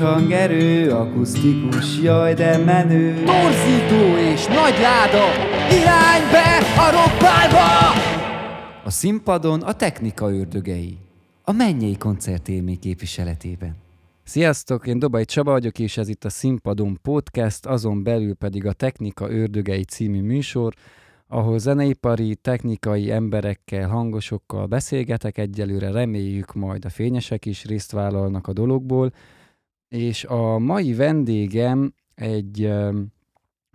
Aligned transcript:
hangerő, 0.00 0.90
akusztikus, 0.90 2.00
jaj 2.02 2.34
de 2.34 2.58
menő. 2.58 3.14
Torzító 3.14 4.16
és 4.32 4.46
nagy 4.46 4.78
láda, 4.80 5.24
irány 5.70 6.30
be 6.30 6.58
a 6.76 6.90
rockbárba! 6.90 7.68
A 8.84 8.90
színpadon 8.90 9.62
a 9.62 9.72
technika 9.72 10.32
ördögei. 10.32 10.98
A 11.44 11.52
mennyei 11.52 11.96
koncertélmény 11.96 12.78
képviseletében. 12.78 13.76
Sziasztok, 14.24 14.86
én 14.86 14.98
Dobai 14.98 15.24
Csaba 15.24 15.50
vagyok, 15.50 15.78
és 15.78 15.96
ez 15.96 16.08
itt 16.08 16.24
a 16.24 16.30
Színpadon 16.30 16.98
Podcast, 17.02 17.66
azon 17.66 18.02
belül 18.02 18.34
pedig 18.34 18.66
a 18.66 18.72
Technika 18.72 19.30
Ördögei 19.30 19.84
című 19.84 20.22
műsor, 20.22 20.74
ahol 21.28 21.58
zeneipari, 21.58 22.36
technikai 22.36 23.10
emberekkel, 23.10 23.88
hangosokkal 23.88 24.66
beszélgetek 24.66 25.38
egyelőre, 25.38 25.90
reméljük 25.90 26.54
majd 26.54 26.84
a 26.84 26.88
fényesek 26.88 27.46
is 27.46 27.64
részt 27.64 27.92
vállalnak 27.92 28.46
a 28.46 28.52
dologból, 28.52 29.12
és 29.90 30.24
a 30.24 30.58
mai 30.58 30.94
vendégem 30.94 31.94
egy 32.14 32.62
ö, 32.62 33.00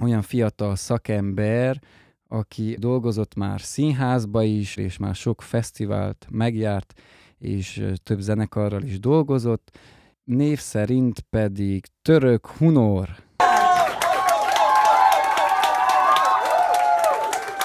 olyan 0.04 0.22
fiatal 0.22 0.76
szakember, 0.76 1.82
aki 2.28 2.76
dolgozott 2.80 3.36
már 3.36 3.62
színházba 3.62 4.44
is, 4.44 4.76
és 4.76 4.98
már 4.98 5.16
sok 5.16 5.42
fesztivált 5.42 6.28
megjárt, 6.30 6.94
és 7.38 7.86
több 8.04 8.20
zenekarral 8.20 8.84
is 8.84 9.00
dolgozott, 9.00 9.78
név 10.24 10.60
szerint 10.60 11.20
pedig 11.20 11.86
Török 12.02 12.48
Hunor. 12.48 13.10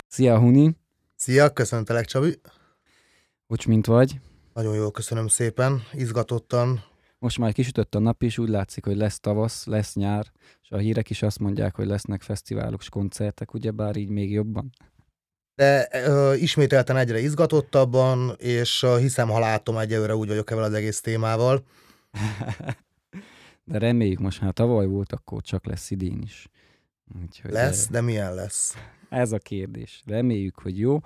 Szia, 0.08 0.38
Huni! 0.38 0.76
Szia, 1.14 1.52
köszöntelek 1.52 2.04
Csabi. 2.04 2.40
Hogy 3.46 3.64
mint 3.66 3.86
vagy? 3.86 4.20
Nagyon 4.54 4.74
jól 4.74 4.90
köszönöm 4.90 5.28
szépen, 5.28 5.82
izgatottan. 5.92 6.89
Most 7.20 7.38
már 7.38 7.52
kisütött 7.52 7.94
a 7.94 7.98
nap, 7.98 8.22
és 8.22 8.38
úgy 8.38 8.48
látszik, 8.48 8.84
hogy 8.84 8.96
lesz 8.96 9.20
tavasz, 9.20 9.66
lesz 9.66 9.94
nyár, 9.94 10.32
és 10.62 10.70
a 10.70 10.76
hírek 10.76 11.10
is 11.10 11.22
azt 11.22 11.38
mondják, 11.38 11.74
hogy 11.74 11.86
lesznek 11.86 12.22
fesztiválok 12.22 12.80
és 12.80 12.88
koncertek, 12.88 13.54
ugyebár 13.54 13.96
így 13.96 14.08
még 14.08 14.30
jobban. 14.30 14.70
De 15.54 15.88
ö, 15.92 16.34
ismételten 16.34 16.96
egyre 16.96 17.18
izgatottabban, 17.18 18.34
és 18.38 18.82
ö, 18.82 18.98
hiszem, 18.98 19.28
ha 19.28 19.38
látom 19.38 19.76
egyelőre 19.76 20.16
úgy 20.16 20.28
vagyok 20.28 20.50
ezzel 20.50 20.62
az 20.62 20.72
egész 20.72 21.00
témával. 21.00 21.64
De 23.64 23.78
reméljük 23.78 24.18
most, 24.18 24.40
már 24.40 24.52
tavaly 24.52 24.86
volt, 24.86 25.12
akkor 25.12 25.42
csak 25.42 25.66
lesz 25.66 25.90
idén 25.90 26.20
is. 26.22 26.48
Úgyhogy 27.22 27.50
Lesz, 27.50 27.88
de 27.88 28.00
milyen 28.00 28.34
lesz? 28.34 28.74
Ez 29.08 29.32
a 29.32 29.38
kérdés. 29.38 30.02
Reméljük, 30.06 30.58
hogy 30.58 30.78
jó. 30.78 31.00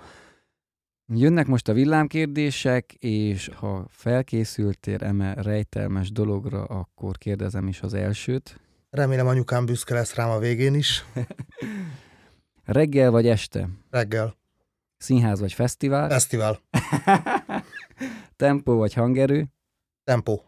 Jönnek 1.13 1.47
most 1.47 1.67
a 1.67 1.73
villámkérdések, 1.73 2.93
és 2.93 3.47
ha 3.55 3.85
felkészültél 3.89 5.03
eme 5.03 5.33
rejtelmes 5.33 6.11
dologra, 6.11 6.63
akkor 6.63 7.17
kérdezem 7.17 7.67
is 7.67 7.81
az 7.81 7.93
elsőt. 7.93 8.59
Remélem 8.89 9.27
anyukám 9.27 9.65
büszke 9.65 9.93
lesz 9.93 10.15
rám 10.15 10.29
a 10.29 10.39
végén 10.39 10.73
is. 10.73 11.05
Reggel 12.63 13.11
vagy 13.11 13.27
este? 13.27 13.69
Reggel. 13.89 14.37
Színház 14.97 15.39
vagy 15.39 15.53
fesztivál? 15.53 16.09
Fesztivál. 16.09 16.59
Tempó 18.35 18.77
vagy 18.77 18.93
hangerő? 18.93 19.47
Tempo. 20.03 20.39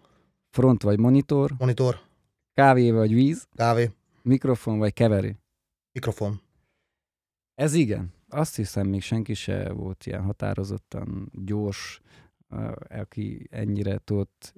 Front 0.49 0.83
vagy 0.83 0.99
monitor? 0.99 1.51
Monitor. 1.57 1.99
Kávé 2.53 2.91
vagy 2.91 3.13
víz? 3.13 3.47
Kávé. 3.55 3.91
Mikrofon 4.21 4.77
vagy 4.77 4.93
keverő? 4.93 5.35
Mikrofon. 5.91 6.41
Ez 7.55 7.73
igen. 7.73 8.13
Azt 8.29 8.55
hiszem, 8.55 8.87
még 8.87 9.01
senki 9.01 9.33
se 9.33 9.71
volt 9.71 10.05
ilyen 10.05 10.21
határozottan 10.21 11.31
gyors, 11.45 12.01
aki 12.89 13.47
ennyire 13.51 13.97
tudott 14.03 14.53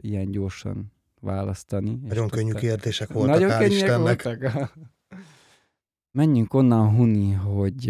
ilyen 0.00 0.30
gyorsan 0.30 0.92
választani. 1.20 1.90
és 2.02 2.08
Nagyon 2.08 2.28
könnyű 2.28 2.44
tudta- 2.50 2.60
kérdések 2.60 3.08
voltak, 3.12 3.38
Nagyon 3.40 3.50
hál' 3.60 3.66
Istennek. 3.70 4.22
voltak. 4.22 4.72
Menjünk 6.18 6.54
onnan, 6.54 6.94
Huni, 6.94 7.32
hogy 7.32 7.84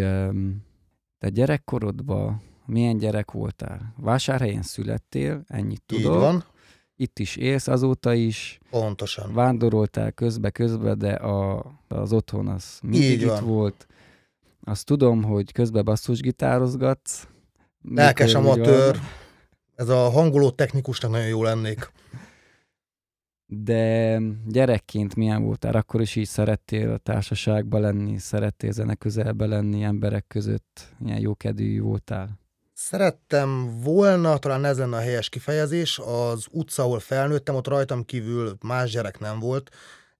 te 1.18 1.29
gyerekkorodban 1.29 2.40
milyen 2.67 2.96
gyerek 2.98 3.30
voltál? 3.30 3.95
Vásárhelyen 3.96 4.63
születtél, 4.63 5.42
ennyit 5.46 5.83
Így 5.92 6.02
tudok. 6.02 6.20
van. 6.20 6.45
Itt 6.96 7.18
is 7.18 7.36
élsz 7.36 7.68
azóta 7.68 8.13
is, 8.14 8.58
Pontosan. 8.70 9.33
vándoroltál 9.34 10.13
közbe-közbe, 10.13 10.95
de 10.95 11.13
a, 11.13 11.64
az 11.89 12.13
otthon 12.13 12.48
az 12.48 12.79
mindig 12.83 13.11
Így 13.11 13.20
itt 13.23 13.29
van. 13.29 13.45
volt. 13.45 13.86
Azt 14.64 14.84
tudom, 14.86 15.22
hogy 15.22 15.52
közben 15.52 15.84
basszusgitározgatsz. 15.84 17.28
Lelkes 17.82 18.34
amatőr. 18.34 18.94
van. 18.94 19.02
Ez 19.74 19.88
a 19.88 20.10
hangoló 20.10 20.50
technikusnak 20.50 21.10
nagyon 21.10 21.26
jó 21.26 21.42
lennék. 21.42 21.92
De 23.46 24.18
gyerekként 24.46 25.14
milyen 25.14 25.42
voltál? 25.42 25.74
Akkor 25.74 26.00
is 26.00 26.16
így 26.16 26.26
szerettél 26.26 26.90
a 26.90 26.96
társaságba 26.96 27.78
lenni, 27.78 28.18
szerettél 28.18 28.72
zene 28.72 28.94
közelbe 28.94 29.46
lenni, 29.46 29.82
emberek 29.82 30.24
között, 30.28 30.94
ilyen 31.04 31.20
jókedvű 31.20 31.80
voltál? 31.80 32.38
Szerettem 32.72 33.80
volna, 33.82 34.38
talán 34.38 34.64
ez 34.64 34.78
lenne 34.78 34.96
a 34.96 35.00
helyes 35.00 35.28
kifejezés, 35.28 35.98
az 35.98 36.46
utca, 36.50 36.82
ahol 36.82 36.98
felnőttem, 36.98 37.54
ott 37.54 37.66
rajtam 37.66 38.04
kívül 38.04 38.56
más 38.62 38.90
gyerek 38.90 39.18
nem 39.18 39.38
volt. 39.38 39.70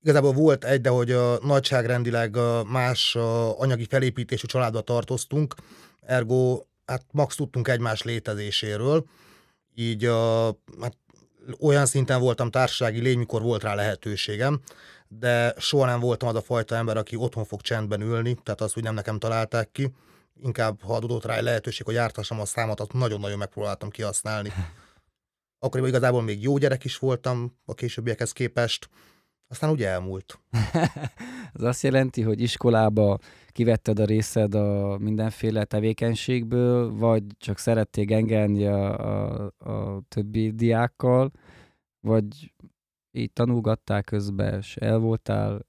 Igazából 0.03 0.33
volt 0.33 0.65
egy, 0.65 0.81
de 0.81 0.89
hogy 0.89 1.11
a 1.11 1.39
nagyságrendileg 1.43 2.37
más 2.67 3.17
anyagi 3.57 3.85
felépítésű 3.85 4.47
családba 4.47 4.81
tartoztunk, 4.81 5.55
ergo 6.01 6.63
hát 6.87 7.05
max 7.11 7.35
tudtunk 7.35 7.69
egymás 7.69 8.03
létezéséről, 8.03 9.05
így 9.75 10.05
hát 10.81 10.97
olyan 11.61 11.87
szinten 11.87 12.21
voltam 12.21 12.51
társasági 12.51 13.01
lény, 13.01 13.19
mikor 13.19 13.43
volt 13.43 13.63
rá 13.63 13.75
lehetőségem, 13.75 14.61
de 15.09 15.55
soha 15.59 15.87
nem 15.87 16.01
voltam 16.01 16.29
az 16.29 16.35
a 16.35 16.43
fajta 16.43 16.75
ember, 16.75 16.97
aki 16.97 17.17
otthon 17.17 17.45
fog 17.45 17.61
csendben 17.61 18.01
ülni, 18.01 18.39
tehát 18.43 18.61
azt 18.61 18.77
úgy 18.77 18.83
nem 18.83 18.95
nekem 18.95 19.19
találták 19.19 19.73
ki. 19.73 19.93
Inkább, 20.43 20.83
ha 20.83 20.95
adódott 20.95 21.25
rá 21.25 21.37
egy 21.37 21.43
lehetőség, 21.43 21.87
hogy 21.87 21.95
jártassam 21.95 22.41
a 22.41 22.45
számat, 22.45 22.81
azt 22.81 22.93
nagyon-nagyon 22.93 23.39
megpróbáltam 23.39 23.91
kihasználni. 23.91 24.53
Akkoriban 25.59 25.91
igazából 25.91 26.23
még 26.23 26.43
jó 26.43 26.59
gyerek 26.59 26.85
is 26.85 26.99
voltam 26.99 27.57
a 27.65 27.75
későbbiekhez 27.75 28.33
képest, 28.33 28.89
aztán 29.51 29.71
úgy 29.71 29.83
elmúlt. 29.83 30.41
Ez 31.55 31.63
azt 31.63 31.83
jelenti, 31.83 32.23
hogy 32.23 32.41
iskolába 32.41 33.19
kivetted 33.49 33.99
a 33.99 34.05
részed 34.05 34.55
a 34.55 34.99
mindenféle 34.99 35.65
tevékenységből, 35.65 36.93
vagy 36.93 37.23
csak 37.39 37.59
szerettél 37.59 38.05
gengelni 38.05 38.67
a, 38.67 38.99
a, 38.99 39.53
a 39.59 40.03
többi 40.09 40.51
diákkal, 40.51 41.31
vagy 42.01 42.53
így 43.13 43.33
tanulgattál 43.33 44.03
közben, 44.03 44.59
és 44.59 44.77
el 44.77 44.99
voltál, 44.99 45.67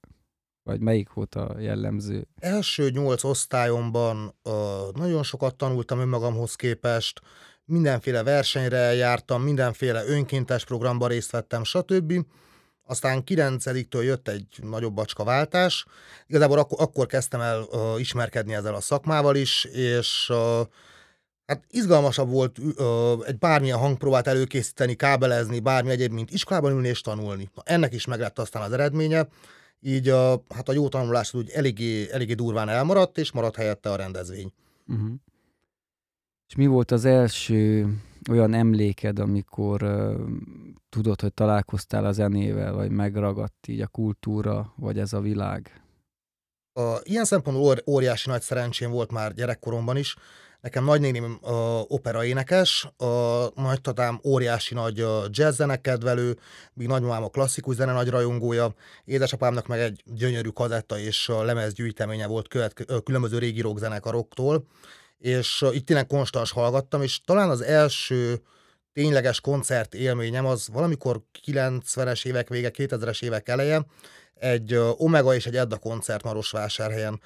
vagy 0.63 0.79
melyik 0.79 1.13
volt 1.13 1.35
a 1.35 1.55
jellemző? 1.59 2.27
Első 2.39 2.89
nyolc 2.89 3.23
osztályomban 3.23 4.35
ö, 4.43 4.87
nagyon 4.93 5.23
sokat 5.23 5.55
tanultam 5.55 5.99
önmagamhoz 5.99 6.55
képest, 6.55 7.21
mindenféle 7.65 8.23
versenyre 8.23 8.93
jártam, 8.93 9.41
mindenféle 9.41 10.05
önkéntes 10.05 10.65
programba 10.65 11.07
részt 11.07 11.31
vettem, 11.31 11.63
stb. 11.63 12.13
Aztán 12.91 13.23
9-től 13.25 14.03
jött 14.03 14.27
egy 14.27 14.45
nagyobb 14.61 14.93
bacska 14.93 15.23
váltás. 15.23 15.85
Igazából 16.27 16.59
akkor, 16.59 16.81
akkor 16.81 17.05
kezdtem 17.05 17.41
el 17.41 17.65
ö, 17.71 17.97
ismerkedni 17.97 18.53
ezzel 18.53 18.75
a 18.75 18.81
szakmával 18.81 19.35
is, 19.35 19.63
és 19.63 20.27
ö, 20.29 20.61
hát 21.45 21.63
izgalmasabb 21.69 22.29
volt 22.29 22.57
ö, 22.75 23.15
egy 23.25 23.37
bármilyen 23.37 23.77
hangpróbát 23.77 24.27
előkészíteni, 24.27 24.95
kábelezni, 24.95 25.59
bármi 25.59 25.89
egyéb, 25.89 26.11
mint 26.11 26.31
iskolában 26.31 26.71
ülni 26.71 26.87
és 26.87 27.01
tanulni. 27.01 27.49
Na, 27.55 27.61
ennek 27.65 27.93
is 27.93 28.05
meglett 28.05 28.39
aztán 28.39 28.61
az 28.61 28.71
eredménye, 28.71 29.27
így 29.79 30.09
a, 30.09 30.43
hát 30.49 30.69
a 30.69 30.73
jó 30.73 30.89
tanulás 30.89 31.33
úgy 31.33 31.49
eléggé, 31.49 32.11
eléggé 32.11 32.33
durván 32.33 32.69
elmaradt, 32.69 33.17
és 33.17 33.31
maradt 33.31 33.55
helyette 33.55 33.91
a 33.91 33.95
rendezvény. 33.95 34.53
Uh-huh. 34.87 35.11
És 36.47 36.55
mi 36.55 36.65
volt 36.65 36.91
az 36.91 37.05
első 37.05 37.87
olyan 38.29 38.53
emléked, 38.53 39.19
amikor 39.19 39.81
tudod, 40.89 41.21
hogy 41.21 41.33
találkoztál 41.33 42.05
a 42.05 42.11
zenével, 42.11 42.73
vagy 42.73 42.91
megragadt 42.91 43.67
így 43.67 43.81
a 43.81 43.87
kultúra, 43.87 44.73
vagy 44.75 44.99
ez 44.99 45.13
a 45.13 45.19
világ? 45.19 45.81
A, 46.73 46.99
ilyen 47.03 47.25
szempontból 47.25 47.65
óri- 47.67 47.83
óriási 47.85 48.29
nagy 48.29 48.41
szerencsém 48.41 48.91
volt 48.91 49.11
már 49.11 49.33
gyerekkoromban 49.33 49.97
is. 49.97 50.15
Nekem 50.61 50.83
nagynéném 50.83 51.39
opera 51.87 52.25
énekes, 52.25 52.87
a 52.97 53.45
nagytatám 53.55 54.19
óriási 54.23 54.73
nagy 54.73 55.05
jazz 55.29 55.55
zenekedvelő, 55.55 56.37
míg 56.73 56.87
nagymamám 56.87 57.23
a 57.23 57.29
klasszikus 57.29 57.75
zene 57.75 57.93
nagy 57.93 58.09
rajongója, 58.09 58.73
édesapámnak 59.05 59.67
meg 59.67 59.79
egy 59.79 60.03
gyönyörű 60.05 60.49
kazetta 60.49 60.99
és 60.99 61.29
uh, 61.29 61.43
lemezgyűjteménye 61.43 62.27
volt 62.27 62.47
követ, 62.47 62.85
uh, 62.89 62.97
különböző 63.03 63.37
régi 63.37 63.61
rockzenekaroktól, 63.61 64.65
és 65.21 65.65
itt 65.71 65.85
tényleg 65.85 66.07
konstans 66.07 66.51
hallgattam, 66.51 67.01
és 67.01 67.21
talán 67.25 67.49
az 67.49 67.61
első 67.61 68.41
tényleges 68.93 69.41
koncert 69.41 69.93
élményem 69.93 70.45
az 70.45 70.67
valamikor 70.71 71.21
90-es 71.47 72.25
évek 72.25 72.49
vége, 72.49 72.71
2000-es 72.73 73.23
évek 73.23 73.49
eleje, 73.49 73.85
egy 74.33 74.75
Omega 74.97 75.35
és 75.35 75.45
egy 75.45 75.55
Edda 75.55 75.77
koncert 75.77 76.23
Marosvásárhelyen. 76.23 77.21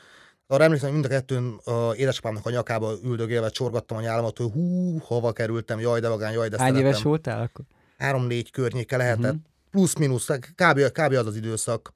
Arra 0.48 0.64
emlékszem, 0.64 0.90
hogy 0.90 1.00
mind 1.00 1.12
a 1.12 1.16
kettőn 1.16 1.60
uh, 1.66 2.00
édesapámnak 2.00 2.46
a 2.46 2.50
nyakába 2.50 2.94
üldögélve 3.04 3.50
csorgattam 3.50 3.98
a 3.98 4.02
nyálamat, 4.02 4.38
hogy 4.38 4.52
hú, 4.52 4.98
hova 5.00 5.32
kerültem, 5.32 5.80
jaj 5.80 6.00
de 6.00 6.10
vagány, 6.10 6.34
jaj 6.34 6.50
de 6.50 6.58
Hány 6.58 6.68
szeretem. 6.68 6.90
éves 6.92 7.04
voltál 7.04 7.42
akkor? 7.42 7.66
Három-négy 7.98 8.52
környéke 8.52 8.98
lehetett. 8.98 9.32
Mhm. 9.32 9.42
plusz-minusz, 9.72 10.28
kb, 10.56 10.92
kb. 10.92 11.14
az 11.14 11.26
az 11.26 11.36
időszak. 11.36 11.94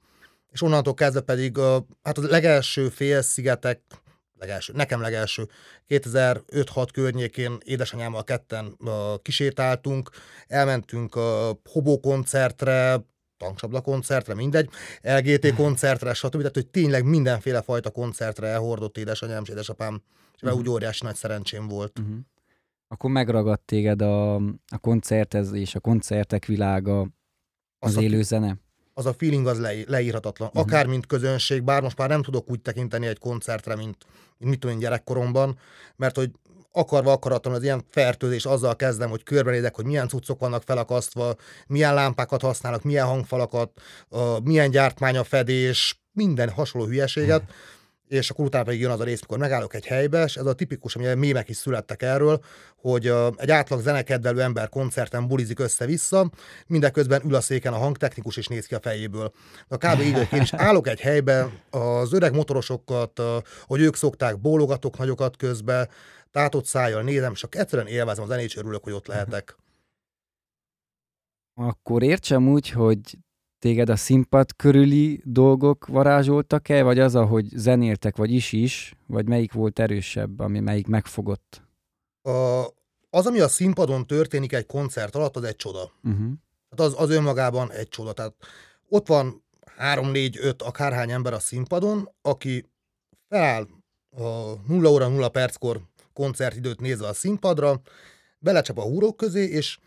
És 0.50 0.62
onnantól 0.62 0.94
kezdve 0.94 1.20
pedig, 1.20 1.58
hát 2.02 2.18
a 2.18 2.22
legelső 2.22 2.88
félszigetek, 2.88 3.80
legelső, 4.40 4.72
nekem 4.76 5.00
legelső, 5.00 5.48
2005-6 5.88 6.88
környékén 6.92 7.58
édesanyámmal 7.64 8.24
ketten 8.24 8.76
kisétáltunk, 9.22 10.10
elmentünk 10.46 11.14
a 11.14 11.58
Hobó 11.70 12.00
koncertre, 12.00 13.04
tankcsapda 13.36 13.80
koncertre, 13.80 14.34
mindegy, 14.34 14.68
LGT 15.02 15.54
koncertre, 15.54 16.14
stb. 16.14 16.36
Tehát, 16.36 16.54
hogy 16.54 16.66
tényleg 16.66 17.04
mindenféle 17.04 17.62
fajta 17.62 17.90
koncertre 17.90 18.46
elhordott 18.46 18.98
édesanyám 18.98 19.42
és 19.42 19.48
édesapám, 19.48 20.02
és 20.34 20.42
uh-huh. 20.42 20.58
úgy 20.58 20.68
óriási 20.68 21.04
nagy 21.04 21.14
szerencsém 21.14 21.68
volt. 21.68 21.98
Uh-huh. 21.98 22.16
Akkor 22.88 23.10
megragadt 23.10 23.62
téged 23.64 24.02
a, 24.02 24.34
a 24.68 24.78
koncertezés, 24.80 25.74
a 25.74 25.80
koncertek 25.80 26.44
világa, 26.44 27.00
az, 27.78 27.96
az 27.96 28.02
élő 28.02 28.22
zene? 28.22 28.58
Az 28.94 29.06
a 29.06 29.12
feeling 29.12 29.46
az 29.46 29.60
le, 29.60 29.72
leírhatatlan. 29.86 30.50
Akár 30.52 30.86
mint 30.86 31.06
közönség, 31.06 31.62
bár 31.62 31.82
most 31.82 31.98
már 31.98 32.08
nem 32.08 32.22
tudok 32.22 32.50
úgy 32.50 32.60
tekinteni 32.60 33.06
egy 33.06 33.18
koncertre, 33.18 33.76
mint 33.76 33.96
mit 34.48 34.58
tudom 34.58 34.74
én 34.74 34.82
gyerekkoromban, 34.82 35.58
mert 35.96 36.16
hogy 36.16 36.30
akarva 36.72 37.12
akaratlan 37.12 37.54
az 37.54 37.62
ilyen 37.62 37.84
fertőzés, 37.90 38.44
azzal 38.44 38.76
kezdem, 38.76 39.10
hogy 39.10 39.22
körbenézek, 39.22 39.74
hogy 39.74 39.84
milyen 39.84 40.08
cuccok 40.08 40.40
vannak 40.40 40.62
felakasztva, 40.62 41.34
milyen 41.66 41.94
lámpákat 41.94 42.40
használnak, 42.40 42.82
milyen 42.82 43.06
hangfalakat, 43.06 43.80
uh, 44.08 44.40
milyen 44.42 44.70
gyártmány 44.70 45.16
a 45.16 45.24
fedés, 45.24 46.00
minden 46.12 46.50
hasonló 46.50 46.86
hülyeséget, 46.86 47.42
és 48.10 48.30
akkor 48.30 48.44
utána 48.44 48.64
pedig 48.64 48.80
jön 48.80 48.90
az 48.90 49.00
a 49.00 49.04
rész, 49.04 49.20
mikor 49.20 49.38
megállok 49.38 49.74
egy 49.74 49.86
helybe, 49.86 50.24
és 50.24 50.36
ez 50.36 50.46
a 50.46 50.52
tipikus, 50.52 50.96
ami 50.96 51.14
mémek 51.14 51.48
is 51.48 51.56
születtek 51.56 52.02
erről, 52.02 52.40
hogy 52.76 53.12
egy 53.36 53.50
átlag 53.50 53.80
zenekedvelő 53.80 54.40
ember 54.40 54.68
koncerten 54.68 55.28
bulizik 55.28 55.58
össze-vissza, 55.58 56.30
mindeközben 56.66 57.22
ül 57.24 57.34
a 57.34 57.40
széken 57.40 57.72
a 57.72 57.76
hangtechnikus 57.76 58.36
és 58.36 58.46
néz 58.46 58.66
ki 58.66 58.74
a 58.74 58.80
fejéből. 58.80 59.32
A 59.68 59.76
kb. 59.76 60.00
így 60.00 60.28
én 60.32 60.40
is 60.40 60.52
állok 60.52 60.88
egy 60.88 61.00
helybe, 61.00 61.48
az 61.70 62.12
öreg 62.12 62.34
motorosokat, 62.34 63.22
hogy 63.62 63.80
ők 63.80 63.96
szokták, 63.96 64.40
bólogatok 64.40 64.98
nagyokat 64.98 65.36
közbe, 65.36 65.88
tátott 66.30 66.66
szájjal 66.66 67.02
nézem, 67.02 67.34
csak 67.34 67.54
egyszerűen 67.54 67.88
élvezem 67.88 68.24
a 68.24 68.26
zenét, 68.26 68.46
és 68.46 68.56
örülök, 68.56 68.84
hogy 68.84 68.92
ott 68.92 69.06
lehetek. 69.06 69.56
Akkor 71.54 72.02
értsem 72.02 72.48
úgy, 72.48 72.70
hogy 72.70 73.18
téged 73.60 73.88
a 73.88 73.96
színpad 73.96 74.56
körüli 74.56 75.20
dolgok 75.24 75.86
varázsoltak-e, 75.86 76.82
vagy 76.82 76.98
az, 76.98 77.14
ahogy 77.14 77.46
zenéltek, 77.54 78.16
vagy 78.16 78.32
is 78.32 78.52
is, 78.52 78.96
vagy 79.06 79.28
melyik 79.28 79.52
volt 79.52 79.78
erősebb, 79.78 80.38
ami 80.38 80.60
melyik 80.60 80.86
megfogott? 80.86 81.62
A, 82.22 82.64
az, 83.10 83.26
ami 83.26 83.40
a 83.40 83.48
színpadon 83.48 84.06
történik 84.06 84.52
egy 84.52 84.66
koncert 84.66 85.14
alatt, 85.14 85.36
az 85.36 85.44
egy 85.44 85.56
csoda. 85.56 85.92
Uh-huh. 86.02 86.32
Tehát 86.68 86.92
az, 86.92 87.02
az 87.02 87.10
önmagában 87.10 87.72
egy 87.72 87.88
csoda. 87.88 88.12
Tehát 88.12 88.34
ott 88.88 89.06
van 89.06 89.44
három, 89.76 90.10
négy, 90.10 90.38
öt, 90.40 90.62
akárhány 90.62 91.10
ember 91.10 91.32
a 91.32 91.38
színpadon, 91.38 92.08
aki 92.22 92.64
feláll 93.28 93.66
a 94.16 94.54
0 94.66 94.90
óra 94.90 95.08
0 95.08 95.28
perckor 95.28 95.80
koncertidőt 96.12 96.80
nézve 96.80 97.06
a 97.06 97.12
színpadra, 97.12 97.80
belecsap 98.38 98.78
a 98.78 98.82
húrok 98.82 99.16
közé, 99.16 99.44
és 99.44 99.78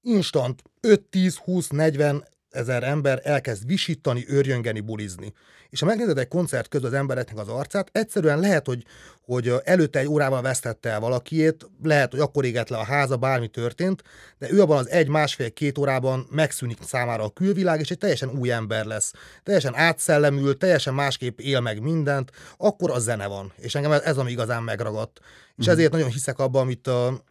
instant 0.00 0.62
5, 0.80 1.00
10, 1.00 1.36
20, 1.36 1.68
40 1.68 2.24
ezer 2.52 2.82
ember 2.82 3.20
elkezd 3.24 3.66
visítani, 3.66 4.24
őrjöngeni, 4.28 4.80
bulizni. 4.80 5.32
És 5.72 5.80
ha 5.80 5.86
megnézed 5.86 6.18
egy 6.18 6.28
koncert 6.28 6.68
közben 6.68 6.90
az 6.90 6.96
embereknek 6.96 7.38
az 7.38 7.48
arcát, 7.48 7.88
egyszerűen 7.92 8.40
lehet, 8.40 8.66
hogy, 8.66 8.84
hogy 9.24 9.52
előtte 9.64 9.98
egy 9.98 10.06
órával 10.06 10.42
vesztette 10.42 10.90
el 10.90 11.00
valakiét, 11.00 11.70
lehet, 11.82 12.10
hogy 12.10 12.20
akkor 12.20 12.44
égett 12.44 12.68
le 12.68 12.76
a 12.76 12.84
háza, 12.84 13.16
bármi 13.16 13.48
történt, 13.48 14.02
de 14.38 14.52
ő 14.52 14.60
abban 14.60 14.78
az 14.78 14.88
egy, 14.88 15.08
másfél, 15.08 15.52
két 15.52 15.78
órában 15.78 16.26
megszűnik 16.30 16.78
számára 16.82 17.24
a 17.24 17.30
külvilág, 17.30 17.80
és 17.80 17.90
egy 17.90 17.98
teljesen 17.98 18.28
új 18.38 18.50
ember 18.50 18.84
lesz. 18.84 19.12
Teljesen 19.42 19.74
átszellemül, 19.74 20.56
teljesen 20.56 20.94
másképp 20.94 21.38
él 21.38 21.60
meg 21.60 21.80
mindent, 21.80 22.30
akkor 22.56 22.90
a 22.90 22.98
zene 22.98 23.26
van. 23.26 23.52
És 23.56 23.74
engem 23.74 23.92
ez, 23.92 24.00
ez 24.00 24.18
ami 24.18 24.30
igazán 24.30 24.62
megragadt. 24.62 25.20
És 25.56 25.66
mm. 25.66 25.70
ezért 25.70 25.92
nagyon 25.92 26.10
hiszek 26.10 26.38
abban, 26.38 26.62
amit 26.62 26.86
a, 26.86 27.24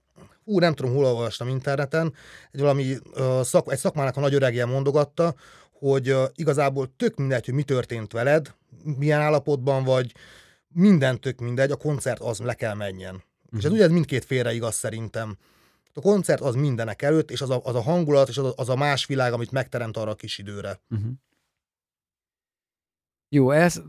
ú, 0.52 0.60
nem 0.60 0.74
tudom, 0.74 0.94
hol 0.94 1.06
olvastam 1.06 1.48
interneten, 1.48 2.14
egy 2.52 2.60
valami 2.60 2.98
uh, 3.14 3.42
szak, 3.42 3.72
egy 3.72 3.78
szakmának 3.78 4.18
a 4.18 4.20
nagy 4.20 4.34
öregje 4.34 4.66
mondogatta, 4.66 5.36
hogy 5.72 6.12
uh, 6.12 6.24
igazából 6.36 6.94
tök 6.98 7.16
mindegy, 7.16 7.46
hogy 7.46 7.54
mi 7.54 7.64
történt 7.64 8.12
veled, 8.12 8.56
milyen 8.84 9.22
állapotban 9.22 9.84
vagy, 9.84 10.14
minden 10.68 11.20
tök 11.20 11.40
mindegy, 11.40 11.72
a 11.72 11.76
koncert 11.76 12.20
az 12.20 12.40
le 12.40 12.54
kell 12.54 12.74
menjen. 12.74 13.14
Uh-huh. 13.14 13.60
És 13.60 13.64
ez 13.64 13.72
ugye 13.72 13.88
mindkét 13.88 14.26
félre 14.26 14.54
igaz 14.54 14.76
szerintem. 14.76 15.38
A 15.94 16.02
koncert 16.02 16.42
az 16.42 16.56
mindenek 16.56 17.02
előtt, 17.02 17.32
és 17.32 17.42
az 17.42 17.50
a, 17.50 17.62
az 17.64 17.76
a 17.76 17.82
hangulat, 17.82 18.30
és 18.30 18.38
az 18.38 18.46
a, 18.46 18.54
az 18.56 18.70
a 18.70 18.76
más 18.76 19.06
világ, 19.06 19.34
amit 19.34 19.52
megteremt 19.52 19.98
arra 19.98 20.12
a 20.12 20.16
kis 20.16 20.38
időre. 20.38 20.80
Uh-huh. 20.90 21.12
Jó, 23.30 23.52
ez 23.52 23.82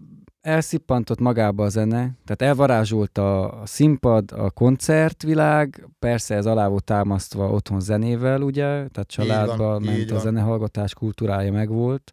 elszippantott 0.43 1.21
magába 1.21 1.65
a 1.65 1.69
zene, 1.69 2.11
tehát 2.25 2.43
elvarázsolt 2.43 3.19
a 3.19 3.61
színpad, 3.65 4.33
a 4.33 4.51
koncertvilág, 4.51 5.89
persze 5.99 6.35
ez 6.35 6.47
alá 6.47 6.69
volt 6.69 6.85
támasztva 6.85 7.51
otthon 7.51 7.81
zenével, 7.81 8.43
ugye, 8.43 8.65
tehát 8.65 9.05
családban 9.07 9.83
ment 9.83 10.11
a 10.11 10.19
zenehallgatás 10.19 10.95
kultúrája 10.95 11.53
megvolt. 11.53 12.11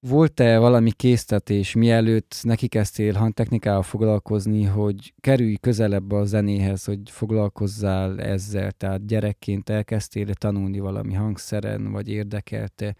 Volt-e 0.00 0.58
valami 0.58 0.90
késztetés, 0.90 1.74
mielőtt 1.74 2.36
neki 2.42 2.68
kezdtél 2.68 3.14
hangtechnikával 3.14 3.82
foglalkozni, 3.82 4.64
hogy 4.64 5.14
kerülj 5.20 5.56
közelebb 5.60 6.12
a 6.12 6.24
zenéhez, 6.24 6.84
hogy 6.84 7.00
foglalkozzál 7.04 8.20
ezzel, 8.20 8.72
tehát 8.72 9.06
gyerekként 9.06 9.70
elkezdtél 9.70 10.34
tanulni 10.34 10.78
valami 10.78 11.14
hangszeren, 11.14 11.92
vagy 11.92 12.08
érdekelte 12.08 12.94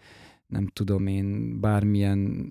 nem 0.49 0.67
tudom 0.67 1.07
én, 1.07 1.59
bármilyen 1.59 2.49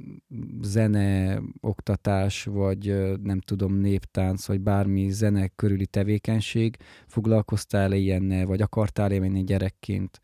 zene, 0.63 1.41
oktatás, 1.61 2.45
vagy 2.45 3.17
nem 3.23 3.41
tudom, 3.41 3.75
néptánc, 3.75 4.47
vagy 4.47 4.61
bármi 4.61 5.11
zene 5.11 5.49
körüli 5.49 5.87
tevékenység, 5.87 6.77
foglalkoztál-e 7.07 7.97
ilyennel, 7.97 8.47
vagy 8.47 8.63
akartál-e 8.63 9.19
menni 9.19 9.45
gyerekként? 9.45 10.21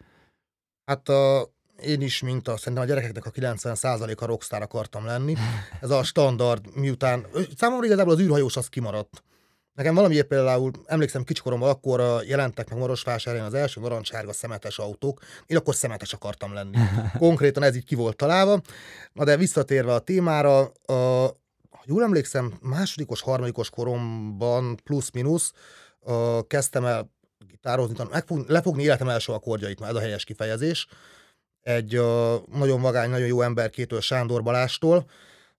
Hát 0.85 1.09
a, 1.09 1.53
én 1.83 2.01
is, 2.01 2.23
mint 2.23 2.49
a, 2.49 2.57
szerintem 2.57 2.83
a 2.83 2.87
gyerekeknek 2.87 3.27
a 3.27 3.31
90%-a 3.31 4.27
rockstar 4.27 4.63
akartam 4.63 5.05
lenni. 5.05 5.35
Ez 5.81 5.91
a 5.91 6.03
standard, 6.03 6.77
miután, 6.77 7.27
számomra 7.57 7.87
igazából 7.87 8.13
az 8.13 8.21
űrhajós 8.21 8.57
az 8.57 8.69
kimaradt. 8.69 9.23
Nekem 9.75 9.95
valamiért 9.95 10.27
például, 10.27 10.71
emlékszem 10.87 11.25
kicsikoromban 11.25 11.69
akkor 11.69 12.25
jelentek 12.27 12.71
meg 12.71 12.79
Marosvásárhelyen 12.79 13.47
az 13.47 13.55
első 13.55 13.81
narancsárga 13.81 14.33
szemetes 14.33 14.79
autók, 14.79 15.21
én 15.47 15.57
akkor 15.57 15.75
szemetes 15.75 16.13
akartam 16.13 16.53
lenni. 16.53 16.77
Konkrétan 17.19 17.63
ez 17.63 17.77
így 17.77 17.85
ki 17.85 17.95
volt 17.95 18.17
találva. 18.17 18.61
Na 19.13 19.25
de 19.25 19.37
visszatérve 19.37 19.95
a 19.95 19.99
témára, 19.99 20.59
a, 20.87 20.93
ha 21.71 21.83
jól 21.85 22.03
emlékszem, 22.03 22.59
másodikos, 22.61 23.21
harmadikos 23.21 23.71
koromban 23.71 24.77
plusz-minusz 24.85 25.53
kezdtem 26.47 26.85
el 26.85 27.11
gitározni, 27.47 28.05
megfog, 28.11 28.49
lefogni 28.49 28.83
életem 28.83 29.09
első 29.09 29.33
akkordjait, 29.33 29.81
már 29.81 29.91
ez 29.91 29.97
a 29.97 30.01
helyes 30.01 30.25
kifejezés. 30.25 30.87
Egy 31.61 31.95
a, 31.95 32.43
nagyon 32.53 32.81
vagány, 32.81 33.11
nagyon 33.11 33.27
jó 33.27 33.43
emberkétől, 33.43 34.01
Sándor 34.01 34.43
Balástól, 34.43 35.07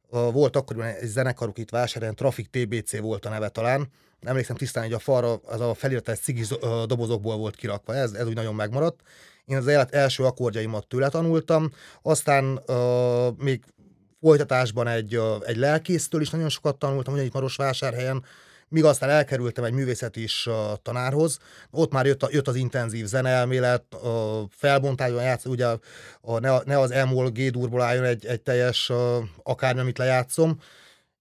volt 0.09 0.55
akkoriban 0.55 0.87
egy 0.87 1.07
zenekaruk 1.07 1.57
itt 1.57 1.69
vásárhelyen, 1.69 2.15
Traffic 2.15 2.49
TBC 2.49 2.99
volt 2.99 3.25
a 3.25 3.29
neve 3.29 3.49
talán, 3.49 3.89
emlékszem 4.25 4.55
tisztán, 4.55 4.83
hogy 4.83 4.93
a 4.93 4.99
falra 4.99 5.35
az 5.35 5.61
a 5.61 5.73
feliratos 5.73 6.19
cigis 6.19 6.47
dobozokból 6.85 7.37
volt 7.37 7.55
kirakva, 7.55 7.95
ez, 7.95 8.11
ez 8.11 8.27
úgy 8.27 8.35
nagyon 8.35 8.55
megmaradt. 8.55 8.99
Én 9.45 9.57
az 9.57 9.67
élet 9.67 9.93
első 9.93 10.23
akkordjaimat 10.23 10.87
tőle 10.87 11.09
tanultam, 11.09 11.71
aztán 12.01 12.61
uh, 12.67 13.37
még 13.37 13.63
folytatásban 14.21 14.87
egy, 14.87 15.17
uh, 15.17 15.25
egy 15.45 15.57
lelkésztől 15.57 16.21
is 16.21 16.29
nagyon 16.29 16.49
sokat 16.49 16.77
tanultam, 16.77 17.13
ugyanígy 17.13 17.33
Marosvásárhelyen, 17.33 18.23
míg 18.67 18.83
aztán 18.83 19.09
elkerültem 19.09 19.63
egy 19.63 19.73
művészeti 19.73 20.23
is 20.23 20.45
uh, 20.45 20.53
tanárhoz. 20.81 21.39
Ott 21.71 21.91
már 21.91 22.05
jött, 22.05 22.23
a, 22.23 22.27
jött 22.31 22.47
az 22.47 22.55
intenzív 22.55 23.05
zeneelmélet, 23.05 23.83
uh, 23.91 24.09
felbontásban 24.49 25.23
játsz, 25.23 25.45
ugye 25.45 25.67
a, 26.21 26.39
ne, 26.39 26.57
ne 26.63 26.79
az 26.79 26.91
emol 26.91 27.29
G-durból 27.29 27.81
álljon 27.81 28.03
egy, 28.03 28.25
egy 28.25 28.41
teljes 28.41 28.89
uh, 28.89 28.97
akármi, 29.43 29.79
amit 29.79 29.97
lejátszom, 29.97 30.59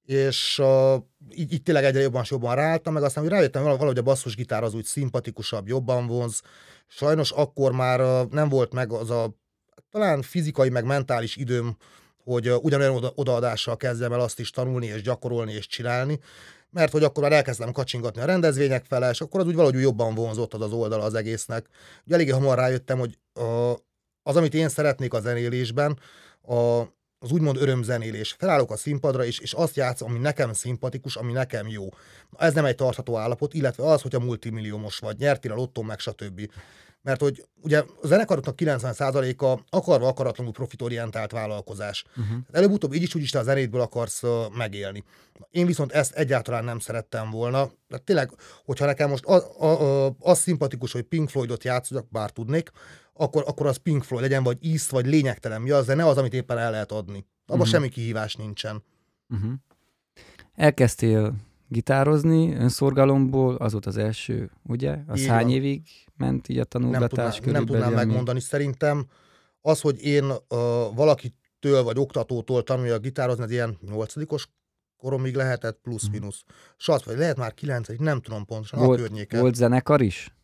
és 0.05 0.59
uh, 0.59 0.95
így, 1.31 1.53
így 1.53 1.63
tényleg 1.63 1.85
egyre 1.85 2.01
jobban 2.01 2.25
jobban 2.29 2.55
ráálltam, 2.55 2.93
meg 2.93 3.03
aztán 3.03 3.23
hogy 3.23 3.33
rájöttem 3.33 3.63
valahogy 3.63 3.99
a 3.99 4.03
basszusgitár 4.03 4.63
az 4.63 4.75
úgy 4.75 4.85
szimpatikusabb, 4.85 5.69
jobban 5.69 6.07
vonz. 6.07 6.43
Sajnos 6.87 7.31
akkor 7.31 7.73
már 7.73 8.01
uh, 8.01 8.31
nem 8.31 8.49
volt 8.49 8.73
meg 8.73 8.93
az 8.93 9.11
a 9.11 9.35
talán 9.91 10.23
fizikai, 10.23 10.69
meg 10.69 10.85
mentális 10.85 11.37
időm, 11.37 11.77
hogy 12.25 12.49
uh, 12.49 12.65
ugyanolyan 12.65 12.95
oda, 12.95 13.13
odaadással 13.15 13.77
kezdjem 13.77 14.13
el 14.13 14.21
azt 14.21 14.41
is 14.41 14.51
tanulni, 14.51 14.87
és 14.87 15.03
gyakorolni, 15.03 15.53
és 15.53 15.67
csinálni, 15.67 16.21
mert 16.71 16.93
hogy 16.93 17.05
akkor 17.05 17.23
már 17.23 17.33
elkezdtem 17.33 17.73
kacsingatni 17.73 18.21
a 18.21 18.25
rendezvények 18.25 18.85
fele, 18.85 19.11
és 19.11 19.21
akkor 19.21 19.41
az 19.41 19.47
úgy 19.47 19.55
valahogy 19.55 19.81
jobban 19.81 20.15
vonzott 20.15 20.55
az, 20.55 20.61
az 20.61 20.73
oldala 20.73 21.05
az 21.05 21.15
egésznek. 21.15 21.67
Ugye 22.05 22.15
eléggé 22.15 22.31
hamar 22.31 22.59
rájöttem, 22.59 22.99
hogy 22.99 23.19
uh, 23.35 23.71
az, 24.23 24.37
amit 24.37 24.55
én 24.55 24.69
szeretnék 24.69 25.13
a 25.13 25.21
zenélésben, 25.21 25.99
a, 26.43 26.83
az 27.25 27.33
úgymond 27.33 27.57
örömzenélés. 27.57 28.35
Felállok 28.39 28.71
a 28.71 28.77
színpadra, 28.77 29.25
és, 29.25 29.39
és 29.39 29.53
azt 29.53 29.77
játszom, 29.77 30.11
ami 30.11 30.19
nekem 30.19 30.53
szimpatikus, 30.53 31.17
ami 31.17 31.33
nekem 31.33 31.69
jó. 31.69 31.89
Ez 32.39 32.55
nem 32.55 32.65
egy 32.65 32.75
tartható 32.75 33.17
állapot, 33.17 33.55
illetve 33.55 33.85
az, 33.85 34.03
hogy 34.03 34.15
a 34.15 34.19
multimilliómos 34.21 34.99
vagy, 34.99 35.19
nyertél 35.19 35.53
a 35.53 35.55
lottó, 35.55 35.83
meg 35.83 35.99
stb. 35.99 36.51
Mert 37.03 37.21
hogy 37.21 37.45
ugye 37.63 37.79
a 37.79 38.07
zenekaroknak 38.07 38.55
90%-a 38.59 39.61
akarva 39.77 40.09
akaratlanul 40.09 40.53
profitorientált 40.53 41.33
vállalkozás. 41.33 42.05
Uh-huh. 42.17 42.39
Előbb-utóbb 42.51 42.93
így 42.93 43.03
is 43.03 43.15
úgyis 43.15 43.31
te 43.31 43.39
a 43.39 43.43
zenéből 43.43 43.81
akarsz 43.81 44.23
uh, 44.23 44.31
megélni. 44.57 45.05
Én 45.51 45.67
viszont 45.67 45.93
ezt 45.93 46.15
egyáltalán 46.15 46.65
nem 46.65 46.79
szerettem 46.79 47.31
volna. 47.31 47.71
De 47.89 47.99
tényleg, 47.99 48.31
hogyha 48.65 48.87
nekem 48.87 49.09
most 49.09 49.25
az, 49.25 49.47
az, 49.59 49.79
az 50.19 50.39
szimpatikus, 50.39 50.93
hogy 50.93 51.03
Pink 51.03 51.29
Floydot 51.29 51.65
játszok, 51.65 52.07
bár 52.11 52.31
tudnék, 52.31 52.71
akkor, 53.15 53.45
akkor 53.47 53.67
az 53.67 53.77
Pink 53.77 54.03
Floyd 54.03 54.23
legyen, 54.23 54.43
vagy 54.43 54.59
East, 54.67 54.91
vagy 54.91 55.07
lényegtelen 55.07 55.63
mi 55.63 55.71
az, 55.71 55.87
de 55.87 55.95
ne 55.95 56.07
az, 56.07 56.17
amit 56.17 56.35
éppen 56.35 56.59
el 56.59 56.71
lehet 56.71 56.93
adni. 56.93 57.27
Abban 57.47 57.61
uh-huh. 57.61 57.67
semmi 57.67 57.89
kihívás 57.89 58.35
nincsen. 58.35 58.83
Uh-huh. 59.29 59.53
Elkezdtél 60.55 61.35
gitározni 61.69 62.55
önszorgalomból, 62.55 63.55
az 63.55 63.73
volt 63.73 63.87
az 63.87 63.97
első, 63.97 64.51
ugye? 64.63 64.99
Az 65.07 65.21
így 65.21 65.27
hány 65.27 65.45
van. 65.45 65.53
évig 65.53 65.83
ment 66.17 66.49
így 66.49 66.59
a 66.59 66.65
tanulgatás 66.65 67.35
Nem 67.35 67.43
tudnám, 67.43 67.53
nem 67.53 67.67
tudnám 67.67 67.93
megmondani. 67.93 68.41
Szerintem 68.41 69.07
az, 69.61 69.81
hogy 69.81 70.03
én 70.03 70.25
uh, 70.25 70.39
valakitől 70.95 71.83
vagy 71.83 71.99
oktatótól 71.99 72.63
tanuljak 72.63 73.03
gitározni, 73.03 73.45
az 73.45 73.51
ilyen 73.51 73.79
nyolcadikos 73.81 74.49
koromig 74.97 75.35
lehetett, 75.35 75.79
plusz-minusz. 75.83 76.43
Hmm. 76.47 76.57
Sat, 76.77 77.05
vagy 77.05 77.19
lehet 77.19 77.37
már 77.37 77.55
kilencedik, 77.55 78.01
nem 78.01 78.21
tudom 78.21 78.45
pontosan 78.45 78.79
volt, 78.79 78.99
a 78.99 79.03
környéken. 79.03 79.41
Volt 79.41 79.55
zenekar 79.55 80.03
is? 80.03 80.35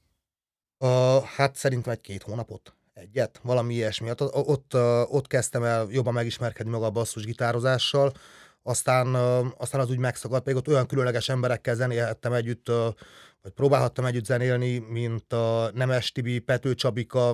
Uh, 0.80 1.22
hát 1.22 1.56
szerintem 1.56 1.92
egy-két 1.92 2.22
hónapot. 2.22 2.74
Egyet, 2.94 3.40
valami 3.42 3.74
ilyesmi. 3.74 4.10
Ott, 4.10 4.34
ott, 4.34 4.74
ott 5.10 5.26
kezdtem 5.26 5.62
el 5.62 5.86
jobban 5.90 6.12
megismerkedni 6.12 6.72
maga 6.72 6.86
a 6.86 6.90
basszus 6.90 7.24
gitározással, 7.24 8.12
aztán, 8.62 9.14
aztán 9.56 9.80
az 9.80 9.90
úgy 9.90 9.98
megszakadt, 9.98 10.42
pedig 10.42 10.58
ott 10.58 10.68
olyan 10.68 10.86
különleges 10.86 11.28
emberekkel 11.28 11.74
zenélhettem 11.74 12.32
együtt, 12.32 12.66
vagy 13.42 13.52
próbálhattam 13.54 14.04
együtt 14.04 14.24
zenélni, 14.24 14.78
mint 14.78 15.32
a 15.32 15.70
Nemes 15.74 16.12
Tibi, 16.12 16.38
Pető 16.38 16.74
Csabika, 16.74 17.30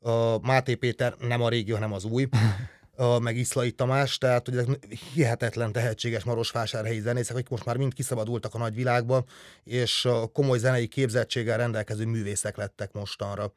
a 0.00 0.38
Máté 0.42 0.74
Péter, 0.74 1.14
nem 1.18 1.42
a 1.42 1.48
régi, 1.48 1.72
hanem 1.72 1.92
az 1.92 2.04
új, 2.04 2.28
a, 2.96 3.18
meg 3.18 3.36
Iszlai 3.36 3.70
Tamás, 3.70 4.18
tehát 4.18 4.46
hogy 4.48 4.56
ezek 4.56 4.86
hihetetlen 5.14 5.72
tehetséges 5.72 6.24
marosvásárhelyi 6.24 7.00
zenészek, 7.00 7.36
akik 7.36 7.48
most 7.48 7.64
már 7.64 7.76
mind 7.76 7.94
kiszabadultak 7.94 8.54
a 8.54 8.58
nagyvilágba, 8.58 9.24
és 9.64 10.08
komoly 10.32 10.58
zenei 10.58 10.88
képzettséggel 10.88 11.56
rendelkező 11.56 12.06
művészek 12.06 12.56
lettek 12.56 12.92
mostanra. 12.92 13.52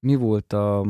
Mi 0.00 0.14
volt 0.14 0.52
a, 0.52 0.86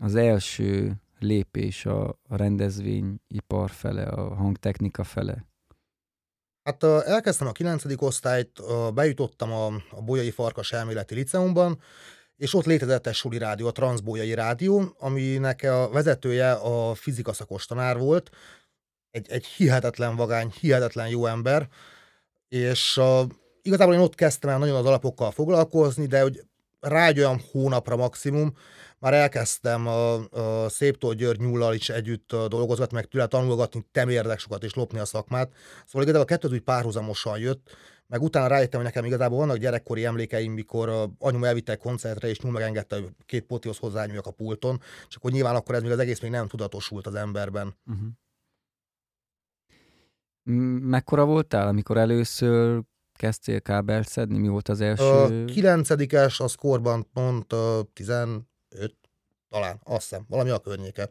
az 0.00 0.14
első 0.14 0.92
lépés 1.18 1.86
a, 1.86 2.08
a 2.08 2.36
rendezvényipar 2.36 3.70
fele, 3.70 4.02
a 4.02 4.34
hangtechnika 4.34 5.04
fele? 5.04 5.46
Hát 6.62 6.82
elkezdtem 6.82 7.46
a 7.46 7.52
9. 7.52 7.84
osztályt, 7.96 8.60
bejutottam 8.94 9.52
a, 9.52 9.66
a 9.90 10.02
Bolyai 10.04 10.30
Farkas 10.30 10.72
Elméleti 10.72 11.14
Liceumban, 11.14 11.78
és 12.36 12.54
ott 12.54 12.64
létezett 12.64 13.06
egy 13.06 13.14
suli 13.14 13.38
rádió, 13.38 13.66
a 13.66 13.72
Transbolyai 13.72 14.34
Rádió, 14.34 14.96
aminek 14.98 15.62
a 15.62 15.88
vezetője 15.88 16.52
a 16.52 16.94
fizika 16.94 17.32
szakos 17.32 17.66
tanár 17.66 17.98
volt, 17.98 18.30
egy, 19.10 19.30
egy 19.30 19.46
hihetetlen 19.46 20.16
vagány, 20.16 20.52
hihetetlen 20.60 21.08
jó 21.08 21.26
ember, 21.26 21.68
és 22.48 22.96
uh, 22.96 23.20
igazából 23.62 23.94
én 23.94 24.00
ott 24.00 24.14
kezdtem 24.14 24.50
el 24.50 24.58
nagyon 24.58 24.76
az 24.76 24.86
alapokkal 24.86 25.30
foglalkozni, 25.30 26.06
de 26.06 26.22
hogy 26.22 26.42
rá 26.80 27.06
egy 27.06 27.18
olyan 27.18 27.40
hónapra 27.50 27.96
maximum, 27.96 28.54
már 28.98 29.14
elkezdtem 29.14 29.86
a, 29.86 30.14
a 30.14 30.68
Széptól 30.68 31.14
György 31.14 31.40
Nyúllal 31.40 31.74
is 31.74 31.88
együtt 31.88 32.36
dolgozgatni, 32.48 32.96
meg 32.96 33.06
tőle 33.06 33.26
tanulgatni, 33.26 33.86
temérdek 33.92 34.38
sokat 34.38 34.64
és 34.64 34.74
lopni 34.74 34.98
a 34.98 35.04
szakmát. 35.04 35.52
Szóval 35.86 36.02
igazából 36.02 36.20
a 36.20 36.24
kettő 36.24 36.48
úgy 36.48 36.60
párhuzamosan 36.60 37.38
jött, 37.38 37.70
meg 38.12 38.22
utána 38.22 38.46
rájöttem, 38.46 38.80
hogy 38.80 38.88
nekem 38.88 39.04
igazából 39.04 39.38
vannak 39.38 39.56
gyerekkori 39.56 40.04
emlékeim, 40.04 40.52
mikor 40.52 41.10
anyum 41.18 41.44
elvitte 41.44 41.76
koncertre, 41.76 42.28
és 42.28 42.40
nyúl 42.40 42.52
megengedte, 42.52 42.94
hogy 42.94 43.10
két 43.26 43.44
potihoz 43.44 43.78
hozzányúljak 43.78 44.26
a 44.26 44.30
pulton, 44.30 44.80
csak 45.08 45.22
hogy 45.22 45.32
nyilván 45.32 45.54
akkor 45.54 45.74
ez 45.74 45.82
még 45.82 45.90
az 45.90 45.98
egész 45.98 46.20
még 46.20 46.30
nem 46.30 46.48
tudatosult 46.48 47.06
az 47.06 47.14
emberben. 47.14 47.76
Uh-huh. 47.86 48.08
Mekkora 50.80 51.24
voltál, 51.24 51.68
amikor 51.68 51.96
először 51.96 52.82
kezdtél 53.12 53.60
kábelt 53.60 54.08
szedni? 54.08 54.38
Mi 54.38 54.48
volt 54.48 54.68
az 54.68 54.80
első? 54.80 55.04
A 55.04 55.44
kilencedikes, 55.44 56.40
az 56.40 56.54
korban 56.54 57.10
pont 57.12 57.52
uh, 57.52 57.60
15, 57.92 58.44
talán, 59.48 59.80
azt 59.84 60.08
hiszem, 60.08 60.24
valami 60.28 60.50
a 60.50 60.58
környéke. 60.58 61.08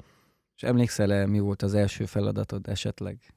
És 0.56 0.64
emlékszel-e, 0.64 1.26
mi 1.26 1.40
volt 1.40 1.62
az 1.62 1.74
első 1.74 2.06
feladatod 2.06 2.68
esetleg? 2.68 3.34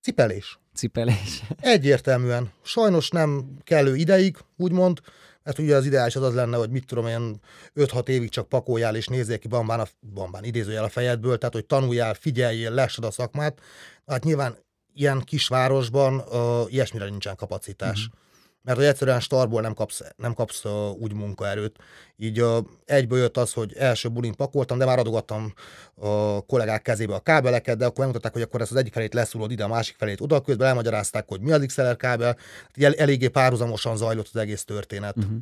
Cipelés. 0.00 0.59
Cipelés. 0.74 1.42
Egyértelműen. 1.60 2.52
Sajnos 2.62 3.08
nem 3.08 3.56
kellő 3.62 3.96
ideig, 3.96 4.36
úgymond, 4.56 5.00
mert 5.42 5.58
ugye 5.58 5.76
az 5.76 5.86
ideális 5.86 6.16
az 6.16 6.22
az 6.22 6.34
lenne, 6.34 6.56
hogy 6.56 6.70
mit 6.70 6.86
tudom, 6.86 7.06
ilyen 7.06 7.40
5-6 7.76 8.08
évig 8.08 8.28
csak 8.28 8.48
pakoljál 8.48 8.96
és 8.96 9.06
nézzél 9.06 9.38
ki 9.38 9.48
bambán, 9.48 9.80
a, 9.80 9.86
bambán 10.14 10.44
idézőjel 10.44 10.84
a 10.84 10.88
fejedből, 10.88 11.38
tehát 11.38 11.54
hogy 11.54 11.66
tanuljál, 11.66 12.14
figyeljél, 12.14 12.70
lessed 12.70 13.04
a 13.04 13.10
szakmát. 13.10 13.60
Hát 14.06 14.24
nyilván 14.24 14.56
ilyen 14.94 15.20
kisvárosban 15.20 16.14
uh, 16.18 16.72
ilyesmire 16.72 17.04
nincsen 17.04 17.36
kapacitás. 17.36 17.98
Mm-hmm 17.98 18.28
mert 18.62 18.78
hogy 18.78 18.86
egyszerűen 18.86 19.20
starból 19.20 19.60
nem 19.60 19.74
kapsz, 19.74 20.02
nem 20.16 20.34
kapsz 20.34 20.64
uh, 20.64 20.90
úgy 20.90 21.12
munkaerőt. 21.12 21.78
Így 22.16 22.42
uh, 22.42 22.56
egyből 22.84 23.18
jött 23.18 23.36
az, 23.36 23.52
hogy 23.52 23.74
első 23.76 24.08
bulin 24.08 24.34
pakoltam, 24.34 24.78
de 24.78 24.84
már 24.84 24.98
adogattam 24.98 25.52
a 25.94 26.40
kollégák 26.40 26.82
kezébe 26.82 27.14
a 27.14 27.20
kábeleket, 27.20 27.76
de 27.76 27.84
akkor 27.84 27.98
megmutatták, 27.98 28.32
hogy 28.32 28.42
akkor 28.42 28.60
ezt 28.60 28.70
az 28.70 28.76
egyik 28.76 28.92
felét 28.92 29.14
leszúrod 29.14 29.50
ide, 29.50 29.64
a 29.64 29.68
másik 29.68 29.96
felét 29.96 30.20
oda, 30.20 30.40
közben 30.40 30.68
elmagyarázták, 30.68 31.28
hogy 31.28 31.40
mi 31.40 31.52
az 31.52 31.64
XLR 31.66 31.96
kábel. 31.96 32.36
El, 32.74 32.94
eléggé 32.94 33.28
párhuzamosan 33.28 33.96
zajlott 33.96 34.28
az 34.32 34.40
egész 34.40 34.64
történet. 34.64 35.16
Uh-huh. 35.16 35.38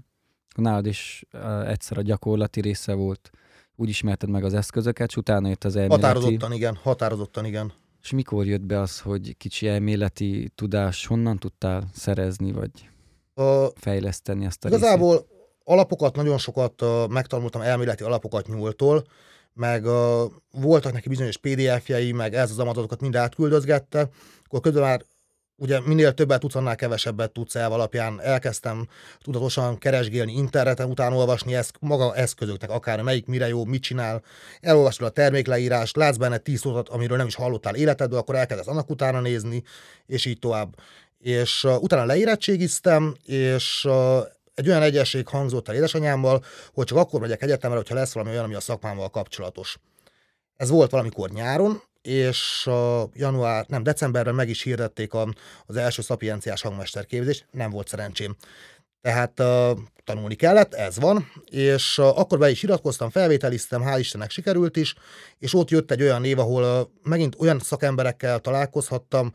Nálad 0.57 0.87
is 0.87 1.25
uh, 1.33 1.71
egyszer 1.71 1.99
a 1.99 2.03
gyakorlati 2.03 2.61
része 2.61 2.93
volt, 2.93 3.31
úgy 3.77 3.89
ismerted 3.89 4.29
meg 4.29 4.45
az 4.45 4.55
eszközöket, 4.55 5.09
és 5.09 5.17
utána 5.17 5.49
jött 5.49 5.65
az 5.65 5.77
elméleti. 5.77 6.03
Határozottan 6.03 6.53
igen, 6.53 6.75
határozottan 6.83 7.45
igen. 7.45 7.73
És 8.03 8.11
mikor 8.11 8.47
jött 8.47 8.63
be 8.63 8.81
az, 8.81 9.01
hogy 9.01 9.37
kicsi 9.37 9.69
elméleti 9.69 10.51
tudás 10.55 11.07
honnan 11.07 11.39
tudtál 11.39 11.89
szerezni, 11.93 12.53
vagy 12.53 12.71
fejleszteni 13.75 14.45
ezt 14.45 14.65
a 14.65 14.69
Igazából 14.69 15.13
részét. 15.13 15.29
alapokat, 15.65 16.17
nagyon 16.17 16.39
sokat 16.39 16.83
megtanultam 17.09 17.61
elméleti 17.61 18.03
alapokat 18.03 18.47
nyúltól, 18.47 19.05
meg 19.53 19.85
uh, 19.85 19.93
voltak 20.51 20.93
neki 20.93 21.09
bizonyos 21.09 21.37
PDF-jei, 21.37 22.13
meg 22.13 22.35
ez 22.35 22.51
az 22.51 22.59
adatokat 22.59 23.01
mind 23.01 23.17
átküldözgette, 23.17 24.09
akkor 24.45 24.61
közben 24.61 24.83
már 24.83 25.03
ugye 25.57 25.81
minél 25.81 26.15
többet 26.15 26.41
tudsz, 26.41 26.55
annál 26.55 26.77
kevesebbet 26.77 27.33
tudsz 27.33 27.55
el 27.55 27.73
alapján. 27.73 28.21
Elkezdtem 28.21 28.89
tudatosan 29.19 29.79
keresgélni 29.79 30.33
interneten, 30.33 30.91
utána 30.91 31.17
olvasni 31.17 31.55
ezt, 31.55 31.77
maga 31.81 32.15
eszközöknek, 32.15 32.71
akár 32.71 33.03
melyik 33.03 33.27
mire 33.27 33.49
jó, 33.49 33.65
mit 33.65 33.83
csinál, 33.83 34.23
elolvasod 34.61 35.07
a 35.07 35.11
termékleírást, 35.11 35.97
látsz 35.97 36.17
benne 36.17 36.39
tíz 36.39 36.61
szót, 36.61 36.89
amiről 36.89 37.17
nem 37.17 37.27
is 37.27 37.35
hallottál 37.35 37.75
életedből, 37.75 38.19
akkor 38.19 38.35
elkezdesz 38.35 38.67
annak 38.67 38.91
utána 38.91 39.21
nézni, 39.21 39.63
és 40.07 40.25
így 40.25 40.39
tovább 40.39 40.75
és 41.19 41.65
uh, 41.65 41.83
utána 41.83 42.05
leérettségiztem, 42.05 43.17
és 43.25 43.85
uh, 43.85 44.19
egy 44.55 44.69
olyan 44.69 44.83
egyesség 44.83 45.29
hangzott 45.29 45.69
el 45.69 45.75
édesanyámmal, 45.75 46.45
hogy 46.73 46.87
csak 46.87 46.99
akkor 46.99 47.21
megyek 47.21 47.43
egyetemre, 47.43 47.77
hogyha 47.77 47.95
lesz 47.95 48.13
valami 48.13 48.33
olyan, 48.33 48.45
ami 48.45 48.55
a 48.55 48.61
szakmámmal 48.61 49.09
kapcsolatos. 49.09 49.77
Ez 50.57 50.69
volt 50.69 50.91
valamikor 50.91 51.31
nyáron, 51.31 51.83
és 52.03 52.67
uh, 52.67 53.03
január, 53.15 53.65
nem, 53.69 53.83
decemberben 53.83 54.35
meg 54.35 54.49
is 54.49 54.63
hirdették 54.63 55.13
a, 55.15 55.29
az 55.67 55.77
első 55.77 56.03
szapienciás 56.03 56.63
hangmesterképzést, 56.63 57.47
nem 57.51 57.71
volt 57.71 57.89
szerencsém. 57.89 58.37
Tehát 59.01 59.41
uh, 59.41 59.79
tanulni 60.05 60.35
kellett, 60.35 60.75
ez 60.75 60.99
van, 60.99 61.33
és 61.51 61.99
uh, 61.99 62.19
akkor 62.19 62.39
be 62.39 62.51
is 62.51 62.63
iratkoztam, 62.63 63.11
felvételiztem, 63.11 63.83
hál' 63.85 63.99
Istennek 63.99 64.31
sikerült 64.31 64.77
is, 64.77 64.95
és 65.39 65.55
ott 65.55 65.71
jött 65.71 65.91
egy 65.91 66.03
olyan 66.03 66.21
név, 66.21 66.39
ahol 66.39 66.63
uh, 66.63 66.89
megint 67.11 67.37
olyan 67.39 67.59
szakemberekkel 67.59 68.39
találkozhattam, 68.39 69.33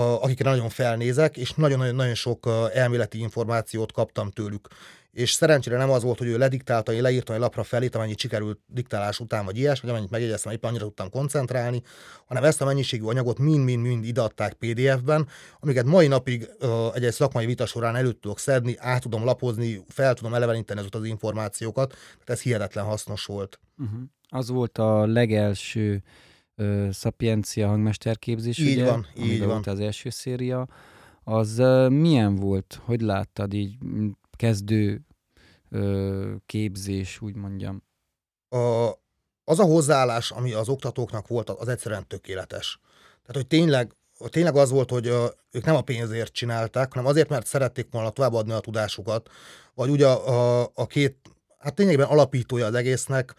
a, 0.00 0.22
akikre 0.22 0.50
nagyon 0.50 0.68
felnézek, 0.68 1.36
és 1.36 1.52
nagyon-nagyon 1.52 2.14
sok 2.14 2.48
elméleti 2.74 3.18
információt 3.18 3.92
kaptam 3.92 4.30
tőlük. 4.30 4.68
És 5.12 5.32
szerencsére 5.32 5.76
nem 5.76 5.90
az 5.90 6.02
volt, 6.02 6.18
hogy 6.18 6.26
ő 6.26 6.38
lediktálta, 6.38 6.92
én 6.92 7.02
leírtam 7.02 7.34
egy 7.34 7.40
lapra 7.40 7.62
felét, 7.62 7.94
amennyit 7.94 8.18
sikerült 8.18 8.58
diktálás 8.66 9.20
után, 9.20 9.44
vagy 9.44 9.58
ilyes, 9.58 9.80
vagy 9.80 9.90
amennyit 9.90 10.10
megjegyeztem, 10.10 10.52
éppen 10.52 10.70
annyira 10.70 10.84
tudtam 10.84 11.10
koncentrálni, 11.10 11.82
hanem 12.26 12.44
ezt 12.44 12.60
a 12.60 12.64
mennyiségű 12.64 13.04
anyagot 13.04 13.38
mind-mind-mind 13.38 14.04
ideadták 14.04 14.52
PDF-ben, 14.52 15.28
amiket 15.60 15.84
mai 15.84 16.06
napig 16.06 16.48
egy-egy 16.94 17.12
szakmai 17.12 17.46
vita 17.46 17.66
során 17.66 17.96
előtt 17.96 18.20
tudok 18.20 18.38
szedni, 18.38 18.74
át 18.78 19.02
tudom 19.02 19.24
lapozni, 19.24 19.84
fel 19.88 20.14
tudom 20.14 20.34
eleveníteni 20.34 20.80
azokat 20.80 21.00
az 21.00 21.06
információkat, 21.06 21.88
tehát 21.90 22.30
ez 22.30 22.40
hihetetlen 22.40 22.84
hasznos 22.84 23.24
volt. 23.24 23.60
Uh-huh. 23.78 24.00
Az 24.28 24.48
volt 24.48 24.78
a 24.78 25.06
legelső 25.06 26.02
ö, 26.60 26.88
Sapiencia 26.92 27.68
hangmesterképzés, 27.68 28.58
így 28.58 28.76
ugye, 28.76 28.84
van, 28.84 29.06
így 29.16 29.38
van. 29.38 29.48
volt 29.48 29.66
az 29.66 29.80
első 29.80 30.10
széria, 30.10 30.68
az 31.24 31.58
ö, 31.58 31.88
milyen 31.88 32.34
volt? 32.34 32.80
Hogy 32.84 33.00
láttad 33.00 33.52
így 33.52 33.76
kezdő 34.36 35.00
ö, 35.70 36.34
képzés, 36.46 37.20
úgy 37.20 37.34
mondjam? 37.34 37.82
A, 38.48 38.90
az 39.44 39.58
a 39.58 39.64
hozzáállás, 39.64 40.30
ami 40.30 40.52
az 40.52 40.68
oktatóknak 40.68 41.28
volt, 41.28 41.50
az 41.50 41.68
egyszerűen 41.68 42.06
tökéletes. 42.06 42.80
Tehát, 43.20 43.36
hogy 43.36 43.46
tényleg, 43.46 43.96
tényleg 44.28 44.56
az 44.56 44.70
volt, 44.70 44.90
hogy 44.90 45.06
ők 45.50 45.64
nem 45.64 45.76
a 45.76 45.82
pénzért 45.82 46.32
csinálták, 46.32 46.92
hanem 46.92 47.08
azért, 47.08 47.28
mert 47.28 47.46
szerették 47.46 47.86
volna 47.90 48.10
továbbadni 48.10 48.52
a 48.52 48.60
tudásukat, 48.60 49.28
vagy 49.74 49.90
ugye 49.90 50.06
a, 50.06 50.60
a, 50.62 50.70
a 50.74 50.86
két 50.86 51.16
hát 51.58 51.78
lényegében 51.78 52.06
alapítója 52.06 52.66
az 52.66 52.74
egésznek, 52.74 53.34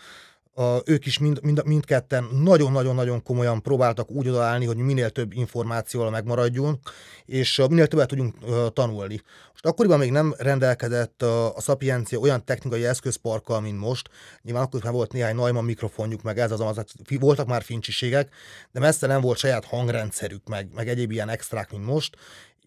a, 0.53 0.81
ők 0.85 1.05
is 1.05 1.19
mind, 1.19 1.39
mind, 1.43 1.61
mindketten 1.65 2.27
nagyon-nagyon-nagyon 2.43 3.23
komolyan 3.23 3.61
próbáltak 3.61 4.11
úgy 4.11 4.27
odaállni, 4.27 4.65
hogy 4.65 4.77
minél 4.77 5.09
több 5.09 5.33
információval 5.33 6.09
megmaradjunk, 6.09 6.79
és 7.25 7.61
minél 7.69 7.87
többet 7.87 8.07
tudjunk 8.07 8.35
uh, 8.41 8.67
tanulni. 8.67 9.21
Most 9.51 9.65
akkoriban 9.65 9.99
még 9.99 10.11
nem 10.11 10.35
rendelkezett 10.37 11.23
uh, 11.23 11.45
a 11.45 11.61
Sapiencia 11.61 12.19
olyan 12.19 12.45
technikai 12.45 12.85
eszközparkkal, 12.85 13.61
mint 13.61 13.79
most. 13.79 14.09
Nyilván 14.41 14.63
akkor 14.63 14.83
már 14.83 14.93
volt 14.93 15.13
néhány 15.13 15.35
Neumann 15.35 15.65
mikrofonjuk, 15.65 16.21
meg 16.21 16.39
ez 16.39 16.51
az, 16.51 16.59
az 16.59 16.85
voltak 17.19 17.47
már 17.47 17.63
fincsiségek, 17.63 18.29
de 18.71 18.79
messze 18.79 19.07
nem 19.07 19.21
volt 19.21 19.37
saját 19.37 19.65
hangrendszerük, 19.65 20.47
meg, 20.47 20.69
meg 20.75 20.87
egyéb 20.87 21.11
ilyen 21.11 21.29
extrák, 21.29 21.71
mint 21.71 21.85
most. 21.85 22.15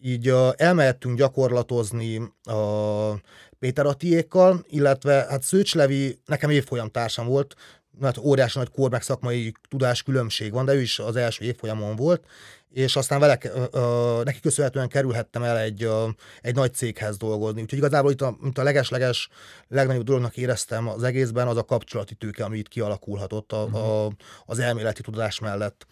Így 0.01 0.33
elmehettünk 0.55 1.17
gyakorlatozni 1.17 2.21
a 2.43 3.11
Péter 3.59 3.85
Attiékkal, 3.85 4.65
illetve 4.67 5.25
hát 5.29 5.43
Szőcs 5.43 5.75
Levi 5.75 6.19
nekem 6.25 6.49
évfolyam 6.49 6.89
társam 6.89 7.27
volt, 7.27 7.55
mert 7.99 8.17
óriási 8.17 8.57
nagy 8.57 8.71
kor 8.71 8.89
meg 8.89 9.01
szakmai 9.01 9.51
tudás 9.69 10.03
különbség 10.03 10.51
van, 10.51 10.65
de 10.65 10.73
ő 10.73 10.81
is 10.81 10.99
az 10.99 11.15
első 11.15 11.45
évfolyamon 11.45 11.95
volt, 11.95 12.25
és 12.69 12.95
aztán 12.95 13.19
vele, 13.19 13.37
ö, 13.71 14.21
neki 14.23 14.39
köszönhetően 14.39 14.87
kerülhettem 14.87 15.43
el 15.43 15.57
egy, 15.57 15.83
ö, 15.83 16.07
egy 16.41 16.55
nagy 16.55 16.73
céghez 16.73 17.17
dolgozni. 17.17 17.61
Úgyhogy 17.61 17.79
igazából 17.79 18.11
itt 18.11 18.21
a, 18.21 18.37
mint 18.39 18.57
a 18.57 18.63
leges-leges 18.63 19.29
legnagyobb 19.67 20.03
dolognak 20.03 20.37
éreztem 20.37 20.87
az 20.87 21.03
egészben, 21.03 21.47
az 21.47 21.57
a 21.57 21.63
kapcsolati 21.63 22.15
tőke, 22.15 22.43
ami 22.43 22.57
itt 22.57 22.67
kialakulhatott 22.67 23.51
a, 23.51 23.61
a, 24.05 24.11
az 24.45 24.59
elméleti 24.59 25.01
tudás 25.01 25.39
mellett. 25.39 25.85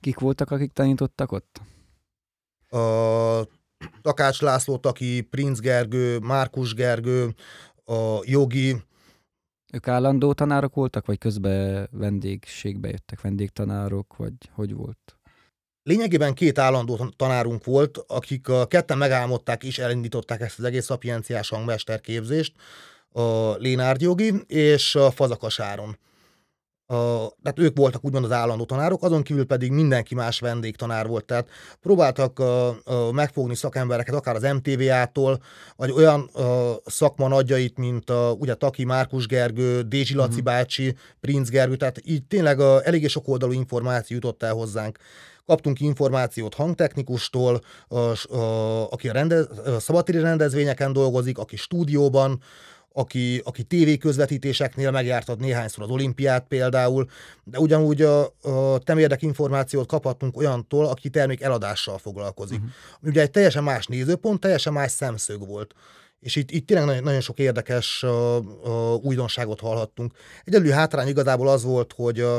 Kik 0.00 0.18
voltak, 0.18 0.50
akik 0.50 0.72
tanítottak 0.72 1.32
ott? 1.32 1.60
A, 2.68 3.46
Takács 4.02 4.40
László, 4.40 4.78
aki 4.82 5.20
Prince 5.20 5.60
Gergő, 5.62 6.18
Márkus 6.18 6.74
Gergő, 6.74 7.34
a 7.84 8.20
Jogi, 8.22 8.76
ők 9.72 9.88
állandó 9.88 10.32
tanárok 10.32 10.74
voltak, 10.74 11.06
vagy 11.06 11.18
közben 11.18 11.88
vendégségbe 11.92 12.88
jöttek? 12.88 13.20
Vendégtanárok, 13.20 14.16
vagy 14.16 14.32
hogy 14.52 14.74
volt? 14.74 15.18
Lényegében 15.82 16.34
két 16.34 16.58
állandó 16.58 17.08
tanárunk 17.16 17.64
volt, 17.64 17.98
akik 18.06 18.48
a 18.48 18.66
ketten 18.66 18.98
megálmodták 18.98 19.64
és 19.64 19.78
elindították 19.78 20.40
ezt 20.40 20.58
az 20.58 20.64
egész 20.64 20.84
szapienciás 20.84 21.48
hangmesterképzést, 21.48 22.54
a 23.08 23.52
Lénárd 23.56 24.00
Jogi 24.00 24.32
és 24.46 24.94
a 24.94 25.10
Fazakas 25.10 25.60
Áron 25.60 25.98
a, 26.90 27.28
tehát 27.42 27.58
ők 27.58 27.76
voltak 27.76 28.04
úgymond 28.04 28.24
az 28.24 28.30
állandó 28.30 28.64
tanárok, 28.64 29.02
azon 29.02 29.22
kívül 29.22 29.46
pedig 29.46 29.72
mindenki 29.72 30.14
más 30.14 30.40
vendégtanár 30.40 31.06
volt. 31.06 31.24
Tehát 31.24 31.48
próbáltak 31.80 32.38
a, 32.38 32.68
a, 32.68 33.12
megfogni 33.12 33.54
szakembereket, 33.54 34.14
akár 34.14 34.34
az 34.34 34.42
MTV-tól, 34.42 35.42
vagy 35.76 35.90
olyan 35.90 36.20
a, 36.20 36.74
szakma 36.84 37.28
nagyjait, 37.28 37.76
mint 37.76 38.10
a, 38.10 38.36
ugye 38.38 38.54
Taki 38.54 38.84
Márkus 38.84 39.26
Gergő, 39.26 39.82
Dézsi 39.82 40.14
Laci 40.14 40.28
uh-huh. 40.28 40.44
bácsi, 40.44 40.96
Prince 41.20 41.50
Gergő, 41.50 41.76
tehát 41.76 42.00
így 42.04 42.24
tényleg 42.24 42.60
a, 42.60 42.84
eléggé 42.84 43.06
sok 43.06 43.28
oldalú 43.28 43.52
információ 43.52 44.16
jutott 44.16 44.42
el 44.42 44.52
hozzánk. 44.52 44.98
Kaptunk 45.46 45.80
információt 45.80 46.54
hangtechnikustól, 46.54 47.60
a, 47.88 48.34
a, 48.36 48.90
aki 48.90 49.08
a, 49.08 49.12
rendez, 49.12 49.46
a 49.66 49.80
szabadtéri 49.80 50.20
rendezvényeken 50.20 50.92
dolgozik, 50.92 51.38
aki 51.38 51.56
stúdióban, 51.56 52.42
aki, 52.98 53.42
aki 53.44 53.62
tévéközvetítéseknél 53.62 54.90
megjártad 54.90 55.40
néhányszor 55.40 55.84
az 55.84 55.90
olimpiát 55.90 56.44
például, 56.48 57.08
de 57.44 57.58
ugyanúgy 57.58 58.02
a, 58.02 58.24
a 58.42 58.78
temérdek 58.78 59.22
információt 59.22 59.86
kaphattunk 59.86 60.36
olyantól, 60.36 60.86
aki 60.86 61.08
termék 61.08 61.40
eladással 61.40 61.98
foglalkozik. 61.98 62.58
Uh-huh. 62.58 62.72
Ugye 63.10 63.20
egy 63.20 63.30
teljesen 63.30 63.62
más 63.62 63.86
nézőpont, 63.86 64.40
teljesen 64.40 64.72
más 64.72 64.90
szemszög 64.90 65.46
volt. 65.46 65.74
És 66.20 66.36
itt, 66.36 66.50
itt 66.50 66.66
tényleg 66.66 66.86
nagyon, 66.86 67.02
nagyon 67.02 67.20
sok 67.20 67.38
érdekes 67.38 68.02
uh, 68.02 68.36
uh, 68.36 68.94
újdonságot 68.94 69.60
hallhattunk. 69.60 70.12
Egyedül 70.44 70.70
hátrány 70.70 71.08
igazából 71.08 71.48
az 71.48 71.64
volt, 71.64 71.92
hogy 71.92 72.20
uh, 72.20 72.36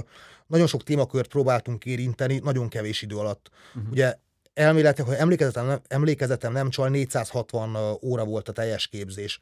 nagyon 0.47 0.67
sok 0.67 0.83
témakört 0.83 1.27
próbáltunk 1.27 1.85
érinteni, 1.85 2.39
nagyon 2.43 2.67
kevés 2.67 3.01
idő 3.01 3.15
alatt. 3.15 3.49
Uh-huh. 3.75 3.91
Ugye 3.91 4.15
elméletek, 4.53 5.05
hogy 5.05 5.15
emlékezetem, 5.15 5.81
emlékezetem 5.87 6.51
nem 6.51 6.69
csal, 6.69 6.89
460 6.89 7.77
óra 8.01 8.25
volt 8.25 8.49
a 8.49 8.51
teljes 8.51 8.87
képzés. 8.87 9.39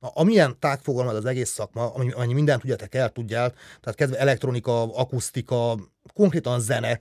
Na, 0.00 0.08
amilyen 0.08 0.56
tágfogalmaz 0.58 1.14
az 1.14 1.24
egész 1.24 1.50
szakma, 1.50 1.94
ami, 1.94 2.10
ami 2.10 2.32
mindent 2.32 2.60
tudjátok 2.60 2.94
el 2.94 3.10
tudjál, 3.10 3.52
tehát 3.80 3.98
kezdve 3.98 4.18
elektronika, 4.18 4.94
akusztika, 4.96 5.78
konkrétan 6.14 6.60
zene, 6.60 7.00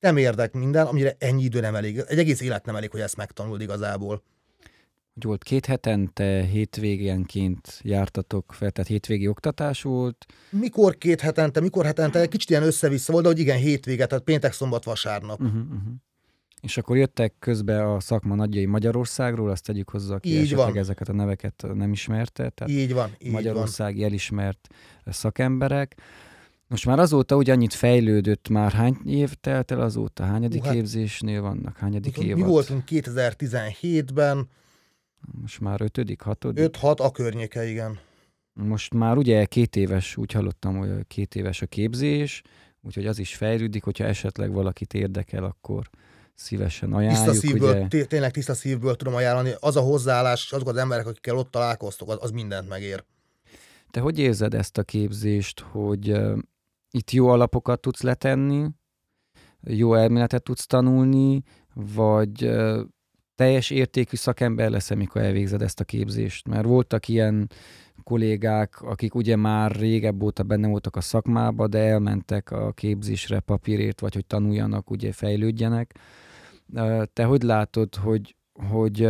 nem 0.00 0.16
érdek 0.16 0.52
minden, 0.52 0.86
amire 0.86 1.16
ennyi 1.18 1.42
idő 1.42 1.60
nem 1.60 1.74
elég. 1.74 1.98
Egy 2.06 2.18
egész 2.18 2.40
élet 2.40 2.64
nem 2.64 2.76
elég, 2.76 2.90
hogy 2.90 3.00
ezt 3.00 3.16
megtanuld 3.16 3.60
igazából. 3.60 4.22
Hogy 5.14 5.24
volt 5.24 5.42
két 5.42 5.66
hetente, 5.66 6.42
hétvégénként 6.42 7.80
jártatok 7.82 8.52
fel, 8.52 8.70
tehát 8.70 8.90
hétvégi 8.90 9.28
oktatás 9.28 9.82
volt? 9.82 10.26
Mikor 10.50 10.98
két 10.98 11.20
hetente, 11.20 11.60
mikor 11.60 11.84
hetente, 11.84 12.26
kicsit 12.26 12.50
ilyen 12.50 12.62
össze-vissza 12.62 13.12
volt, 13.12 13.24
de 13.24 13.30
hogy 13.30 13.40
igen, 13.40 13.58
hétvége, 13.58 14.06
tehát 14.06 14.24
péntek, 14.24 14.52
szombat, 14.52 14.84
vasárnap. 14.84 15.40
Uh-huh, 15.40 15.62
uh-huh. 15.62 15.92
És 16.66 16.76
akkor 16.76 16.96
jöttek 16.96 17.34
közbe 17.38 17.92
a 17.92 18.00
szakma 18.00 18.34
nagyjai 18.34 18.66
Magyarországról, 18.66 19.50
azt 19.50 19.64
tegyük 19.64 19.90
hozzá, 19.90 20.14
aki 20.14 20.28
így 20.28 20.36
esetleg 20.36 20.66
van. 20.66 20.76
ezeket 20.76 21.08
a 21.08 21.12
neveket 21.12 21.66
nem 21.74 21.92
ismerte. 21.92 22.48
Tehát 22.50 22.72
így 22.72 22.92
van. 22.92 23.10
Így 23.18 23.32
Magyarországi 23.32 23.98
van. 23.98 24.08
elismert 24.08 24.68
szakemberek. 25.04 25.96
Most 26.68 26.86
már 26.86 26.98
azóta 26.98 27.36
úgy 27.36 27.50
annyit 27.50 27.74
fejlődött 27.74 28.48
már, 28.48 28.72
hány 28.72 28.96
év 29.04 29.34
telt 29.34 29.70
el 29.70 29.80
azóta? 29.80 30.24
Hányadik 30.24 30.60
uh, 30.60 30.66
hát, 30.66 30.74
képzésnél 30.74 31.40
vannak? 31.40 31.76
Hányadik 31.76 32.18
év? 32.18 32.34
Mi 32.34 32.42
voltunk 32.42 32.82
2017-ben. 32.86 34.48
Most 35.40 35.60
már 35.60 35.80
ötödik, 35.80 36.20
hatodik? 36.20 36.76
5-6 36.80 36.96
a 36.96 37.10
környéke, 37.10 37.68
igen. 37.68 37.98
Most 38.52 38.94
már 38.94 39.16
ugye 39.16 39.44
két 39.44 39.76
éves, 39.76 40.16
úgy 40.16 40.32
hallottam, 40.32 40.76
hogy 40.76 40.90
két 41.06 41.34
éves 41.34 41.62
a 41.62 41.66
képzés, 41.66 42.42
úgyhogy 42.82 43.06
az 43.06 43.18
is 43.18 43.34
fejlődik, 43.34 43.84
hogyha 43.84 44.04
esetleg 44.04 44.52
valakit 44.52 44.94
érdekel, 44.94 45.44
akkor 45.44 45.90
szívesen 46.36 46.92
ajánljuk. 46.92 47.24
Tiszta 47.24 47.46
szívből, 47.46 47.82
ugye... 47.82 48.04
tényleg 48.04 48.30
tiszta 48.30 48.54
szívből 48.54 48.96
tudom 48.96 49.14
ajánlani. 49.14 49.52
Az 49.60 49.76
a 49.76 49.80
hozzáállás, 49.80 50.52
azok 50.52 50.68
az 50.68 50.76
emberek, 50.76 51.06
akikkel 51.06 51.36
ott 51.36 51.50
találkoztok, 51.50 52.10
az, 52.10 52.16
az 52.20 52.30
mindent 52.30 52.68
megér. 52.68 53.04
Te 53.90 54.00
hogy 54.00 54.18
érzed 54.18 54.54
ezt 54.54 54.78
a 54.78 54.82
képzést, 54.82 55.60
hogy 55.60 56.10
uh, 56.10 56.38
itt 56.90 57.10
jó 57.10 57.28
alapokat 57.28 57.80
tudsz 57.80 58.02
letenni, 58.02 58.68
jó 59.60 59.94
elméletet 59.94 60.42
tudsz 60.42 60.66
tanulni, 60.66 61.42
vagy 61.74 62.44
uh, 62.44 62.80
teljes 63.34 63.70
értékű 63.70 64.16
szakember 64.16 64.70
lesz, 64.70 64.90
amikor 64.90 65.22
elvégzed 65.22 65.62
ezt 65.62 65.80
a 65.80 65.84
képzést? 65.84 66.48
Mert 66.48 66.64
voltak 66.64 67.08
ilyen 67.08 67.50
kollégák, 68.02 68.82
akik 68.82 69.14
ugye 69.14 69.36
már 69.36 69.70
régebb 69.70 70.22
óta 70.22 70.42
benne 70.42 70.68
voltak 70.68 70.96
a 70.96 71.00
szakmába, 71.00 71.66
de 71.68 71.78
elmentek 71.78 72.50
a 72.50 72.72
képzésre 72.72 73.40
papírért, 73.40 74.00
vagy 74.00 74.14
hogy 74.14 74.26
tanuljanak, 74.26 74.90
ugye 74.90 75.12
fejlődjenek 75.12 75.98
te 77.12 77.24
hogy 77.24 77.42
látod, 77.42 77.94
hogy, 77.94 78.36
hogy 78.68 79.08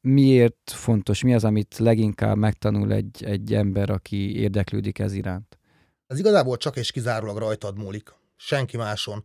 miért 0.00 0.70
fontos, 0.70 1.22
mi 1.22 1.34
az, 1.34 1.44
amit 1.44 1.78
leginkább 1.78 2.36
megtanul 2.36 2.92
egy, 2.92 3.24
egy 3.24 3.54
ember, 3.54 3.90
aki 3.90 4.36
érdeklődik 4.36 4.98
ez 4.98 5.12
iránt? 5.12 5.58
Ez 6.06 6.18
igazából 6.18 6.56
csak 6.56 6.76
és 6.76 6.90
kizárólag 6.90 7.36
rajtad 7.36 7.78
múlik, 7.78 8.14
senki 8.36 8.76
máson. 8.76 9.24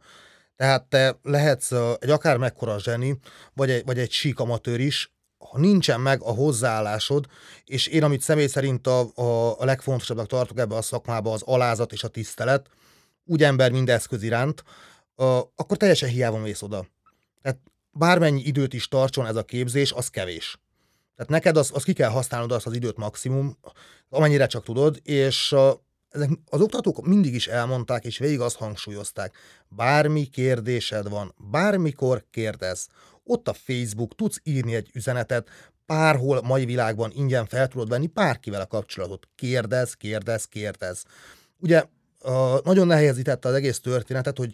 Tehát 0.56 0.84
te 0.84 1.20
lehetsz 1.24 1.72
egy 2.00 2.10
akár 2.10 2.38
mekkora 2.38 2.80
zseni, 2.80 3.20
vagy 3.54 3.70
egy, 3.70 3.86
vagy 3.86 4.00
egy 4.00 4.12
sík 4.12 4.40
amatőr 4.40 4.80
is, 4.80 5.14
ha 5.38 5.60
nincsen 5.60 6.02
meg 6.02 6.22
a 6.22 6.32
hozzáállásod, 6.32 7.26
és 7.66 7.88
én, 7.88 8.04
amit 8.04 8.22
személy 8.22 8.48
szerint 8.48 8.88
a, 8.88 9.12
a, 9.16 9.60
a 9.60 9.66
legfontosabbnak 9.66 10.28
tartok 10.28 10.60
ebbe 10.60 10.76
a 10.76 10.82
szakmába, 10.82 11.32
az 11.32 11.42
alázat 11.42 11.92
és 11.92 12.04
a 12.04 12.08
tisztelet, 12.08 12.70
úgy 13.26 13.44
ember, 13.44 13.72
mind 13.72 13.92
iránt, 14.10 14.64
a, 15.16 15.24
akkor 15.56 15.78
teljesen 15.78 16.10
hiába 16.10 16.38
mész 16.38 16.62
oda. 16.62 16.86
Tehát 17.42 17.60
bármennyi 17.94 18.42
időt 18.42 18.74
is 18.74 18.88
tartson 18.88 19.26
ez 19.26 19.36
a 19.36 19.44
képzés, 19.44 19.92
az 19.92 20.08
kevés. 20.08 20.60
Tehát 21.16 21.32
neked 21.32 21.58
az, 21.58 21.72
az 21.74 21.84
ki 21.84 21.94
kell 21.94 22.10
használnod 22.10 22.52
azt 22.52 22.66
az 22.66 22.74
időt 22.74 22.98
maximum, 22.98 23.58
amennyire 24.10 24.46
csak 24.46 24.64
tudod, 24.64 25.00
és 25.04 25.56
ezek, 26.10 26.30
az 26.50 26.62
oktatók 26.62 27.06
mindig 27.06 27.34
is 27.34 27.48
elmondták, 27.48 28.06
és 28.06 28.18
végig 28.18 28.40
azt 28.40 28.56
hangsúlyozták. 28.56 29.36
Bármi 29.68 30.26
kérdésed 30.26 31.10
van, 31.10 31.34
bármikor 31.52 32.26
kérdez. 32.32 32.88
Ott 33.24 33.48
a 33.48 33.54
Facebook, 33.54 34.16
tudsz 34.16 34.40
írni 34.44 34.76
egy 34.76 34.90
üzenetet, 34.94 35.50
bárhol 35.86 36.42
mai 36.42 36.66
világban 36.66 37.12
ingyen 37.16 37.46
fel 37.46 37.68
tudod 37.68 37.90
venni 37.90 38.08
bárkivel 38.08 38.62
a 38.62 38.66
kapcsolatot. 38.66 39.28
Kérdez, 39.36 39.94
kérdez, 39.94 40.46
kérdez. 40.46 41.04
Ugye 41.58 41.84
nagyon 42.64 42.88
nehezítette 42.88 43.48
az 43.48 43.54
egész 43.54 43.80
történetet, 43.80 44.38
hogy 44.38 44.54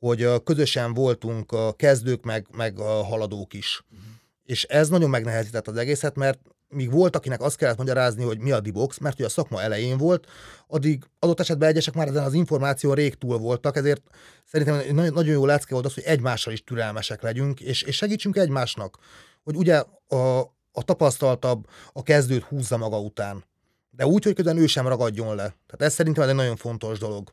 hogy 0.00 0.42
közösen 0.44 0.94
voltunk 0.94 1.52
a 1.52 1.72
kezdők, 1.72 2.24
meg, 2.24 2.46
meg 2.56 2.78
a 2.78 3.04
haladók 3.04 3.54
is. 3.54 3.84
Uh-huh. 3.90 4.06
És 4.44 4.64
ez 4.64 4.88
nagyon 4.88 5.10
megnehezített 5.10 5.68
az 5.68 5.76
egészet, 5.76 6.16
mert 6.16 6.38
míg 6.68 6.90
volt, 6.90 7.16
akinek 7.16 7.40
azt 7.40 7.56
kellett 7.56 7.76
magyarázni, 7.76 8.24
hogy 8.24 8.38
mi 8.38 8.50
a 8.50 8.60
dibox, 8.60 8.98
mert 8.98 9.14
ugye 9.14 9.24
a 9.24 9.28
szakma 9.28 9.62
elején 9.62 9.96
volt, 9.96 10.26
addig 10.66 11.04
adott 11.18 11.40
esetben 11.40 11.68
egyesek 11.68 11.94
már 11.94 12.08
ezen 12.08 12.24
az 12.24 12.34
információ 12.34 12.92
rég 12.92 13.14
túl 13.14 13.38
voltak, 13.38 13.76
ezért 13.76 14.02
szerintem 14.44 14.94
nagyon, 14.94 15.12
nagyon 15.12 15.32
jó 15.32 15.46
lecke 15.46 15.74
volt 15.74 15.86
az, 15.86 15.94
hogy 15.94 16.02
egymással 16.02 16.52
is 16.52 16.64
türelmesek 16.64 17.22
legyünk, 17.22 17.60
és, 17.60 17.82
és 17.82 17.96
segítsünk 17.96 18.36
egymásnak, 18.36 18.98
hogy 19.42 19.56
ugye 19.56 19.84
a, 20.08 20.40
a 20.72 20.82
tapasztaltabb 20.84 21.66
a 21.92 22.02
kezdőt 22.02 22.42
húzza 22.42 22.76
maga 22.76 23.00
után. 23.00 23.44
De 23.90 24.06
úgy, 24.06 24.24
hogy 24.24 24.34
közben 24.34 24.56
ő 24.56 24.66
sem 24.66 24.88
ragadjon 24.88 25.28
le. 25.28 25.54
Tehát 25.66 25.82
ez 25.82 25.92
szerintem 25.92 26.28
egy 26.28 26.34
nagyon 26.34 26.56
fontos 26.56 26.98
dolog. 26.98 27.32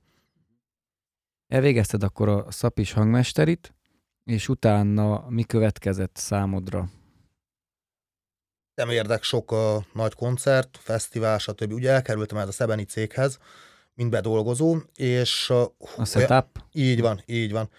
Elvégezted 1.47 2.03
akkor 2.03 2.29
a 2.29 2.51
szapis 2.51 2.91
hangmesterit, 2.91 3.75
és 4.23 4.49
utána 4.49 5.29
mi 5.29 5.43
következett 5.43 6.15
számodra? 6.15 6.89
Nem 8.73 8.89
érdek 8.89 9.23
sok 9.23 9.51
a 9.51 9.85
nagy 9.93 10.13
koncert, 10.13 10.77
fesztivál, 10.81 11.37
stb. 11.37 11.73
Ugye 11.73 11.91
elkerültem 11.91 12.37
ez 12.37 12.47
a 12.47 12.51
Szebeni 12.51 12.83
céghez, 12.83 13.39
mint 13.93 14.09
bedolgozó, 14.09 14.77
és... 14.95 15.49
A 15.97 16.05
setup? 16.05 16.63
Így 16.71 17.01
van, 17.01 17.21
így 17.25 17.51
van. 17.51 17.69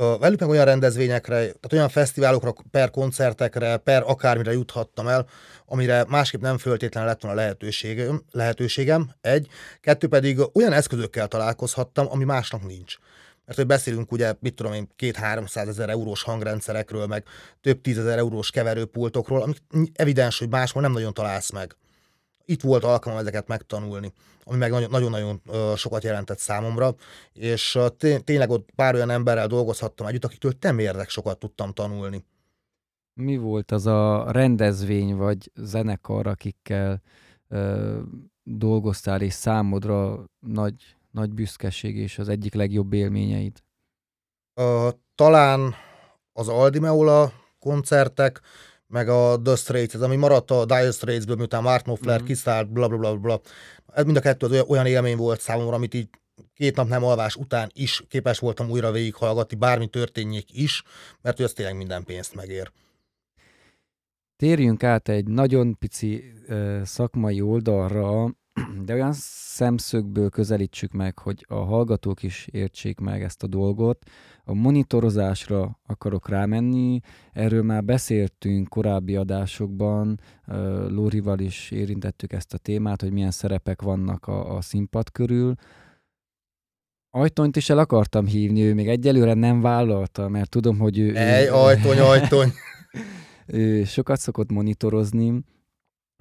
Velük 0.00 0.40
meg 0.40 0.48
olyan 0.48 0.64
rendezvényekre, 0.64 1.36
tehát 1.36 1.72
olyan 1.72 1.88
fesztiválokra, 1.88 2.54
per 2.70 2.90
koncertekre, 2.90 3.76
per 3.76 4.02
akármire 4.06 4.52
juthattam 4.52 5.08
el, 5.08 5.26
amire 5.66 6.04
másképp 6.08 6.40
nem 6.40 6.58
föltétlenül 6.58 7.08
lett 7.08 7.22
volna 7.22 7.36
lehetőségem, 7.36 8.22
lehetőségem, 8.30 9.10
egy. 9.20 9.48
Kettő 9.80 10.08
pedig 10.08 10.38
olyan 10.52 10.72
eszközökkel 10.72 11.28
találkozhattam, 11.28 12.06
ami 12.10 12.24
másnak 12.24 12.66
nincs. 12.66 12.96
Mert 13.44 13.58
hogy 13.58 13.66
beszélünk 13.66 14.12
ugye, 14.12 14.34
mit 14.40 14.54
tudom 14.54 14.72
én, 14.72 14.88
két-háromszáz 14.96 15.68
ezer 15.68 15.88
eurós 15.88 16.22
hangrendszerekről, 16.22 17.06
meg 17.06 17.24
több 17.60 17.80
tízezer 17.80 18.18
eurós 18.18 18.50
keverőpultokról, 18.50 19.42
amik 19.42 19.58
evidens, 19.94 20.38
hogy 20.38 20.48
máshol 20.48 20.82
nem 20.82 20.92
nagyon 20.92 21.14
találsz 21.14 21.50
meg. 21.50 21.76
Itt 22.50 22.60
volt 22.60 22.84
alkalmam 22.84 23.20
ezeket 23.20 23.46
megtanulni, 23.46 24.12
ami 24.44 24.56
meg 24.58 24.70
nagyon-nagyon 24.70 25.42
sokat 25.76 26.04
jelentett 26.04 26.38
számomra, 26.38 26.94
és 27.32 27.78
tényleg 28.24 28.50
ott 28.50 28.68
pár 28.74 28.94
olyan 28.94 29.10
emberrel 29.10 29.46
dolgozhattam 29.46 30.06
együtt, 30.06 30.24
akiktől 30.24 30.58
temérdek 30.58 31.08
sokat 31.08 31.38
tudtam 31.38 31.72
tanulni. 31.72 32.24
Mi 33.14 33.36
volt 33.36 33.70
az 33.70 33.86
a 33.86 34.30
rendezvény 34.30 35.16
vagy 35.16 35.50
zenekar, 35.54 36.26
akikkel 36.26 37.02
ö, 37.48 37.98
dolgoztál, 38.42 39.20
és 39.20 39.32
számodra 39.32 40.24
nagy 40.38 40.74
nagy 41.10 41.30
büszkeség 41.30 41.96
és 41.96 42.18
az 42.18 42.28
egyik 42.28 42.54
legjobb 42.54 42.92
élményeid? 42.92 43.62
Uh, 44.54 44.88
talán 45.14 45.74
az 46.32 46.48
Aldi 46.48 46.78
Meola 46.78 47.32
koncertek, 47.58 48.40
meg 48.90 49.08
a 49.08 49.40
The 49.42 49.56
Straits, 49.56 49.94
ez 49.94 50.00
ami 50.00 50.16
maradt 50.16 50.50
a 50.50 50.64
Dire 50.64 50.90
Straitsből, 50.90 51.36
miután 51.36 51.62
Mark 51.62 51.82
Knopfler 51.82 52.22
mm. 52.22 52.24
kiszállt, 52.24 52.72
bla 52.72 52.88
bla 52.88 52.98
bla 52.98 53.16
bla. 53.16 53.40
Ez 53.94 54.04
mind 54.04 54.16
a 54.16 54.20
kettő 54.20 54.46
az 54.46 54.64
olyan 54.68 54.86
élmény 54.86 55.16
volt 55.16 55.40
számomra, 55.40 55.74
amit 55.74 55.94
így 55.94 56.08
két 56.54 56.76
nap 56.76 56.88
nem 56.88 57.04
alvás 57.04 57.36
után 57.36 57.70
is 57.74 58.04
képes 58.08 58.38
voltam 58.38 58.70
újra 58.70 58.90
végighallgatni, 58.90 59.56
bármi 59.56 59.86
történjék 59.86 60.46
is, 60.52 60.82
mert 61.22 61.36
hogy 61.36 61.44
az 61.44 61.52
tényleg 61.52 61.76
minden 61.76 62.04
pénzt 62.04 62.34
megér. 62.34 62.72
Térjünk 64.36 64.82
át 64.82 65.08
egy 65.08 65.26
nagyon 65.26 65.78
pici 65.78 66.32
uh, 66.48 66.82
szakmai 66.82 67.40
oldalra, 67.40 68.34
de 68.84 68.94
olyan 68.94 69.12
szemszögből 69.12 70.28
közelítsük 70.28 70.92
meg, 70.92 71.18
hogy 71.18 71.44
a 71.48 71.54
hallgatók 71.54 72.22
is 72.22 72.48
értsék 72.50 72.98
meg 72.98 73.22
ezt 73.22 73.42
a 73.42 73.46
dolgot. 73.46 74.10
A 74.44 74.54
monitorozásra 74.54 75.80
akarok 75.86 76.28
rámenni, 76.28 77.00
erről 77.32 77.62
már 77.62 77.84
beszéltünk 77.84 78.68
korábbi 78.68 79.16
adásokban, 79.16 80.20
Lórival 80.88 81.38
is 81.38 81.70
érintettük 81.70 82.32
ezt 82.32 82.54
a 82.54 82.58
témát, 82.58 83.00
hogy 83.00 83.12
milyen 83.12 83.30
szerepek 83.30 83.82
vannak 83.82 84.26
a, 84.26 84.56
a 84.56 84.60
színpad 84.60 85.10
körül. 85.10 85.54
Ajtonyt 87.10 87.56
is 87.56 87.70
el 87.70 87.78
akartam 87.78 88.26
hívni, 88.26 88.62
ő 88.62 88.74
még 88.74 88.88
egyelőre 88.88 89.34
nem 89.34 89.60
vállalta, 89.60 90.28
mert 90.28 90.50
tudom, 90.50 90.78
hogy 90.78 90.98
ő... 90.98 91.16
Ej, 91.16 91.48
ajtony, 91.48 91.98
ajtony! 91.98 92.52
ő 93.46 93.84
sokat 93.84 94.20
szokott 94.20 94.50
monitorozni, 94.50 95.44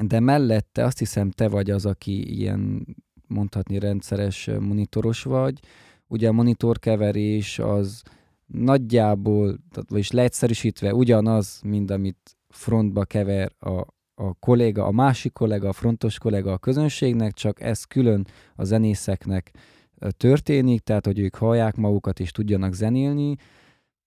de 0.03 0.19
mellette 0.19 0.83
azt 0.83 0.99
hiszem 0.99 1.31
te 1.31 1.47
vagy 1.47 1.69
az, 1.69 1.85
aki 1.85 2.38
ilyen 2.38 2.88
mondhatni 3.27 3.79
rendszeres 3.79 4.49
monitoros 4.59 5.23
vagy. 5.23 5.59
Ugye 6.07 6.27
a 6.27 6.31
monitorkeverés 6.31 7.59
az 7.59 8.01
nagyjából, 8.45 9.57
vagyis 9.88 10.12
leegyszerűsítve 10.12 10.93
ugyanaz, 10.93 11.62
mint 11.63 11.91
amit 11.91 12.38
frontba 12.47 13.05
kever 13.05 13.51
a, 13.59 13.85
a 14.13 14.33
kolléga, 14.39 14.85
a 14.85 14.91
másik 14.91 15.33
kollega, 15.33 15.67
a 15.69 15.73
frontos 15.73 16.17
kollega 16.17 16.51
a 16.51 16.57
közönségnek, 16.57 17.33
csak 17.33 17.62
ez 17.62 17.83
külön 17.83 18.25
a 18.55 18.63
zenészeknek 18.63 19.51
történik, 20.17 20.81
tehát 20.81 21.05
hogy 21.05 21.19
ők 21.19 21.35
hallják 21.35 21.75
magukat 21.75 22.19
és 22.19 22.31
tudjanak 22.31 22.73
zenélni, 22.73 23.35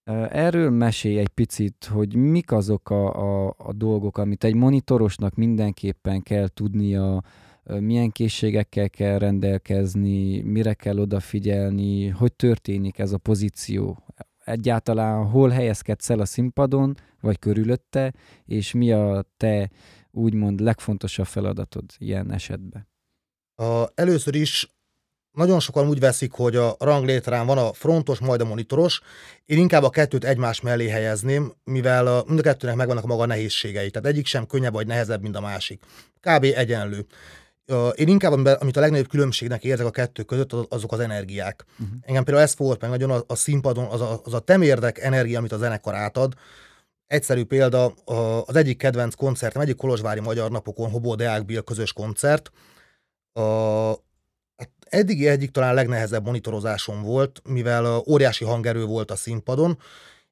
Erről 0.05 0.71
mesélj 0.71 1.19
egy 1.19 1.29
picit, 1.29 1.85
hogy 1.85 2.15
mik 2.15 2.53
azok 2.53 2.91
a, 2.91 3.15
a, 3.47 3.55
a 3.59 3.73
dolgok, 3.73 4.19
amit 4.19 4.45
egy 4.45 4.55
monitorosnak 4.55 5.35
mindenképpen 5.35 6.23
kell 6.23 6.49
tudnia, 6.49 7.23
milyen 7.65 8.11
készségekkel 8.11 8.91
kell 8.91 9.19
rendelkezni, 9.19 10.41
mire 10.41 10.75
kell 10.75 10.99
odafigyelni, 10.99 12.09
hogy 12.09 12.33
történik 12.33 12.99
ez 12.99 13.13
a 13.13 13.19
pozíció. 13.19 14.05
Egyáltalán 14.45 15.25
hol 15.25 15.49
helyezkedsz 15.49 16.11
el 16.11 16.21
a 16.21 16.25
színpadon, 16.25 16.95
vagy 17.21 17.39
körülötte, 17.39 18.13
és 18.45 18.73
mi 18.73 18.93
a 18.93 19.25
te 19.37 19.71
úgymond 20.11 20.61
legfontosabb 20.61 21.27
feladatod 21.27 21.85
ilyen 21.99 22.33
esetben? 22.33 22.89
A, 23.55 23.85
először 23.95 24.35
is 24.35 24.69
nagyon 25.33 25.61
sokan 25.61 25.89
úgy 25.89 26.01
veszik, 26.01 26.33
hogy 26.33 26.57
a 26.57 26.77
ranglétrán 26.79 27.47
van 27.47 27.59
a 27.59 27.73
frontos, 27.73 28.19
majd 28.19 28.41
a 28.41 28.45
monitoros. 28.45 29.01
Én 29.47 29.59
inkább 29.59 29.83
a 29.83 29.91
kettőt 29.91 30.25
egymás 30.25 30.61
mellé 30.61 30.89
helyezném, 30.89 31.53
mivel 31.65 32.07
a, 32.07 32.25
mind 32.27 32.39
a 32.39 32.43
kettőnek 32.43 32.77
megvannak 32.77 33.05
a 33.05 33.07
maga 33.07 33.27
nehézségei. 33.27 33.91
Tehát 33.91 34.09
egyik 34.09 34.27
sem 34.27 34.47
könnyebb 34.47 34.73
vagy 34.73 34.87
nehezebb, 34.87 35.23
mint 35.23 35.37
a 35.37 35.41
másik. 35.41 35.83
Kb. 36.21 36.45
egyenlő. 36.45 37.07
Én 37.95 38.09
inkább, 38.09 38.33
amit 38.33 38.77
a 38.77 38.81
legnagyobb 38.81 39.09
különbségnek 39.09 39.65
érzek 39.65 39.87
a 39.87 39.91
kettő 39.91 40.23
között, 40.23 40.53
azok 40.53 40.93
az 40.93 41.01
energiák. 41.01 41.65
Uh-huh. 41.73 41.97
Engem 42.01 42.25
például 42.25 42.47
ez 42.47 42.57
volt 42.57 42.81
meg 42.81 42.91
nagyon 42.91 43.11
a, 43.11 43.23
a 43.27 43.35
színpadon, 43.35 43.85
az 43.85 44.01
a, 44.01 44.21
az 44.25 44.35
a 44.35 44.39
temérdek 44.39 44.99
energia, 44.99 45.39
amit 45.39 45.53
a 45.53 45.59
zenekar 45.59 45.95
átad. 45.95 46.33
Egyszerű 47.07 47.45
példa, 47.45 47.87
az 48.47 48.57
egyik 48.57 48.79
kedvenc 48.79 49.15
koncertem, 49.15 49.63
egyik 49.63 49.77
Kolozsvári 49.77 50.21
Magyar 50.21 50.51
Napokon, 50.51 50.91
Hobó 50.91 51.15
Deák 51.15 51.45
Bill 51.45 51.61
közös 51.61 51.93
koncert. 51.93 52.51
A, 53.33 53.41
eddigi 54.93 55.29
egyik 55.29 55.51
talán 55.51 55.75
legnehezebb 55.75 56.25
monitorozásom 56.25 57.03
volt, 57.03 57.43
mivel 57.45 58.03
óriási 58.07 58.45
hangerő 58.45 58.85
volt 58.85 59.11
a 59.11 59.17
színpadon, 59.17 59.79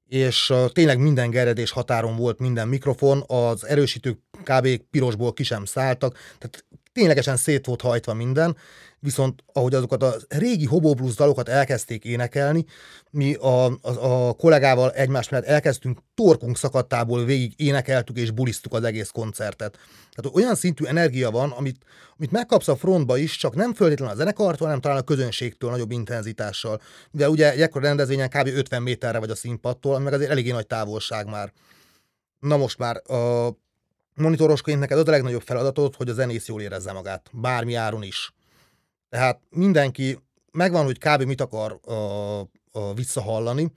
és 0.07 0.53
tényleg 0.73 0.99
minden 0.99 1.31
geredés 1.31 1.71
határon 1.71 2.17
volt 2.17 2.39
minden 2.39 2.69
mikrofon, 2.69 3.25
az 3.27 3.67
erősítők 3.67 4.19
kb. 4.43 4.69
pirosból 4.91 5.33
ki 5.33 5.43
sem 5.43 5.65
szálltak, 5.65 6.17
tehát 6.39 6.65
ténylegesen 7.01 7.37
szét 7.37 7.67
volt 7.67 7.81
hajtva 7.81 8.15
minden, 8.15 8.57
viszont 8.99 9.45
ahogy 9.53 9.75
azokat 9.75 10.03
a 10.03 10.15
régi 10.29 10.65
Hobo 10.65 10.95
Blues 10.95 11.15
dalokat 11.15 11.49
elkezdték 11.49 12.05
énekelni, 12.05 12.65
mi 13.11 13.35
a, 13.35 13.65
a, 13.65 13.79
a 13.83 14.33
kollégával 14.33 14.93
egymás 14.93 15.29
mellett 15.29 15.47
elkezdtünk 15.47 15.99
torkunk 16.15 16.57
szakadtából 16.57 17.25
végig 17.25 17.53
énekeltük 17.57 18.17
és 18.17 18.31
bulisztuk 18.31 18.75
az 18.75 18.85
egész 18.85 19.09
koncertet. 19.09 19.79
Tehát 20.15 20.37
olyan 20.37 20.55
szintű 20.55 20.85
energia 20.85 21.31
van, 21.31 21.51
amit, 21.51 21.85
amit 22.17 22.31
megkapsz 22.31 22.69
a 22.69 22.77
frontba 22.77 23.17
is, 23.17 23.37
csak 23.37 23.55
nem 23.55 23.75
föltétlenül 23.75 24.15
a 24.15 24.17
zenekartól, 24.17 24.67
hanem 24.67 24.81
talán 24.81 24.99
a 24.99 25.03
közönségtől 25.03 25.71
nagyobb 25.71 25.91
intenzitással. 25.91 26.81
De 27.11 27.31
ugye 27.31 27.53
egy 27.53 27.61
ekkor 27.61 27.83
rendezvényen 27.83 28.29
kb. 28.29 28.47
50 28.47 28.83
méterre 28.83 29.19
vagy 29.19 29.31
a 29.31 29.35
színpadtól, 29.35 29.95
ami 29.95 30.05
meg 30.05 30.13
azért 30.13 30.31
eléggé 30.31 30.51
nagy 30.51 30.67
távolság 30.67 31.27
már. 31.27 31.53
Na 32.39 32.57
most 32.57 32.79
már 32.79 33.11
a 33.11 33.51
monitorosként 34.21 34.79
neked 34.79 34.99
az 34.99 35.09
a 35.09 35.11
legnagyobb 35.11 35.43
feladatod, 35.43 35.95
hogy 35.95 36.09
a 36.09 36.13
zenész 36.13 36.47
jól 36.47 36.61
érezze 36.61 36.93
magát, 36.93 37.31
bármi 37.33 37.75
áron 37.75 38.03
is. 38.03 38.33
Tehát 39.09 39.41
mindenki 39.51 40.19
megvan, 40.53 40.85
hogy 40.85 40.99
kb. 40.99 41.23
mit 41.23 41.41
akar 41.41 41.81
a, 41.83 41.95
a 42.73 42.95
visszahallani, 42.95 43.73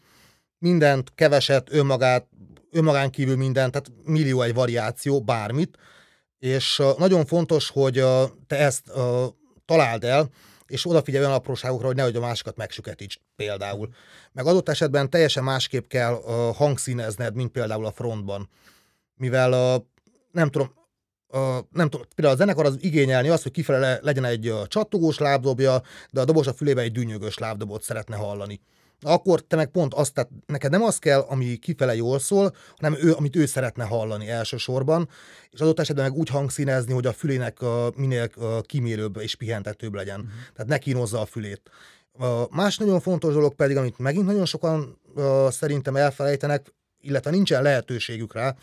mindent, 0.57 1.11
keveset, 1.15 1.73
önmagát, 1.73 2.27
önmagán 2.71 3.09
kívül 3.09 3.35
mindent, 3.35 3.71
tehát 3.71 3.91
millió 4.03 4.41
egy 4.41 4.53
variáció, 4.53 5.21
bármit, 5.21 5.77
és 6.39 6.81
nagyon 6.97 7.25
fontos, 7.25 7.69
hogy 7.69 8.03
te 8.47 8.57
ezt 8.57 8.91
találd 9.65 10.03
el, 10.03 10.29
és 10.67 10.85
odafigyelj 10.85 11.23
olyan 11.23 11.37
apróságokra, 11.37 11.87
hogy 11.87 11.95
nehogy 11.95 12.15
a 12.15 12.19
másikat 12.19 12.55
megsüketíts 12.55 13.19
például. 13.35 13.89
Meg 14.31 14.45
adott 14.45 14.69
esetben 14.69 15.09
teljesen 15.09 15.43
másképp 15.43 15.87
kell 15.87 16.21
hangszínezned, 16.55 17.35
mint 17.35 17.51
például 17.51 17.85
a 17.85 17.91
frontban. 17.91 18.49
Mivel 19.15 19.85
nem 20.33 20.49
tudom, 20.49 20.73
nem 21.71 21.89
tudom, 21.89 22.07
például 22.15 22.35
a 22.35 22.37
zenekar 22.37 22.65
az 22.65 22.77
igényelni 22.79 23.29
azt, 23.29 23.43
hogy 23.43 23.51
kifele 23.51 23.99
legyen 24.01 24.25
egy 24.25 24.53
csattogós 24.67 25.17
lábdobja, 25.17 25.81
de 26.11 26.21
a 26.21 26.25
dobos 26.25 26.47
a 26.47 26.53
fülébe 26.53 26.81
egy 26.81 26.91
dűnyögös 26.91 27.37
lábdobot 27.37 27.83
szeretne 27.83 28.15
hallani 28.15 28.61
akkor 29.03 29.41
te 29.41 29.55
meg 29.55 29.67
pont 29.67 29.93
azt, 29.93 30.13
tehát 30.13 30.29
neked 30.45 30.71
nem 30.71 30.83
az 30.83 30.97
kell, 30.97 31.19
ami 31.19 31.55
kifele 31.55 31.95
jól 31.95 32.19
szól, 32.19 32.55
hanem 32.75 32.97
ő, 33.01 33.13
amit 33.13 33.35
ő 33.35 33.45
szeretne 33.45 33.83
hallani 33.83 34.29
elsősorban, 34.29 35.09
és 35.49 35.59
adott 35.59 35.79
esetben 35.79 36.09
meg 36.09 36.19
úgy 36.19 36.29
hangszínezni, 36.29 36.93
hogy 36.93 37.05
a 37.05 37.13
fülének 37.13 37.61
a, 37.61 37.91
minél 37.95 38.29
a 38.35 38.61
kimérőbb 38.61 39.17
és 39.17 39.35
pihentetőbb 39.35 39.93
legyen. 39.93 40.19
Uh-huh. 40.19 40.33
Tehát 40.53 40.71
ne 40.71 40.77
kínozza 40.77 41.21
a 41.21 41.25
fülét. 41.25 41.61
A 42.19 42.55
más 42.55 42.77
nagyon 42.77 42.99
fontos 42.99 43.33
dolog 43.33 43.53
pedig, 43.53 43.77
amit 43.77 43.97
megint 43.97 44.25
nagyon 44.25 44.45
sokan 44.45 44.99
szerintem 45.49 45.95
elfelejtenek, 45.95 46.73
illetve 47.01 47.31
nincsen 47.31 47.61
lehetőségük 47.61 48.33
rá, 48.33 48.55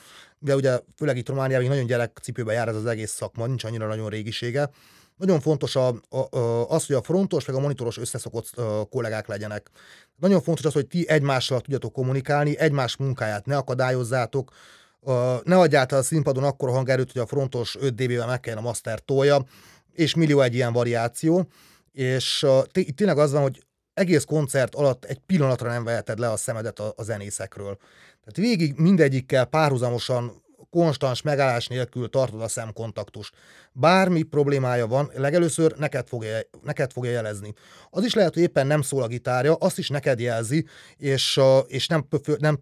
de 0.42 0.54
ugye 0.54 0.80
főleg 0.96 1.16
itt 1.16 1.28
Romániában 1.28 1.68
nagyon 1.68 1.86
gyerekcipőben 1.86 2.54
jár 2.54 2.68
ez 2.68 2.74
az 2.74 2.86
egész 2.86 3.10
szakma, 3.10 3.46
nincs 3.46 3.64
annyira 3.64 3.86
nagyon 3.86 4.08
régisége, 4.08 4.70
nagyon 5.16 5.40
fontos 5.40 5.76
a, 5.76 5.88
a, 6.08 6.36
a, 6.38 6.68
az, 6.70 6.86
hogy 6.86 6.96
a 6.96 7.02
frontos 7.02 7.44
meg 7.44 7.56
a 7.56 7.60
monitoros 7.60 7.98
összeszokott 7.98 8.56
a, 8.56 8.84
kollégák 8.90 9.26
legyenek. 9.26 9.70
Nagyon 10.16 10.40
fontos 10.42 10.64
az, 10.64 10.72
hogy 10.72 10.86
ti 10.86 11.08
egymással 11.08 11.60
tudjatok 11.60 11.92
kommunikálni, 11.92 12.58
egymás 12.58 12.96
munkáját 12.96 13.46
ne 13.46 13.56
akadályozzátok, 13.56 14.52
a, 15.00 15.12
ne 15.44 15.58
adjátok 15.58 15.98
a 15.98 16.02
színpadon 16.02 16.44
akkor 16.44 16.68
a 16.68 16.72
hangerőt, 16.72 17.12
hogy 17.12 17.20
a 17.22 17.26
frontos 17.26 17.76
5 17.80 17.94
dB-vel 17.94 18.26
meg 18.26 18.40
kelljen 18.40 18.62
a 18.62 18.66
master 18.66 18.98
tolja, 18.98 19.44
és 19.92 20.14
millió 20.14 20.40
egy 20.40 20.54
ilyen 20.54 20.72
variáció, 20.72 21.46
és 21.92 22.42
uh, 22.42 22.92
tényleg 22.94 23.18
az 23.18 23.32
van, 23.32 23.42
hogy 23.42 23.62
egész 24.00 24.24
koncert 24.24 24.74
alatt 24.74 25.04
egy 25.04 25.18
pillanatra 25.18 25.68
nem 25.68 25.84
veheted 25.84 26.18
le 26.18 26.30
a 26.30 26.36
szemedet 26.36 26.78
a, 26.78 26.92
a 26.96 27.02
zenészekről. 27.02 27.76
Tehát 28.24 28.50
végig 28.50 28.78
mindegyikkel 28.78 29.44
párhuzamosan 29.44 30.42
konstans 30.70 31.22
megállás 31.22 31.66
nélkül 31.66 32.08
tartod 32.08 32.42
a 32.42 32.48
szemkontaktust. 32.48 33.34
Bármi 33.72 34.22
problémája 34.22 34.86
van, 34.86 35.10
legelőször 35.14 35.76
neked 35.76 36.08
fogja, 36.08 36.38
neked 36.62 36.92
fogja 36.92 37.10
jelezni. 37.10 37.52
Az 37.90 38.04
is 38.04 38.14
lehet, 38.14 38.34
hogy 38.34 38.42
éppen 38.42 38.66
nem 38.66 38.82
szól 38.82 39.02
a 39.02 39.06
gitárja, 39.06 39.54
azt 39.54 39.78
is 39.78 39.88
neked 39.88 40.20
jelzi, 40.20 40.66
és, 40.96 41.40
és 41.66 41.86
nem, 41.86 42.06
nem 42.38 42.58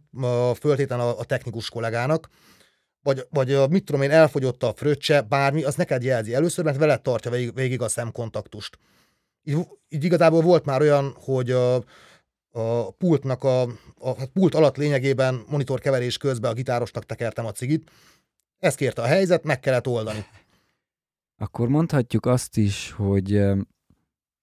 föltétlen 0.60 1.00
a, 1.00 1.18
a 1.18 1.24
technikus 1.24 1.70
kollégának, 1.70 2.28
vagy, 3.02 3.26
vagy 3.30 3.68
mit 3.70 3.84
tudom 3.84 4.02
én, 4.02 4.10
elfogyott 4.10 4.62
a 4.62 4.72
fröccse, 4.76 5.20
bármi, 5.20 5.64
az 5.64 5.74
neked 5.74 6.02
jelzi 6.02 6.34
először, 6.34 6.64
mert 6.64 6.78
veled 6.78 7.00
tartja 7.00 7.30
végig, 7.30 7.54
végig 7.54 7.82
a 7.82 7.88
szemkontaktust. 7.88 8.78
Így, 9.48 9.66
így 9.88 10.04
igazából 10.04 10.40
volt 10.40 10.64
már 10.64 10.80
olyan, 10.80 11.14
hogy 11.16 11.50
a, 11.50 11.74
a 12.50 12.90
pultnak 12.90 13.44
a, 13.44 13.62
a 13.98 14.14
hát 14.18 14.28
pult 14.28 14.54
alatt 14.54 14.76
lényegében 14.76 15.44
monitorkeverés 15.48 16.16
közben 16.16 16.50
a 16.50 16.54
gitárosnak 16.54 17.04
tekertem 17.04 17.46
a 17.46 17.52
cigit. 17.52 17.90
Ezt 18.58 18.76
kérte 18.76 19.02
a 19.02 19.06
helyzet, 19.06 19.44
meg 19.44 19.60
kellett 19.60 19.86
oldani. 19.86 20.24
Akkor 21.36 21.68
mondhatjuk 21.68 22.26
azt 22.26 22.56
is, 22.56 22.90
hogy 22.90 23.42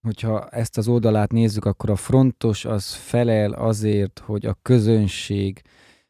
hogyha 0.02 0.50
ezt 0.50 0.78
az 0.78 0.88
oldalát 0.88 1.32
nézzük, 1.32 1.66
akkor 1.66 1.90
a 1.90 1.96
frontos 1.96 2.66
az 2.66 2.94
felel 2.94 3.52
azért, 3.52 4.20
hogy 4.20 4.46
a 4.46 4.58
közönség 4.62 5.62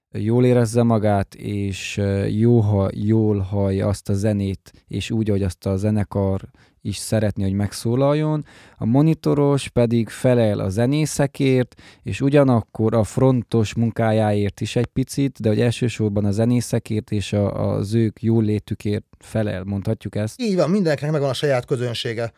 jól 0.10 0.46
érezze 0.46 0.84
magát, 0.84 1.36
és 1.36 2.02
jó, 2.30 2.60
ha 2.60 2.90
jól 2.94 3.40
hallja 3.40 3.88
azt 3.88 4.10
a 4.10 4.14
zenét, 4.14 4.84
és 4.88 5.12
úgy, 5.12 5.30
hogy 5.30 5.44
azt 5.44 5.66
a 5.66 5.78
zenekar 5.78 6.50
is 6.86 6.98
szeretni, 6.98 7.44
hogy 7.44 7.54
megszólaljon, 7.54 8.46
a 8.78 8.86
monitoros 8.86 9.70
pedig 9.70 10.10
felel 10.10 10.60
a 10.60 10.70
zenészekért, 10.70 11.82
és 12.04 12.22
ugyanakkor 12.22 12.94
a 12.94 13.04
frontos 13.04 13.74
munkájáért 13.74 14.62
is 14.62 14.76
egy 14.76 14.86
picit, 14.86 15.42
de 15.42 15.50
hogy 15.50 15.62
elsősorban 15.62 16.26
a 16.26 16.32
zenészekért 16.32 17.12
és 17.12 17.34
a, 17.34 17.74
az 17.74 17.94
ők 17.94 18.22
jól 18.22 18.44
létükért 18.44 19.06
felel, 19.20 19.64
mondhatjuk 19.64 20.16
ezt? 20.16 20.42
Így 20.42 20.56
van, 20.56 20.70
mindenkinek 20.70 21.12
megvan 21.12 21.30
a 21.30 21.34
saját 21.34 21.66
közönsége. 21.66 22.32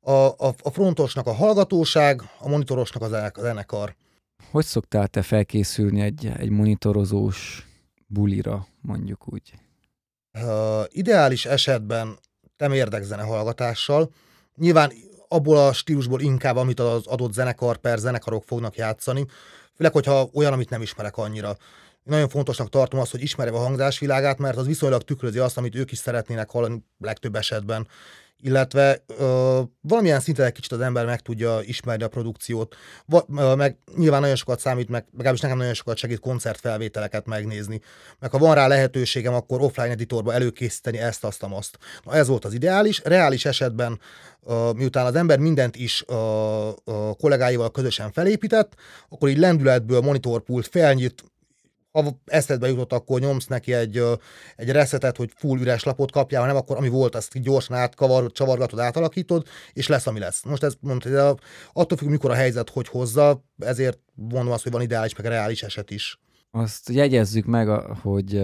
A, 0.00 0.12
a, 0.12 0.54
a 0.62 0.70
frontosnak 0.70 1.26
a 1.26 1.32
hallgatóság, 1.32 2.22
a 2.38 2.48
monitorosnak 2.48 3.02
a 3.02 3.40
zenekar. 3.40 3.94
Hogy 4.50 4.64
szoktál 4.64 5.08
te 5.08 5.22
felkészülni 5.22 6.00
egy, 6.00 6.32
egy 6.38 6.50
monitorozós 6.50 7.66
bulira, 8.06 8.66
mondjuk 8.80 9.32
úgy? 9.32 9.54
Uh, 10.38 10.84
ideális 10.88 11.46
esetben 11.46 12.18
nem 12.62 12.72
érdekszene 12.72 13.22
hallgatással. 13.22 14.10
Nyilván 14.56 14.92
abból 15.28 15.56
a 15.56 15.72
stílusból 15.72 16.20
inkább, 16.20 16.56
amit 16.56 16.80
az 16.80 17.06
adott 17.06 17.32
zenekar 17.32 17.76
per 17.76 17.98
zenekarok 17.98 18.44
fognak 18.44 18.76
játszani, 18.76 19.26
főleg, 19.76 19.92
hogyha 19.92 20.28
olyan, 20.34 20.52
amit 20.52 20.70
nem 20.70 20.82
ismerek 20.82 21.16
annyira. 21.16 21.56
Nagyon 22.02 22.28
fontosnak 22.28 22.68
tartom 22.68 23.00
azt, 23.00 23.10
hogy 23.10 23.22
ismerjem 23.22 23.54
a 23.54 23.58
hangzásvilágát, 23.58 24.38
mert 24.38 24.56
az 24.56 24.66
viszonylag 24.66 25.02
tükrözi 25.02 25.38
azt, 25.38 25.56
amit 25.56 25.74
ők 25.74 25.92
is 25.92 25.98
szeretnének 25.98 26.50
hallani 26.50 26.84
legtöbb 26.98 27.36
esetben 27.36 27.88
illetve 28.42 29.02
ö, 29.06 29.60
valamilyen 29.80 30.20
szinten 30.20 30.46
egy 30.46 30.52
kicsit 30.52 30.72
az 30.72 30.80
ember 30.80 31.06
meg 31.06 31.20
tudja 31.20 31.58
ismerni 31.62 32.02
a 32.02 32.08
produkciót, 32.08 32.76
Va, 33.06 33.26
ö, 33.36 33.54
meg 33.54 33.76
nyilván 33.96 34.20
nagyon 34.20 34.36
sokat 34.36 34.60
számít, 34.60 34.88
meg 34.88 35.04
legalábbis 35.12 35.40
nekem 35.40 35.56
nagyon 35.56 35.74
sokat 35.74 35.96
segít 35.96 36.20
koncertfelvételeket 36.20 37.26
megnézni, 37.26 37.80
meg 38.18 38.30
ha 38.30 38.38
van 38.38 38.54
rá 38.54 38.66
lehetőségem, 38.66 39.34
akkor 39.34 39.60
offline 39.60 39.90
editorba 39.90 40.32
előkészíteni 40.32 40.98
ezt, 40.98 41.24
azt, 41.24 41.42
azt. 41.42 41.78
Na 42.04 42.14
ez 42.14 42.28
volt 42.28 42.44
az 42.44 42.52
ideális, 42.52 43.00
reális 43.04 43.44
esetben 43.44 44.00
ö, 44.46 44.70
miután 44.74 45.06
az 45.06 45.14
ember 45.14 45.38
mindent 45.38 45.76
is 45.76 46.04
ö, 46.06 46.14
ö, 46.84 47.10
kollégáival 47.20 47.70
közösen 47.70 48.12
felépített, 48.12 48.74
akkor 49.08 49.28
így 49.28 49.38
lendületből 49.38 50.00
monitorpult 50.00 50.66
felnyit, 50.66 51.24
ha 51.92 52.18
eszedbe 52.24 52.68
jutott, 52.68 52.92
akkor 52.92 53.20
nyomsz 53.20 53.46
neki 53.46 53.72
egy, 53.72 54.02
egy 54.56 54.70
reszetet, 54.70 55.16
hogy 55.16 55.30
full 55.36 55.58
üres 55.58 55.82
lapot 55.82 56.10
kapjál, 56.10 56.46
nem 56.46 56.56
akkor 56.56 56.76
ami 56.76 56.88
volt, 56.88 57.14
azt 57.14 57.42
gyorsan 57.42 57.76
átkavar, 57.76 58.32
csavargatod, 58.32 58.78
átalakítod, 58.78 59.46
és 59.72 59.86
lesz, 59.86 60.06
ami 60.06 60.18
lesz. 60.18 60.42
Most 60.44 60.62
ez 60.62 60.74
mondta, 60.80 61.36
attól 61.72 61.98
függ, 61.98 62.08
mikor 62.08 62.30
a 62.30 62.34
helyzet, 62.34 62.70
hogy 62.70 62.88
hozza, 62.88 63.44
ezért 63.58 63.98
mondom 64.14 64.52
azt, 64.52 64.62
hogy 64.62 64.72
van 64.72 64.82
ideális, 64.82 65.16
meg 65.16 65.26
reális 65.26 65.62
eset 65.62 65.90
is. 65.90 66.20
Azt 66.50 66.88
jegyezzük 66.88 67.44
meg, 67.44 67.68
hogy 68.02 68.42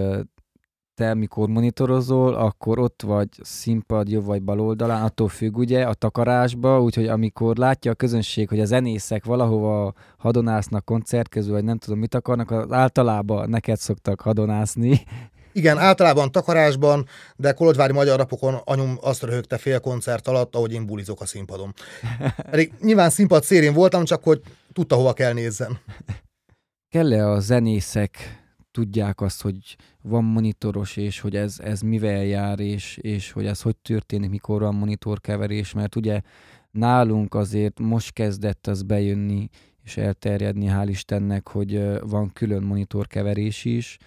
te 0.99 1.13
mikor 1.13 1.47
monitorozol, 1.47 2.33
akkor 2.33 2.79
ott 2.79 3.01
vagy 3.01 3.27
színpad 3.41 4.09
jobb 4.09 4.25
vagy 4.25 4.41
bal 4.41 4.59
oldalán, 4.59 5.03
attól 5.03 5.27
függ 5.27 5.57
ugye 5.57 5.83
a 5.83 5.93
takarásba, 5.93 6.81
úgyhogy 6.81 7.07
amikor 7.07 7.57
látja 7.57 7.91
a 7.91 7.95
közönség, 7.95 8.49
hogy 8.49 8.59
a 8.59 8.65
zenészek 8.65 9.25
valahova 9.25 9.93
hadonásznak 10.17 10.85
koncert 10.85 11.29
közül, 11.29 11.53
vagy 11.53 11.63
nem 11.63 11.77
tudom 11.77 11.99
mit 11.99 12.15
akarnak, 12.15 12.51
az 12.51 12.71
általában 12.71 13.49
neked 13.49 13.77
szoktak 13.77 14.21
hadonászni. 14.21 15.01
Igen, 15.51 15.77
általában 15.77 16.31
takarásban, 16.31 17.05
de 17.35 17.51
Kolodvári 17.51 17.93
Magyar 17.93 18.17
Napokon 18.17 18.53
anyum 18.63 18.97
azt 19.01 19.23
röhögte 19.23 19.57
fél 19.57 19.79
koncert 19.79 20.27
alatt, 20.27 20.55
ahogy 20.55 20.73
én 20.73 20.85
bulizok 20.85 21.21
a 21.21 21.25
színpadon. 21.25 21.73
Pedig 22.51 22.73
nyilván 22.81 23.09
színpad 23.09 23.43
szérén 23.43 23.73
voltam, 23.73 24.03
csak 24.03 24.23
hogy 24.23 24.41
tudta, 24.73 24.95
hova 24.95 25.13
kell 25.13 25.33
nézzen. 25.33 25.79
Kell-e 26.89 27.27
a 27.27 27.39
zenészek 27.39 28.39
tudják 28.71 29.21
azt, 29.21 29.41
hogy 29.41 29.75
van 30.01 30.23
monitoros, 30.23 30.97
és 30.97 31.19
hogy 31.19 31.35
ez, 31.35 31.59
ez 31.59 31.81
mivel 31.81 32.23
jár, 32.23 32.59
és, 32.59 32.97
és 33.01 33.31
hogy 33.31 33.45
ez 33.45 33.61
hogy 33.61 33.75
történik, 33.75 34.29
mikor 34.29 34.61
van 34.61 34.75
monitorkeverés, 34.75 35.73
mert 35.73 35.95
ugye 35.95 36.21
nálunk 36.71 37.33
azért 37.33 37.79
most 37.79 38.13
kezdett 38.13 38.67
az 38.67 38.83
bejönni, 38.83 39.49
és 39.83 39.97
elterjedni, 39.97 40.67
hál' 40.69 40.87
Istennek, 40.87 41.47
hogy 41.47 41.99
van 41.99 42.33
külön 42.33 42.63
monitorkeverés 42.63 43.65
is. 43.65 43.97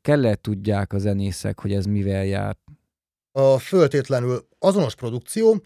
Kell-e 0.00 0.34
tudják 0.34 0.92
a 0.92 0.98
zenészek, 0.98 1.60
hogy 1.60 1.72
ez 1.72 1.84
mivel 1.84 2.24
jár? 2.24 2.56
A 3.32 3.58
föltétlenül 3.58 4.48
azonos 4.58 4.94
produkció, 4.94 5.62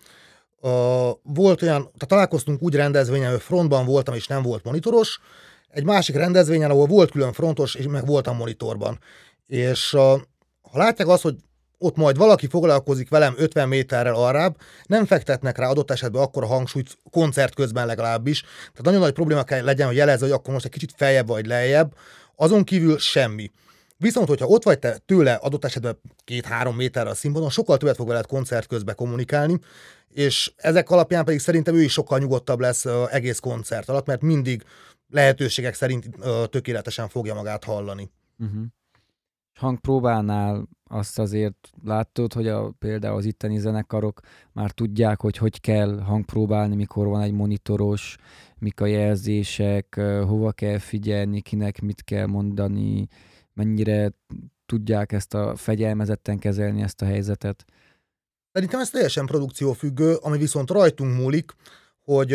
volt 1.23 1.62
olyan, 1.62 1.83
tehát 1.83 2.09
találkoztunk 2.09 2.62
úgy 2.62 2.75
rendezvényen, 2.75 3.31
hogy 3.31 3.40
frontban 3.40 3.87
voltam, 3.87 4.14
és 4.14 4.27
nem 4.27 4.42
volt 4.42 4.64
monitoros, 4.64 5.21
egy 5.68 5.85
másik 5.85 6.16
rendezvényen, 6.16 6.70
ahol 6.70 6.87
volt 6.87 7.11
külön 7.11 7.33
frontos, 7.33 7.74
és 7.74 7.87
meg 7.87 8.07
voltam 8.07 8.37
monitorban. 8.37 8.98
És 9.46 9.92
uh, 9.92 10.00
ha 10.70 10.78
látják 10.78 11.09
azt, 11.09 11.22
hogy 11.22 11.37
ott 11.78 11.96
majd 11.96 12.16
valaki 12.16 12.46
foglalkozik 12.46 13.09
velem 13.09 13.35
50 13.37 13.68
méterrel 13.68 14.14
arrább, 14.14 14.57
nem 14.87 15.07
fektetnek 15.07 15.59
rá 15.59 15.68
adott 15.68 15.90
esetben 15.90 16.22
akkor 16.22 16.42
a 16.42 16.46
hangsúlyt 16.46 16.98
koncert 17.11 17.54
közben 17.54 17.87
legalábbis. 17.87 18.40
Tehát 18.40 18.83
nagyon 18.83 19.00
nagy 19.00 19.12
probléma 19.12 19.42
kell 19.42 19.64
legyen, 19.64 19.87
hogy 19.87 19.96
jelezze, 19.96 20.24
hogy 20.24 20.35
akkor 20.35 20.52
most 20.52 20.64
egy 20.64 20.70
kicsit 20.70 20.94
feljebb 20.96 21.26
vagy 21.26 21.46
lejjebb. 21.46 21.94
Azon 22.37 22.64
kívül 22.64 22.98
semmi. 22.98 23.50
Viszont, 23.96 24.28
hogyha 24.28 24.46
ott 24.46 24.62
vagy 24.62 24.78
te 24.78 24.98
tőle 25.07 25.35
adott 25.35 25.64
esetben 25.64 26.00
két-három 26.24 26.76
méterre 26.76 27.11
a 27.11 27.14
színpadon, 27.14 27.50
sokkal 27.50 27.76
többet 27.76 27.96
fog 27.96 28.09
veled 28.09 28.26
koncert 28.26 28.66
közben 28.66 28.94
kommunikálni, 28.94 29.59
és 30.09 30.52
ezek 30.57 30.90
alapján 30.90 31.24
pedig 31.24 31.40
szerintem 31.40 31.74
ő 31.74 31.83
is 31.83 31.92
sokkal 31.92 32.18
nyugodtabb 32.18 32.61
lesz 32.61 32.85
egész 33.11 33.38
koncert 33.38 33.88
alatt, 33.88 34.07
mert 34.07 34.22
mindig 34.22 34.62
lehetőségek 35.09 35.75
szerint 35.75 36.09
tökéletesen 36.51 37.09
fogja 37.09 37.35
magát 37.35 37.64
hallani. 37.64 38.11
Uh-huh. 38.38 38.64
Hangpróbánál 39.55 40.68
azt 40.90 41.18
azért 41.18 41.71
látod, 41.85 42.33
hogy 42.33 42.49
a, 42.49 42.71
például 42.79 43.16
az 43.16 43.25
itteni 43.25 43.59
zenekarok 43.59 44.21
már 44.53 44.71
tudják, 44.71 45.21
hogy 45.21 45.37
hogy 45.37 45.61
kell 45.61 46.01
hangpróbálni, 46.01 46.75
mikor 46.75 47.07
van 47.07 47.21
egy 47.21 47.33
monitoros, 47.33 48.16
mik 48.59 48.81
a 48.81 48.87
jelzések, 48.87 49.94
hova 50.27 50.53
kell 50.53 50.79
figyelni, 50.79 51.40
kinek 51.40 51.81
mit 51.81 52.05
kell 52.05 52.27
mondani, 52.27 53.09
mennyire 53.53 54.12
tudják 54.66 55.12
ezt 55.12 55.35
a 55.35 55.57
fegyelmezetten 55.57 56.38
kezelni 56.38 56.83
ezt 56.83 57.03
a 57.03 57.05
helyzetet? 57.05 57.64
Szerintem 58.53 58.81
ez 58.81 58.90
teljesen 58.90 59.27
produkciófüggő, 59.27 60.14
ami 60.14 60.38
viszont 60.38 60.71
rajtunk 60.71 61.16
múlik, 61.16 61.55
hogy 62.05 62.33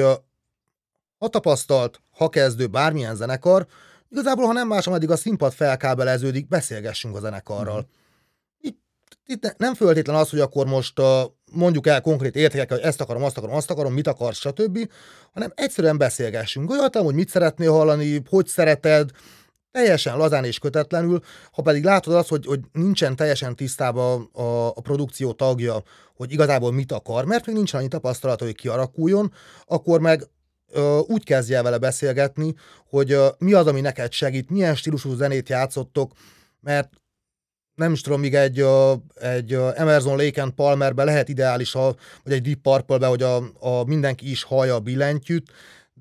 ha 1.18 1.28
tapasztalt, 1.30 2.02
ha 2.14 2.30
kezdő 2.30 2.68
bármilyen 2.68 3.16
zenekar, 3.16 3.68
igazából, 4.10 4.46
ha 4.46 4.54
nem 4.54 4.68
más, 4.68 4.88
ameddig 4.88 5.10
a 5.10 5.16
színpad 5.16 5.54
felkábeleződik, 5.54 6.48
beszélgessünk 6.48 7.16
a 7.16 7.20
zenekarral. 7.20 7.80
Mm. 7.80 7.86
Itt, 8.60 8.80
itt 9.26 9.56
nem 9.58 9.74
föltétlen 9.74 10.16
az, 10.16 10.30
hogy 10.30 10.40
akkor 10.40 10.66
most 10.66 11.00
uh, 11.00 11.06
mondjuk 11.52 11.88
el 11.88 12.02
konkrét 12.02 12.36
értékek, 12.36 12.72
hogy 12.72 12.80
ezt 12.80 13.02
akarom, 13.02 13.24
azt 13.24 13.38
akarom, 13.38 13.56
azt 13.56 13.72
akarom, 13.72 13.94
mit 13.94 14.08
akarsz, 14.08 14.38
stb., 14.38 14.90
hanem 15.34 15.52
egyszerűen 15.56 15.98
beszélgessünk. 15.98 16.72
Olyat, 16.72 16.96
hogy 16.96 17.16
mit 17.16 17.30
szeretnél 17.30 17.72
hallani, 17.72 18.24
hogy 18.30 18.48
szereted, 18.48 19.10
teljesen 19.72 20.18
lazán 20.18 20.46
és 20.46 20.60
kötetlenül, 20.60 21.22
ha 21.52 21.62
pedig 21.62 21.84
látod 21.84 22.14
azt, 22.14 22.30
hogy, 22.30 22.46
hogy 22.46 22.60
nincsen 22.72 23.16
teljesen 23.16 23.56
tisztában 23.56 24.30
a, 24.34 24.68
a 24.68 24.82
produkció 24.82 25.32
tagja, 25.32 25.84
hogy 26.16 26.32
igazából 26.32 26.72
mit 26.72 26.92
akar, 26.92 27.26
mert 27.26 27.46
még 27.46 27.56
nincs 27.56 27.74
annyi 27.74 27.88
tapasztalat, 27.88 28.40
hogy 28.40 28.56
kialakuljon, 28.56 29.34
akkor 29.66 30.00
meg 30.00 30.28
úgy 31.08 31.24
kezdje 31.24 31.58
el 31.58 31.64
vele 31.64 31.78
beszélgetni, 31.78 32.54
hogy 32.90 33.18
mi 33.38 33.54
az, 33.54 33.68
ami 33.68 33.82
neked 33.82 34.12
segít, 34.12 34.50
milyen 34.50 34.76
stílusú 34.76 35.16
zenét 35.16 35.50
játszottok, 35.50 36.12
mert 36.60 36.90
nem 37.76 37.94
is 37.94 38.02
tudom, 38.02 38.20
még 38.20 38.36
egy, 38.36 38.66
egy 39.14 39.54
Emerson 39.54 40.18
Lake 40.18 40.42
and 40.42 40.52
Palmerbe 40.52 41.04
lehet 41.04 41.30
ideális, 41.30 41.76
a, 41.76 41.96
vagy 42.24 42.34
egy 42.34 42.42
Deep 42.42 42.60
Purple-be, 42.62 43.08
hogy 43.08 43.24
a, 43.24 43.36
a 43.60 43.84
mindenki 43.86 44.30
is 44.30 44.44
hallja 44.44 44.76
a 44.76 44.80
billentyűt, 44.80 45.52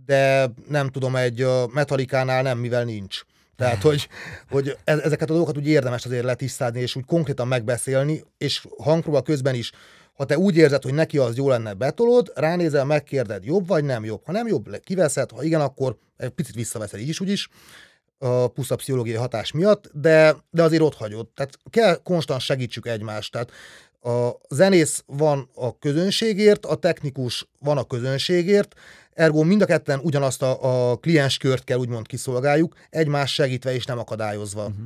de 0.04 0.50
nem 0.68 0.88
tudom, 0.88 1.16
egy 1.16 1.46
Metallicánál 1.72 2.42
nem, 2.42 2.58
mivel 2.58 2.84
nincs. 2.84 3.20
Tehát, 3.56 3.82
hogy, 3.88 4.08
hogy 4.50 4.76
e-, 4.84 4.92
ezeket 4.92 5.30
a 5.30 5.32
dolgokat 5.32 5.56
úgy 5.56 5.66
érdemes 5.66 6.04
azért 6.04 6.24
letisztázni, 6.24 6.80
és 6.80 6.96
úgy 6.96 7.04
konkrétan 7.04 7.48
megbeszélni, 7.48 8.24
és 8.38 8.66
hangpróba 8.78 9.22
közben 9.22 9.54
is, 9.54 9.72
ha 10.12 10.24
te 10.24 10.38
úgy 10.38 10.56
érzed, 10.56 10.82
hogy 10.82 10.94
neki 10.94 11.18
az 11.18 11.36
jó 11.36 11.48
lenne, 11.48 11.74
betolod, 11.74 12.32
ránézel, 12.34 12.84
megkérded, 12.84 13.44
jobb 13.44 13.66
vagy 13.66 13.84
nem 13.84 14.04
jobb. 14.04 14.22
Ha 14.24 14.32
nem 14.32 14.46
jobb, 14.46 14.80
kiveszed, 14.84 15.30
ha 15.30 15.42
igen, 15.42 15.60
akkor 15.60 15.96
egy 16.16 16.30
picit 16.30 16.54
visszaveszed 16.54 17.00
így 17.00 17.08
is, 17.08 17.20
úgyis, 17.20 17.48
a 18.18 18.48
puszta 18.48 18.76
pszichológiai 18.76 19.16
hatás 19.16 19.52
miatt, 19.52 19.90
de, 19.92 20.36
de 20.50 20.62
azért 20.62 20.82
ott 20.82 20.94
hagyod. 20.94 21.28
Tehát 21.28 21.58
kell 21.70 22.02
konstant 22.02 22.40
segítsük 22.40 22.86
egymást. 22.86 23.32
Tehát 23.32 23.50
a 24.02 24.30
zenész 24.48 25.02
van 25.06 25.50
a 25.54 25.78
közönségért, 25.78 26.66
a 26.66 26.74
technikus 26.74 27.48
van 27.58 27.78
a 27.78 27.84
közönségért, 27.84 28.74
ergo 29.12 29.42
mind 29.42 29.62
a 29.62 29.66
ketten 29.66 29.98
ugyanazt 29.98 30.42
a, 30.42 30.90
a 30.90 30.96
klienskört 30.96 31.64
kell 31.64 31.78
úgymond 31.78 32.06
kiszolgáljuk, 32.06 32.76
egymás 32.90 33.32
segítve 33.32 33.74
és 33.74 33.84
nem 33.84 33.98
akadályozva. 33.98 34.62
Uh-huh. 34.62 34.84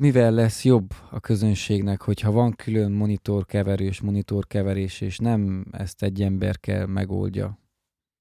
Mivel 0.00 0.32
lesz 0.32 0.64
jobb 0.64 0.90
a 1.10 1.20
közönségnek, 1.20 2.02
hogyha 2.02 2.30
van 2.30 2.52
külön 2.52 2.92
monitorkeverés, 2.92 4.00
monitorkeverés, 4.00 5.00
és 5.00 5.18
nem 5.18 5.66
ezt 5.72 6.02
egy 6.02 6.22
ember 6.22 6.60
kell 6.60 6.86
megoldja? 6.86 7.58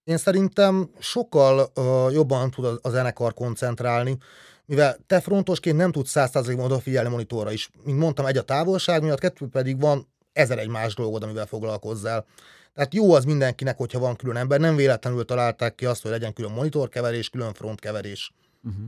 Én 0.03 0.17
szerintem 0.17 0.89
sokkal 0.99 1.71
uh, 1.75 2.13
jobban 2.13 2.51
tud 2.51 2.65
a, 2.65 2.79
a 2.81 2.89
zenekar 2.89 3.33
koncentrálni, 3.33 4.17
mivel 4.65 4.97
te 5.07 5.19
frontosként 5.19 5.77
nem 5.77 5.91
tudsz 5.91 6.11
100%-ban 6.15 6.65
odafigyelni 6.65 7.09
monitorra 7.09 7.51
is. 7.51 7.69
Mint 7.83 7.99
mondtam, 7.99 8.25
egy 8.25 8.37
a 8.37 8.41
távolság 8.41 9.03
miatt, 9.03 9.19
kettő 9.19 9.47
pedig 9.47 9.79
van 9.79 10.07
ezer 10.33 10.59
egy 10.59 10.69
más 10.69 10.95
dolgod, 10.95 11.23
amivel 11.23 11.45
foglalkozzál. 11.45 12.25
Tehát 12.73 12.93
jó 12.93 13.13
az 13.13 13.25
mindenkinek, 13.25 13.77
hogyha 13.77 13.99
van 13.99 14.15
külön 14.15 14.35
ember, 14.35 14.59
nem 14.59 14.75
véletlenül 14.75 15.25
találták 15.25 15.75
ki 15.75 15.85
azt, 15.85 16.01
hogy 16.01 16.11
legyen 16.11 16.33
külön 16.33 16.51
monitorkeverés, 16.51 17.29
külön 17.29 17.53
frontkeverés. 17.53 18.33
Uh-huh. 18.63 18.85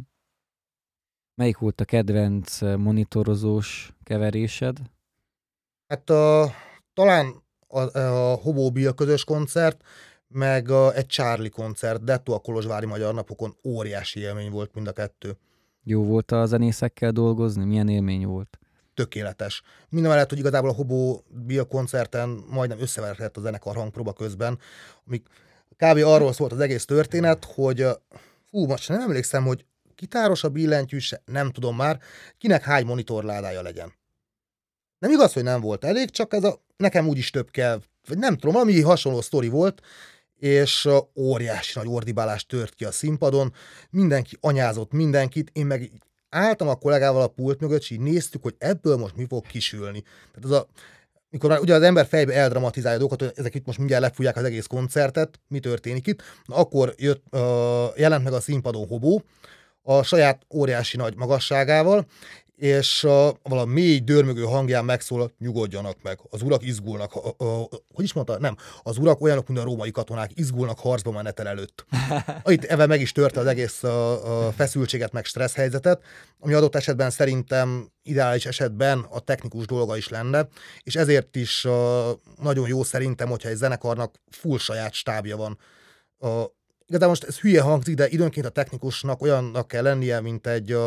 Melyik 1.39 1.57
volt 1.57 1.81
a 1.81 1.85
kedvenc 1.85 2.61
eh, 2.61 2.77
monitorozós 2.77 3.93
keverésed? 4.03 4.77
Hát 5.87 6.09
a, 6.09 6.51
talán 6.93 7.43
a, 7.67 7.97
a 7.99 8.35
Hobo 8.35 8.71
Bill 8.71 8.93
közös 8.93 9.23
koncert, 9.23 9.81
meg 10.27 10.69
a, 10.69 10.95
egy 10.95 11.05
Charlie 11.05 11.49
koncert, 11.49 12.03
Detto 12.03 12.33
a 12.33 12.39
Kolozsvári 12.39 12.85
Magyar 12.85 13.13
Napokon 13.13 13.55
óriási 13.63 14.19
élmény 14.19 14.51
volt 14.51 14.73
mind 14.73 14.87
a 14.87 14.91
kettő. 14.91 15.37
Jó 15.83 16.03
volt 16.03 16.31
a 16.31 16.45
zenészekkel 16.45 17.11
dolgozni? 17.11 17.63
Milyen 17.63 17.89
élmény 17.89 18.25
volt? 18.25 18.59
Tökéletes. 18.93 19.61
Minden 19.89 20.11
mellett, 20.11 20.29
hogy 20.29 20.39
igazából 20.39 20.69
a 20.69 20.73
Hobo 20.73 21.21
Bill 21.45 21.63
koncerten 21.63 22.43
majdnem 22.49 22.79
összeveredett 22.79 23.37
a 23.37 23.41
zenekar 23.41 23.75
hangpróba 23.75 24.13
közben, 24.13 24.59
amik 25.07 25.27
kb. 25.75 25.97
arról 26.03 26.33
szólt 26.33 26.51
az 26.51 26.59
egész 26.59 26.85
történet, 26.85 27.45
hogy 27.45 27.85
fú, 28.49 28.65
most 28.65 28.89
nem 28.89 29.01
emlékszem, 29.01 29.43
hogy 29.43 29.65
kitáros 29.99 30.43
a 30.43 30.49
billentyű, 30.49 30.97
se, 30.97 31.21
nem 31.25 31.51
tudom 31.51 31.75
már, 31.75 31.99
kinek 32.37 32.63
hány 32.63 32.85
monitorládája 32.85 33.61
legyen. 33.61 33.93
Nem 34.99 35.11
igaz, 35.11 35.33
hogy 35.33 35.43
nem 35.43 35.61
volt 35.61 35.83
elég, 35.83 36.09
csak 36.09 36.33
ez 36.33 36.43
a, 36.43 36.61
nekem 36.77 37.07
úgyis 37.07 37.29
több 37.29 37.51
kell, 37.51 37.81
vagy 38.07 38.17
nem 38.17 38.37
tudom, 38.37 38.55
ami 38.55 38.81
hasonló 38.81 39.21
sztori 39.21 39.47
volt, 39.47 39.81
és 40.35 40.87
óriási 41.15 41.71
nagy 41.75 41.87
ordibálás 41.87 42.45
tört 42.45 42.73
ki 42.73 42.85
a 42.85 42.91
színpadon, 42.91 43.53
mindenki 43.89 44.37
anyázott 44.39 44.91
mindenkit, 44.91 45.49
én 45.53 45.65
meg 45.65 45.91
álltam 46.29 46.67
a 46.67 46.75
kollégával 46.75 47.21
a 47.21 47.27
pult 47.27 47.59
mögött, 47.59 47.81
és 47.81 47.89
így 47.89 47.99
néztük, 47.99 48.43
hogy 48.43 48.55
ebből 48.57 48.97
most 48.97 49.15
mi 49.15 49.25
fog 49.25 49.45
kisülni. 49.45 50.01
Tehát 50.01 50.43
az 50.43 50.51
a, 50.51 50.67
mikor 51.29 51.49
már 51.49 51.59
ugye 51.59 51.73
az 51.73 51.81
ember 51.81 52.07
fejbe 52.07 52.33
eldramatizálja 52.33 52.97
a 52.97 52.99
dolgokat, 52.99 53.27
hogy 53.27 53.39
ezek 53.39 53.55
itt 53.55 53.65
most 53.65 53.77
mindjárt 53.77 54.03
lefújják 54.03 54.37
az 54.37 54.43
egész 54.43 54.65
koncertet, 54.65 55.39
mi 55.47 55.59
történik 55.59 56.07
itt, 56.07 56.21
na 56.45 56.55
akkor 56.55 56.93
jött, 56.97 57.23
uh, 57.31 57.41
jelent 57.95 58.23
meg 58.23 58.33
a 58.33 58.39
színpadon 58.39 58.87
Hobó, 58.87 59.23
a 59.81 60.03
saját 60.03 60.45
óriási 60.53 60.97
nagy 60.97 61.15
magasságával, 61.15 62.05
és 62.59 63.03
uh, 63.03 63.27
valami 63.43 63.73
mély, 63.73 63.99
dörmögő 63.99 64.43
hangján 64.43 64.85
megszólalt, 64.85 65.33
nyugodjanak 65.37 65.97
meg, 66.01 66.19
az 66.29 66.41
urak 66.41 66.65
izgulnak, 66.65 67.15
uh, 67.15 67.47
uh, 67.47 67.63
hogy 67.93 68.03
is 68.03 68.13
mondta, 68.13 68.39
nem, 68.39 68.55
az 68.83 68.97
urak 68.97 69.21
olyanok, 69.21 69.47
mint 69.47 69.59
a 69.59 69.63
római 69.63 69.91
katonák, 69.91 70.31
izgulnak 70.33 70.79
harcba 70.79 71.11
menetel 71.11 71.47
előtt. 71.47 71.85
Itt 72.45 72.63
eve 72.63 72.85
meg 72.85 73.01
is 73.01 73.11
törte 73.11 73.39
az 73.39 73.45
egész 73.45 73.83
uh, 73.83 73.91
uh, 73.91 74.53
feszültséget, 74.53 75.11
meg 75.11 75.25
stressz 75.25 75.55
helyzetet, 75.55 76.03
ami 76.39 76.53
adott 76.53 76.75
esetben 76.75 77.09
szerintem 77.09 77.91
ideális 78.03 78.45
esetben 78.45 79.05
a 79.09 79.19
technikus 79.19 79.65
dolga 79.65 79.97
is 79.97 80.07
lenne, 80.09 80.47
és 80.83 80.95
ezért 80.95 81.35
is 81.35 81.65
uh, 81.65 81.73
nagyon 82.41 82.67
jó 82.67 82.83
szerintem, 82.83 83.29
hogyha 83.29 83.49
egy 83.49 83.55
zenekarnak 83.55 84.15
full 84.29 84.57
saját 84.57 84.93
stábja 84.93 85.37
van. 85.37 85.57
Uh, 86.17 86.43
igazából 86.89 87.07
most 87.07 87.23
ez 87.23 87.39
hülye 87.39 87.61
hangzik, 87.61 87.95
de 87.95 88.07
időnként 88.07 88.45
a 88.45 88.49
technikusnak 88.49 89.21
olyannak 89.21 89.67
kell 89.67 89.83
lennie, 89.83 90.19
mint 90.19 90.47
egy 90.47 90.77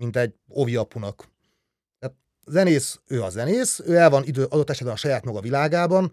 mint 0.00 0.16
egy 0.16 0.34
ovi 0.48 0.76
apunak. 0.76 1.28
Tehát 1.98 2.16
zenész, 2.46 3.00
ő 3.06 3.22
a 3.22 3.30
zenész, 3.30 3.80
ő 3.84 3.96
el 3.96 4.10
van 4.10 4.24
idő, 4.24 4.44
adott 4.44 4.70
esetben 4.70 4.94
a 4.94 4.98
saját 4.98 5.24
maga 5.24 5.40
világában, 5.40 6.12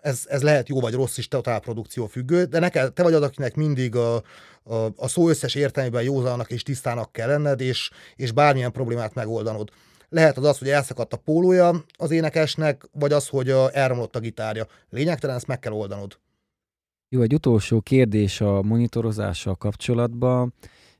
ez, 0.00 0.24
ez 0.28 0.42
lehet 0.42 0.68
jó 0.68 0.80
vagy 0.80 0.94
rossz 0.94 1.18
is, 1.18 1.28
totál 1.28 1.60
produkció 1.60 2.06
függő, 2.06 2.44
de 2.44 2.58
neked, 2.58 2.92
te 2.92 3.02
vagy 3.02 3.14
az, 3.14 3.22
akinek 3.22 3.54
mindig 3.54 3.96
a, 3.96 4.14
a, 4.62 4.74
a 4.96 5.08
szó 5.08 5.28
összes 5.28 5.54
értelmében 5.54 6.02
józanak 6.02 6.50
és 6.50 6.62
tisztának 6.62 7.12
kell 7.12 7.28
lenned, 7.28 7.60
és, 7.60 7.90
és 8.16 8.32
bármilyen 8.32 8.72
problémát 8.72 9.14
megoldanod. 9.14 9.70
Lehet 10.08 10.36
az 10.36 10.44
az, 10.44 10.58
hogy 10.58 10.68
elszakadt 10.68 11.12
a 11.12 11.16
pólója 11.16 11.84
az 11.96 12.10
énekesnek, 12.10 12.88
vagy 12.92 13.12
az, 13.12 13.28
hogy 13.28 13.50
elromlott 13.72 14.16
a 14.16 14.20
gitárja. 14.20 14.66
Lényegtelen, 14.90 15.36
ezt 15.36 15.46
meg 15.46 15.58
kell 15.58 15.72
oldanod. 15.72 16.18
Jó, 17.14 17.20
egy 17.22 17.34
utolsó 17.34 17.80
kérdés 17.80 18.40
a 18.40 18.62
monitorozással 18.62 19.54
kapcsolatban. 19.54 20.54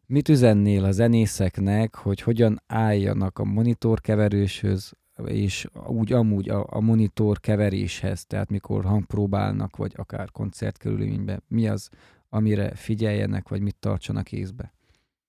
Mit 0.06 0.28
üzennél 0.28 0.84
a 0.84 0.92
zenészeknek, 0.92 1.94
hogy 1.94 2.20
hogyan 2.20 2.62
álljanak 2.66 3.38
a 3.38 3.44
monitorkeverőshöz, 3.44 4.92
és 5.24 5.66
úgy 5.86 6.12
amúgy 6.12 6.48
a, 6.48 6.66
a 6.68 6.80
monitor 6.80 7.40
keveréshez, 7.40 8.26
tehát 8.26 8.50
mikor 8.50 8.84
hangpróbálnak, 8.84 9.76
vagy 9.76 9.92
akár 9.96 10.30
koncertkörülményben, 10.30 11.42
mi 11.48 11.68
az, 11.68 11.88
amire 12.28 12.74
figyeljenek, 12.74 13.48
vagy 13.48 13.60
mit 13.60 13.76
tartsanak 13.80 14.32
észbe? 14.32 14.72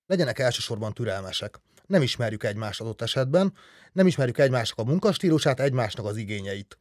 Legyenek 0.07 0.39
elsősorban 0.39 0.93
türelmesek. 0.93 1.59
Nem 1.85 2.01
ismerjük 2.01 2.43
egymást 2.43 2.81
adott 2.81 3.01
esetben, 3.01 3.53
nem 3.91 4.07
ismerjük 4.07 4.37
egymásnak 4.37 4.87
a 4.87 4.89
munkastílusát, 4.89 5.59
egymásnak 5.59 6.05
az 6.05 6.17
igényeit. 6.17 6.77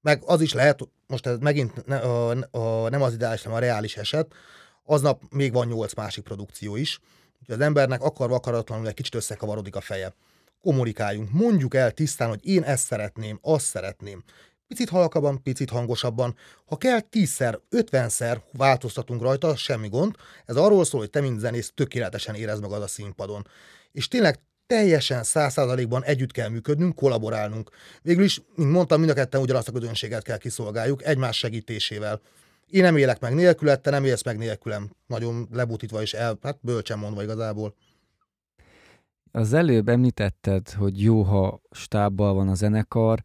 Meg 0.00 0.22
az 0.26 0.40
is 0.40 0.52
lehet, 0.52 0.88
most 1.06 1.26
ez 1.26 1.38
megint 1.38 1.86
ne, 1.86 1.96
a, 1.96 2.28
a, 2.50 2.88
nem 2.88 3.02
az 3.02 3.12
ideális, 3.12 3.42
hanem 3.42 3.58
a 3.58 3.60
reális 3.60 3.96
eset, 3.96 4.34
aznap 4.84 5.22
még 5.30 5.52
van 5.52 5.66
nyolc 5.66 5.94
másik 5.94 6.24
produkció 6.24 6.76
is, 6.76 7.00
hogy 7.46 7.54
az 7.54 7.60
embernek 7.60 8.02
akarva 8.02 8.34
akaratlanul 8.34 8.88
egy 8.88 8.94
kicsit 8.94 9.14
összekavarodik 9.14 9.76
a 9.76 9.80
feje. 9.80 10.14
Kommunikáljunk, 10.62 11.32
mondjuk 11.32 11.74
el 11.74 11.90
tisztán, 11.90 12.28
hogy 12.28 12.46
én 12.46 12.62
ezt 12.62 12.84
szeretném, 12.84 13.38
azt 13.42 13.64
szeretném. 13.64 14.22
Picit 14.68 14.88
halkabban, 14.88 15.42
picit 15.42 15.70
hangosabban. 15.70 16.36
Ha 16.64 16.76
kell, 16.76 17.00
tízszer, 17.00 17.58
ötvenszer 17.68 18.42
változtatunk 18.52 19.22
rajta, 19.22 19.56
semmi 19.56 19.88
gond. 19.88 20.14
Ez 20.46 20.56
arról 20.56 20.84
szól, 20.84 21.00
hogy 21.00 21.10
te, 21.10 21.20
mint 21.20 21.40
zenész, 21.40 21.72
tökéletesen 21.74 22.34
érez 22.34 22.60
magad 22.60 22.82
a 22.82 22.86
színpadon. 22.86 23.46
És 23.92 24.08
tényleg 24.08 24.40
teljesen 24.70 25.22
száz 25.22 25.52
százalékban 25.52 26.04
együtt 26.04 26.32
kell 26.32 26.48
működnünk, 26.48 26.94
kollaborálnunk. 26.94 27.70
Végül 28.02 28.24
is, 28.24 28.42
mint 28.54 28.70
mondtam, 28.70 28.98
mind 28.98 29.10
a 29.10 29.14
ketten 29.14 29.40
ugyanazt 29.40 29.68
a 29.68 29.72
közönséget 29.72 30.22
kell 30.22 30.38
kiszolgáljuk, 30.38 31.04
egymás 31.04 31.36
segítésével. 31.36 32.20
Én 32.66 32.82
nem 32.82 32.96
élek 32.96 33.20
meg 33.20 33.34
nélkül, 33.34 33.76
te 33.76 33.90
nem 33.90 34.04
élsz 34.04 34.24
meg 34.24 34.38
nélkülem. 34.38 34.90
Nagyon 35.06 35.48
lebutítva 35.52 36.02
és 36.02 36.12
el, 36.12 36.38
hát 36.42 36.58
bölcsen 36.60 36.98
mondva 36.98 37.22
igazából. 37.22 37.74
Az 39.32 39.52
előbb 39.52 39.88
említetted, 39.88 40.70
hogy 40.70 41.02
jó, 41.02 41.22
ha 41.22 41.60
stábbal 41.70 42.34
van 42.34 42.48
a 42.48 42.54
zenekar. 42.54 43.22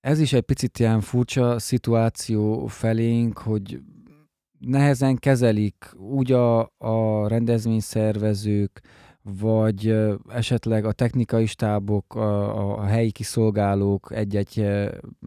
Ez 0.00 0.18
is 0.18 0.32
egy 0.32 0.42
picit 0.42 0.78
ilyen 0.78 1.00
furcsa 1.00 1.58
szituáció 1.58 2.66
felénk, 2.66 3.38
hogy 3.38 3.80
nehezen 4.58 5.16
kezelik 5.16 5.94
úgy 5.96 6.32
a, 6.32 6.60
a 6.78 7.28
rendezvényszervezők, 7.28 8.80
vagy 9.22 9.96
esetleg 10.28 10.84
a 10.84 10.92
technikai 10.92 11.46
stábok, 11.46 12.14
a, 12.14 12.78
a 12.78 12.84
helyi 12.84 13.10
kiszolgálók 13.10 14.12
egy-egy 14.12 14.66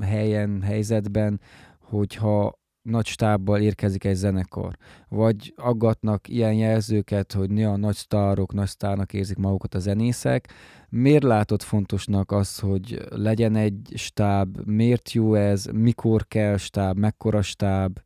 helyen, 0.02 0.62
helyzetben, 0.62 1.40
hogyha 1.80 2.62
nagy 2.82 3.06
stábbal 3.06 3.62
érkezik 3.62 4.04
egy 4.04 4.16
zenekar, 4.16 4.78
vagy 5.10 5.54
aggatnak 5.56 6.28
ilyen 6.28 6.54
jelzőket, 6.54 7.34
hogy 7.34 7.50
néha 7.50 7.76
nagy 7.76 7.96
sztárok, 7.96 8.54
nagy 8.54 8.68
sztárnak 8.68 9.14
érzik 9.14 9.38
magukat 9.38 9.74
a 9.74 9.80
zenészek. 9.80 10.50
Miért 10.90 11.24
látod 11.24 11.62
fontosnak 11.62 12.32
az, 12.32 12.60
hogy 12.60 13.08
legyen 13.10 13.56
egy 13.56 13.92
stáb, 13.96 14.58
miért 14.66 15.12
jó 15.12 15.36
ez, 15.36 15.66
mikor 15.66 16.28
kell 16.28 16.58
stáb, 16.58 16.98
mekkora 16.98 17.42
stáb? 17.42 18.00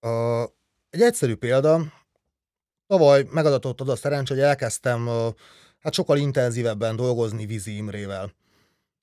A, 0.00 0.42
egy 0.90 1.00
egyszerű 1.00 1.34
példa, 1.34 1.80
tavaly 2.90 3.26
megadatott 3.30 3.80
az 3.80 3.88
a 3.88 3.96
szerencs, 3.96 4.28
hogy 4.28 4.40
elkezdtem 4.40 5.06
hát 5.80 5.92
sokkal 5.92 6.16
intenzívebben 6.18 6.96
dolgozni 6.96 7.46
Vizi 7.46 7.76
Imrével. 7.76 8.32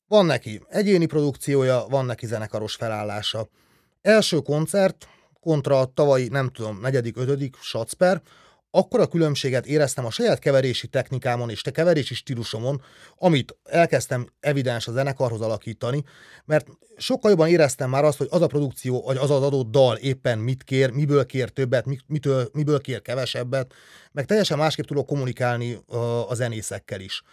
Van 0.07 0.25
neki 0.25 0.61
egyéni 0.69 1.05
produkciója, 1.05 1.85
van 1.89 2.05
neki 2.05 2.25
zenekaros 2.25 2.75
felállása. 2.75 3.47
Első 4.01 4.39
koncert 4.39 5.07
kontra 5.41 5.79
a 5.79 5.85
tavalyi, 5.85 6.27
nem 6.27 6.49
tudom, 6.49 6.79
negyedik, 6.81 7.17
ötödik 7.17 7.55
Schatzper, 7.61 8.21
akkor 8.77 8.99
a 8.99 9.07
különbséget 9.07 9.65
éreztem 9.65 10.05
a 10.05 10.11
saját 10.11 10.39
keverési 10.39 10.87
technikámon 10.87 11.49
és 11.49 11.61
te 11.61 11.71
keverési 11.71 12.13
stílusomon, 12.13 12.81
amit 13.15 13.57
elkezdtem 13.63 14.27
evidens 14.39 14.87
a 14.87 14.91
zenekarhoz 14.91 15.41
alakítani, 15.41 16.03
mert 16.45 16.67
sokkal 16.97 17.29
jobban 17.29 17.47
éreztem 17.47 17.89
már 17.89 18.03
azt, 18.03 18.17
hogy 18.17 18.27
az 18.31 18.41
a 18.41 18.47
produkció, 18.47 19.01
vagy 19.01 19.17
az 19.17 19.31
az 19.31 19.43
adott 19.43 19.71
dal 19.71 19.95
éppen 19.95 20.39
mit 20.39 20.63
kér, 20.63 20.91
miből 20.91 21.25
kér 21.25 21.49
többet, 21.49 21.85
mitől, 22.07 22.49
miből 22.53 22.81
kér 22.81 23.01
kevesebbet, 23.01 23.73
meg 24.11 24.25
teljesen 24.25 24.57
másképp 24.57 24.85
tudok 24.85 25.05
kommunikálni 25.05 25.79
a, 26.27 26.35
zenészekkel 26.35 26.99
is 26.99 27.23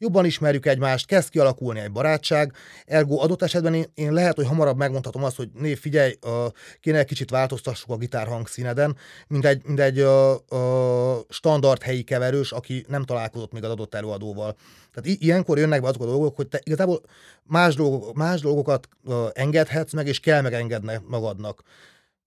jobban 0.00 0.24
ismerjük 0.24 0.66
egymást, 0.66 1.06
kezd 1.06 1.30
kialakulni 1.30 1.80
egy 1.80 1.92
barátság, 1.92 2.52
ergo 2.86 3.20
adott 3.22 3.42
esetben 3.42 3.74
én, 3.74 3.84
én 3.94 4.12
lehet, 4.12 4.36
hogy 4.36 4.46
hamarabb 4.46 4.76
megmondhatom 4.76 5.24
azt, 5.24 5.36
hogy 5.36 5.50
név, 5.52 5.80
figyelj, 5.80 6.18
uh, 6.22 6.32
kéne 6.80 6.98
egy 6.98 7.06
kicsit 7.06 7.30
változtassuk 7.30 7.90
a 7.90 7.96
gitár 7.96 8.26
hangszíneden, 8.26 8.96
mint 9.28 9.44
egy, 9.44 9.62
mint 9.64 9.80
egy 9.80 10.00
uh, 10.00 10.34
uh, 10.50 11.18
standard 11.28 11.82
helyi 11.82 12.02
keverős, 12.02 12.52
aki 12.52 12.84
nem 12.88 13.04
találkozott 13.04 13.52
még 13.52 13.64
az 13.64 13.70
adott 13.70 13.94
előadóval. 13.94 14.56
Tehát 14.92 15.20
ilyenkor 15.20 15.58
jönnek 15.58 15.82
be 15.82 15.88
azok 15.88 16.02
a 16.02 16.06
dolgok, 16.06 16.36
hogy 16.36 16.48
te 16.48 16.60
igazából 16.62 17.00
más, 17.42 17.74
dolgok, 17.74 18.14
más 18.14 18.40
dolgokat 18.40 18.88
uh, 19.04 19.26
engedhetsz 19.32 19.92
meg, 19.92 20.06
és 20.06 20.20
kell 20.20 20.40
megengedni 20.40 21.00
magadnak. 21.06 21.62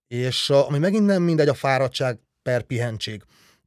És 0.07 0.49
uh, 0.49 0.67
ami 0.67 0.77
megint 0.77 1.05
nem 1.05 1.21
mindegy 1.21 1.47
a 1.47 1.53
fáradtság 1.53 2.19
per 2.43 2.61
pihentség. 2.61 3.23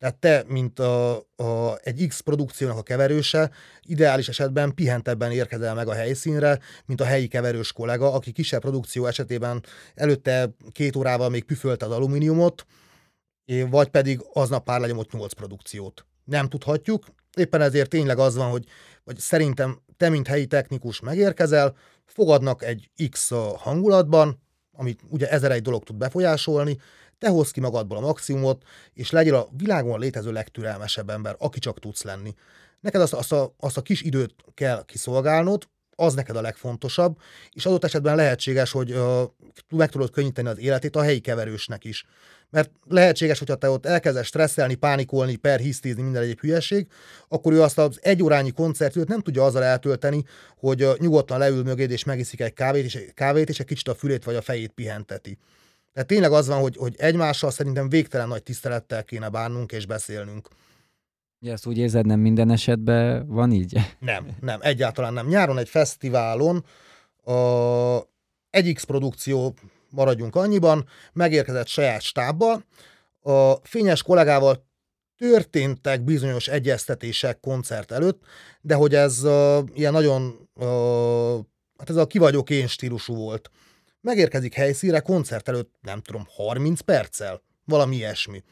Tehát 0.07 0.21
te, 0.21 0.53
mint 0.53 0.79
a, 0.79 1.17
a, 1.37 1.79
egy 1.83 2.07
X 2.09 2.21
produkciónak 2.21 2.79
a 2.79 2.83
keverőse, 2.83 3.51
ideális 3.83 4.29
esetben 4.29 4.75
pihentebben 4.75 5.33
érkezel 5.33 5.75
meg 5.75 5.89
a 5.89 5.93
helyszínre, 5.93 6.59
mint 6.85 7.01
a 7.01 7.05
helyi 7.05 7.27
keverős 7.27 7.73
kollega, 7.73 8.13
aki 8.13 8.33
kisebb 8.33 8.61
produkció 8.61 9.07
esetében 9.07 9.65
előtte 9.95 10.51
két 10.73 10.97
órával 10.97 11.29
még 11.29 11.45
püfölte 11.45 11.87
az 11.87 11.93
alumíniumot, 11.93 12.67
vagy 13.71 13.89
pedig 13.89 14.21
aznap 14.33 14.65
pár 14.65 14.81
lenyomott 14.81 15.13
nyolc 15.13 15.33
produkciót. 15.33 16.07
Nem 16.25 16.49
tudhatjuk, 16.49 17.05
éppen 17.37 17.61
ezért 17.61 17.91
tényleg 17.91 18.19
az 18.19 18.37
van, 18.37 18.51
hogy 18.51 18.65
vagy 19.05 19.19
szerintem 19.19 19.81
te, 19.97 20.09
mint 20.09 20.27
helyi 20.27 20.47
technikus 20.47 21.01
megérkezel, 21.01 21.77
fogadnak 22.05 22.63
egy 22.63 22.91
X 23.11 23.31
hangulatban, 23.57 24.43
amit 24.73 25.01
ugye 25.09 25.31
ezer 25.31 25.51
egy 25.51 25.63
dolog 25.63 25.83
tud 25.83 25.97
befolyásolni, 25.97 26.79
te 27.19 27.29
hozz 27.29 27.51
ki 27.51 27.61
magadból 27.61 27.97
a 27.97 28.01
maximumot, 28.01 28.63
és 28.93 29.11
legyél 29.11 29.35
a 29.35 29.49
világon 29.57 29.99
létező 29.99 30.33
legtürelmesebb 30.33 31.11
ember, 31.11 31.37
aki 31.39 31.59
csak 31.59 31.79
tudsz 31.79 32.03
lenni. 32.03 32.35
Neked 32.81 33.01
azt, 33.01 33.13
azt, 33.13 33.33
a, 33.33 33.55
azt 33.59 33.77
a 33.77 33.83
kis 33.83 34.03
időt 34.03 34.35
kell 34.55 34.85
kiszolgálnod, 34.85 35.69
az 35.97 36.15
neked 36.15 36.37
a 36.37 36.41
legfontosabb, 36.41 37.19
és 37.53 37.67
adott 37.67 37.85
esetben 37.85 38.17
lehetséges, 38.17 38.71
hogy 38.71 38.93
uh, 38.93 39.23
meg 39.71 39.91
tudod 39.91 40.11
könnyíteni 40.11 40.49
az 40.49 40.59
életét 40.59 40.97
a 40.97 41.03
helyi 41.03 41.21
keverősnek 41.21 41.85
is. 41.85 42.05
Mert 42.51 42.71
lehetséges, 42.89 43.39
hogyha 43.39 43.55
te 43.55 43.71
ott 43.71 43.87
elkezdesz 43.87 44.27
stresszelni, 44.27 44.75
pánikolni, 44.75 45.37
perhisztízni, 45.37 46.03
minden 46.03 46.23
egyéb 46.23 46.41
hülyeség, 46.41 46.87
akkor 47.29 47.53
ő 47.53 47.63
azt 47.63 47.79
az 47.79 47.99
egy 48.03 48.23
órányi 48.23 48.51
koncertőt 48.51 49.09
nem 49.09 49.21
tudja 49.21 49.45
azzal 49.45 49.63
eltölteni, 49.63 50.25
hogy 50.59 50.85
uh, 50.85 50.99
nyugodtan 50.99 51.39
leül 51.39 51.63
mögéd 51.63 51.91
és 51.91 52.05
megiszik 52.05 52.41
egy 52.41 52.53
kávét, 52.53 52.85
és, 52.85 52.99
kávét, 53.15 53.49
és 53.49 53.61
egy 53.61 53.67
kicsit 53.67 53.89
a 53.89 53.95
fülét 53.95 54.25
vagy 54.25 54.37
a 54.37 54.43
fejét 54.43 54.73
pihenteti. 54.73 55.39
Tehát 55.97 56.11
tényleg 56.11 56.33
az 56.33 56.47
van, 56.47 56.61
hogy, 56.61 56.77
hogy 56.77 56.95
egymással 56.99 57.51
szerintem 57.51 57.89
végtelen 57.89 58.29
nagy 58.29 58.43
tisztelettel 58.43 59.05
kéne 59.05 59.29
bánnunk 59.29 59.73
és 59.73 59.87
beszélnünk. 59.87 60.49
Ja, 61.41 61.53
ezt 61.53 61.67
úgy 61.67 61.79
érzed, 61.79 62.07
nem 62.07 62.21
minden 62.21 62.51
esetben 62.51 63.27
van 63.27 63.53
így? 63.53 63.79
Nem, 63.99 64.37
nem, 64.41 64.59
egyáltalán 64.63 65.13
nem. 65.13 65.27
Nyáron 65.27 65.59
egy 65.59 65.69
fesztiválon 65.69 66.65
a, 67.25 67.33
egy 68.51 68.73
X 68.75 68.85
produkció, 68.85 69.55
maradjunk 69.91 70.37
annyiban, 70.37 70.87
megérkezett 71.13 71.67
saját 71.67 72.01
stábbal, 72.01 72.65
a 73.21 73.53
fényes 73.63 74.03
kollégával 74.03 74.67
történtek 75.19 76.03
bizonyos 76.03 76.49
egyeztetések 76.49 77.41
koncert 77.41 77.93
előtt, 77.93 78.23
de 78.61 78.75
hogy 78.75 78.95
ez 78.95 79.25
uh, 79.25 79.59
ilyen 79.75 79.93
nagyon, 79.93 80.49
uh, 80.55 81.45
hát 81.79 81.91
ez 81.91 81.97
a 81.97 82.07
kivagyok 82.07 82.51
én 82.51 82.67
stílusú 82.67 83.15
volt. 83.15 83.51
Megérkezik 84.07 84.55
helyszínre, 84.55 85.01
koncert 85.01 85.49
előtt, 85.49 85.75
nem 85.83 86.01
tudom, 86.01 86.27
30 86.29 86.81
perccel, 86.81 87.43
valami 87.65 87.97
ilyesmi. 87.97 88.43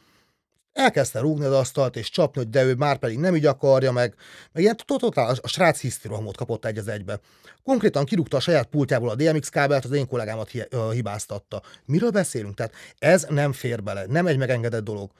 Elkezdte 0.72 1.20
rúgni 1.20 1.44
az 1.44 1.52
asztalt 1.52 1.96
és 1.96 2.10
csapni, 2.10 2.40
hogy 2.40 2.50
de 2.50 2.64
ő 2.64 2.74
már 2.74 2.98
pedig 2.98 3.18
nem 3.18 3.36
így 3.36 3.46
akarja, 3.46 3.92
meg, 3.92 4.14
meg 4.52 4.62
ilyen 4.62 4.76
totál 4.84 5.34
a 5.42 5.48
srác 5.48 5.80
hisztirohamot 5.80 6.36
kapott 6.36 6.64
egy 6.64 6.78
az 6.78 6.88
egybe. 6.88 7.20
Konkrétan 7.62 8.04
kirúgta 8.04 8.36
a 8.36 8.40
saját 8.40 8.66
pultjából 8.66 9.08
a 9.08 9.14
DMX 9.14 9.48
kábelt, 9.48 9.84
az 9.84 9.92
én 9.92 10.06
kollégámat 10.06 10.50
hi- 10.50 10.76
hibáztatta. 10.92 11.62
Miről 11.84 12.10
beszélünk? 12.10 12.54
Tehát 12.54 12.74
ez 12.98 13.26
nem 13.28 13.52
fér 13.52 13.82
bele, 13.82 14.06
nem 14.06 14.26
egy 14.26 14.38
megengedett 14.38 14.84
dolog. 14.84 15.10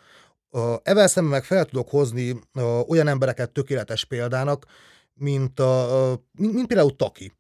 Evel 0.83 1.09
szemben 1.09 1.33
meg 1.33 1.45
fel 1.45 1.65
tudok 1.65 1.91
hozni 1.91 2.41
olyan 2.87 3.09
embereket 3.09 3.51
tökéletes 3.51 4.05
példának, 4.05 4.67
mint, 5.15 5.61
a, 5.61 6.21
mint 6.33 6.67
például 6.67 6.97
Taki 6.97 7.33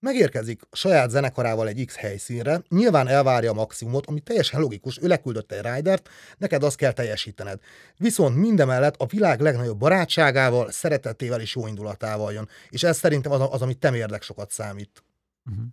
Megérkezik 0.00 0.62
saját 0.72 1.10
zenekarával 1.10 1.68
egy 1.68 1.84
X 1.84 1.96
helyszínre, 1.96 2.62
nyilván 2.68 3.08
elvárja 3.08 3.50
a 3.50 3.54
maximumot, 3.54 4.06
ami 4.06 4.20
teljesen 4.20 4.60
logikus, 4.60 4.98
ő 5.02 5.06
leküldött 5.06 5.52
egy 5.52 5.74
ridert, 5.74 6.08
neked 6.38 6.62
azt 6.62 6.76
kell 6.76 6.92
teljesítened. 6.92 7.60
Viszont 7.96 8.36
mindemellett 8.36 8.94
a 8.96 9.06
világ 9.06 9.40
legnagyobb 9.40 9.78
barátságával, 9.78 10.70
szeretetével 10.70 11.40
és 11.40 11.54
jó 11.54 11.66
indulatával 11.66 12.32
jön. 12.32 12.48
És 12.68 12.82
ez 12.82 12.96
szerintem 12.96 13.32
az, 13.32 13.48
az 13.50 13.62
amit 13.62 13.78
te 13.78 13.96
érdek 13.96 14.22
sokat 14.22 14.50
számít. 14.50 15.02
Uh-huh. 15.50 15.64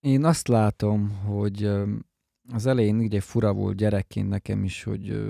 Én 0.00 0.24
azt 0.24 0.48
látom, 0.48 1.10
hogy 1.10 1.70
az 2.52 2.66
elején 2.66 2.98
ugye 2.98 3.20
fura 3.20 3.52
volt 3.52 3.76
gyerekként 3.76 4.28
nekem 4.28 4.64
is, 4.64 4.82
hogy 4.82 5.26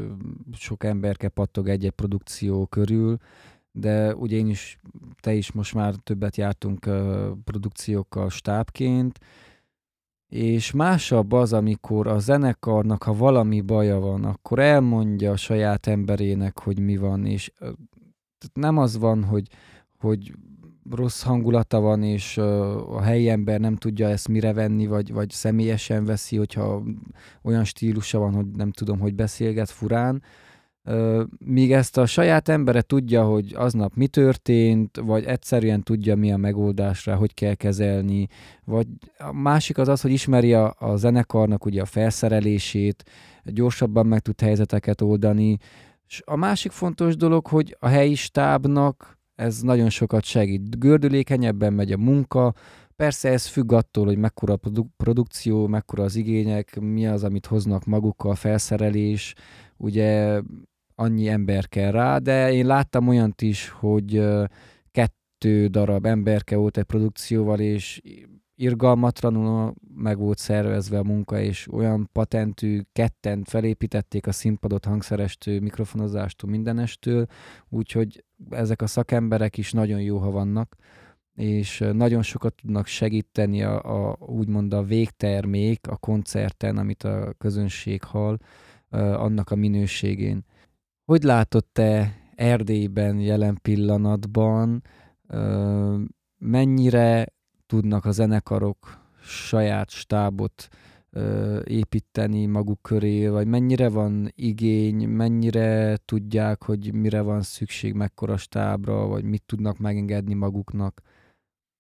sok 0.59 0.85
emberke 0.85 1.29
pattog 1.29 1.69
egy-egy 1.69 1.91
produkció 1.91 2.67
körül, 2.67 3.17
de 3.77 4.15
ugye 4.15 4.37
én 4.37 4.49
is, 4.49 4.79
te 5.21 5.33
is 5.33 5.53
most 5.53 5.75
már 5.75 5.95
többet 5.95 6.37
jártunk 6.37 6.87
uh, 6.87 7.29
produkciókkal 7.45 8.31
stábként, 8.31 9.19
és 10.29 10.73
másabb 10.73 11.33
az, 11.33 11.53
amikor 11.53 12.07
a 12.07 12.19
zenekarnak, 12.19 13.03
ha 13.03 13.15
valami 13.15 13.61
baja 13.61 13.99
van, 13.99 14.25
akkor 14.25 14.59
elmondja 14.59 15.31
a 15.33 15.37
saját 15.37 15.87
emberének, 15.87 16.59
hogy 16.59 16.81
mi 16.81 16.97
van, 16.97 17.27
és 17.27 17.53
uh, 17.61 17.69
nem 18.53 18.79
az 18.79 18.99
van, 18.99 19.25
hogy, 19.25 19.49
hogy 19.99 20.33
rossz 20.91 21.23
hangulata 21.23 21.81
van, 21.81 22.03
és 22.03 22.39
a 22.39 23.01
helyi 23.01 23.29
ember 23.29 23.61
nem 23.61 23.77
tudja 23.77 24.09
ezt 24.09 24.29
mire 24.29 24.53
venni, 24.53 24.87
vagy, 24.87 25.13
vagy 25.13 25.31
személyesen 25.31 26.05
veszi, 26.05 26.37
hogyha 26.37 26.83
olyan 27.43 27.65
stílusa 27.65 28.19
van, 28.19 28.35
hogy 28.35 28.47
nem 28.47 28.71
tudom, 28.71 28.99
hogy 28.99 29.15
beszélget 29.15 29.71
furán, 29.71 30.23
míg 31.39 31.73
ezt 31.73 31.97
a 31.97 32.07
saját 32.07 32.49
embere 32.49 32.83
tudja, 32.83 33.25
hogy 33.25 33.55
aznap 33.55 33.95
mi 33.95 34.07
történt, 34.07 34.97
vagy 34.97 35.25
egyszerűen 35.25 35.83
tudja, 35.83 36.17
mi 36.17 36.33
a 36.33 36.37
megoldásra, 36.37 37.17
hogy 37.17 37.35
kell 37.35 37.55
kezelni, 37.55 38.27
vagy 38.65 38.87
a 39.19 39.33
másik 39.33 39.79
az 39.79 39.89
az, 39.89 40.01
hogy 40.01 40.11
ismeri 40.11 40.55
a, 40.55 40.75
a 40.79 40.97
zenekarnak 40.97 41.65
ugye 41.65 41.81
a 41.81 41.85
felszerelését, 41.85 43.05
gyorsabban 43.45 44.07
meg 44.07 44.21
tud 44.21 44.41
helyzeteket 44.41 45.01
oldani, 45.01 45.59
és 46.09 46.23
a 46.25 46.37
másik 46.37 46.73
fontos 46.73 47.17
dolog, 47.17 47.47
hogy 47.47 47.77
a 47.81 47.89
helyi 47.89 48.15
stábnak 48.15 49.19
ez 49.35 49.61
nagyon 49.61 49.91
sokat 49.91 50.25
segít. 50.25 50.79
Gördülékenyebben 50.79 51.73
megy 51.73 51.93
a 51.93 51.97
munka, 51.97 52.55
Persze 52.97 53.29
ez 53.29 53.47
függ 53.47 53.73
attól, 53.73 54.05
hogy 54.05 54.19
mekkora 54.19 54.53
a 54.53 54.57
produ- 54.57 54.91
produkció, 54.97 55.67
mekkora 55.67 56.03
az 56.03 56.17
igények, 56.17 56.81
mi 56.81 57.07
az, 57.07 57.25
amit 57.25 57.47
hoznak 57.47 57.85
magukkal, 57.85 58.35
felszerelés, 58.35 59.35
ugye 59.77 60.41
annyi 60.99 61.29
ember 61.29 61.69
kell 61.69 61.91
rá, 61.91 62.19
de 62.19 62.53
én 62.53 62.67
láttam 62.67 63.09
olyant 63.09 63.43
is, 63.43 63.69
hogy 63.69 64.23
kettő 64.91 65.67
darab 65.67 66.07
emberke 66.07 66.57
volt 66.57 66.77
egy 66.77 66.85
produkcióval, 66.85 67.61
és 67.61 68.01
irgalmatlanul 68.55 69.75
meg 69.95 70.19
volt 70.19 70.39
szervezve 70.39 70.99
a 70.99 71.03
munka, 71.03 71.41
és 71.41 71.69
olyan 71.73 72.09
patentű, 72.13 72.81
ketten 72.93 73.45
felépítették 73.45 74.27
a 74.27 74.33
színpadot 74.33 74.85
hangszerestől, 74.85 75.61
mikrofonozástól, 75.61 76.51
mindenestől, 76.51 77.27
úgyhogy 77.69 78.25
ezek 78.51 78.83
a 78.83 78.87
szakemberek 78.87 79.59
is 79.59 79.73
nagyon 79.73 80.01
jó, 80.01 80.19
ha 80.19 80.31
vannak. 80.31 80.77
és 81.35 81.85
nagyon 81.93 82.23
sokat 82.23 82.55
tudnak 82.55 82.87
segíteni 82.87 83.63
a, 83.63 84.09
a 84.09 84.17
úgymond 84.19 84.75
a 84.75 84.83
végtermék 84.83 85.87
a 85.89 85.97
koncerten, 85.97 86.77
amit 86.77 87.03
a 87.03 87.35
közönség 87.39 88.03
hall, 88.03 88.39
annak 88.91 89.51
a 89.51 89.55
minőségén. 89.55 90.45
Hogy 91.07 91.23
látod 91.23 91.65
te 91.65 92.21
Erdélyben 92.35 93.21
jelen 93.21 93.59
pillanatban, 93.63 94.83
mennyire 96.39 97.33
tudnak 97.67 98.05
a 98.05 98.11
zenekarok 98.11 98.99
saját 99.23 99.91
stábot 99.91 100.69
építeni 101.65 102.47
maguk 102.47 102.83
köré, 102.83 103.29
vagy 103.29 103.47
mennyire 103.47 103.89
van 103.89 104.33
igény, 104.35 105.09
mennyire 105.09 105.97
tudják, 106.05 106.63
hogy 106.63 106.93
mire 106.93 107.21
van 107.21 107.43
szükség, 107.43 107.95
mekkora 107.95 108.37
stábra, 108.37 109.07
vagy 109.07 109.25
mit 109.25 109.43
tudnak 109.47 109.79
megengedni 109.79 110.35
maguknak? 110.35 111.03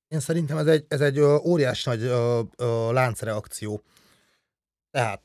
Én 0.08 0.20
szerintem 0.20 0.56
ez 0.58 0.66
egy, 0.66 0.84
ez 0.88 1.00
egy 1.00 1.20
óriás 1.20 1.84
nagy 1.84 2.02
ö, 2.02 2.40
ö, 2.56 2.92
láncreakció. 2.92 3.82
Tehát 4.90 5.22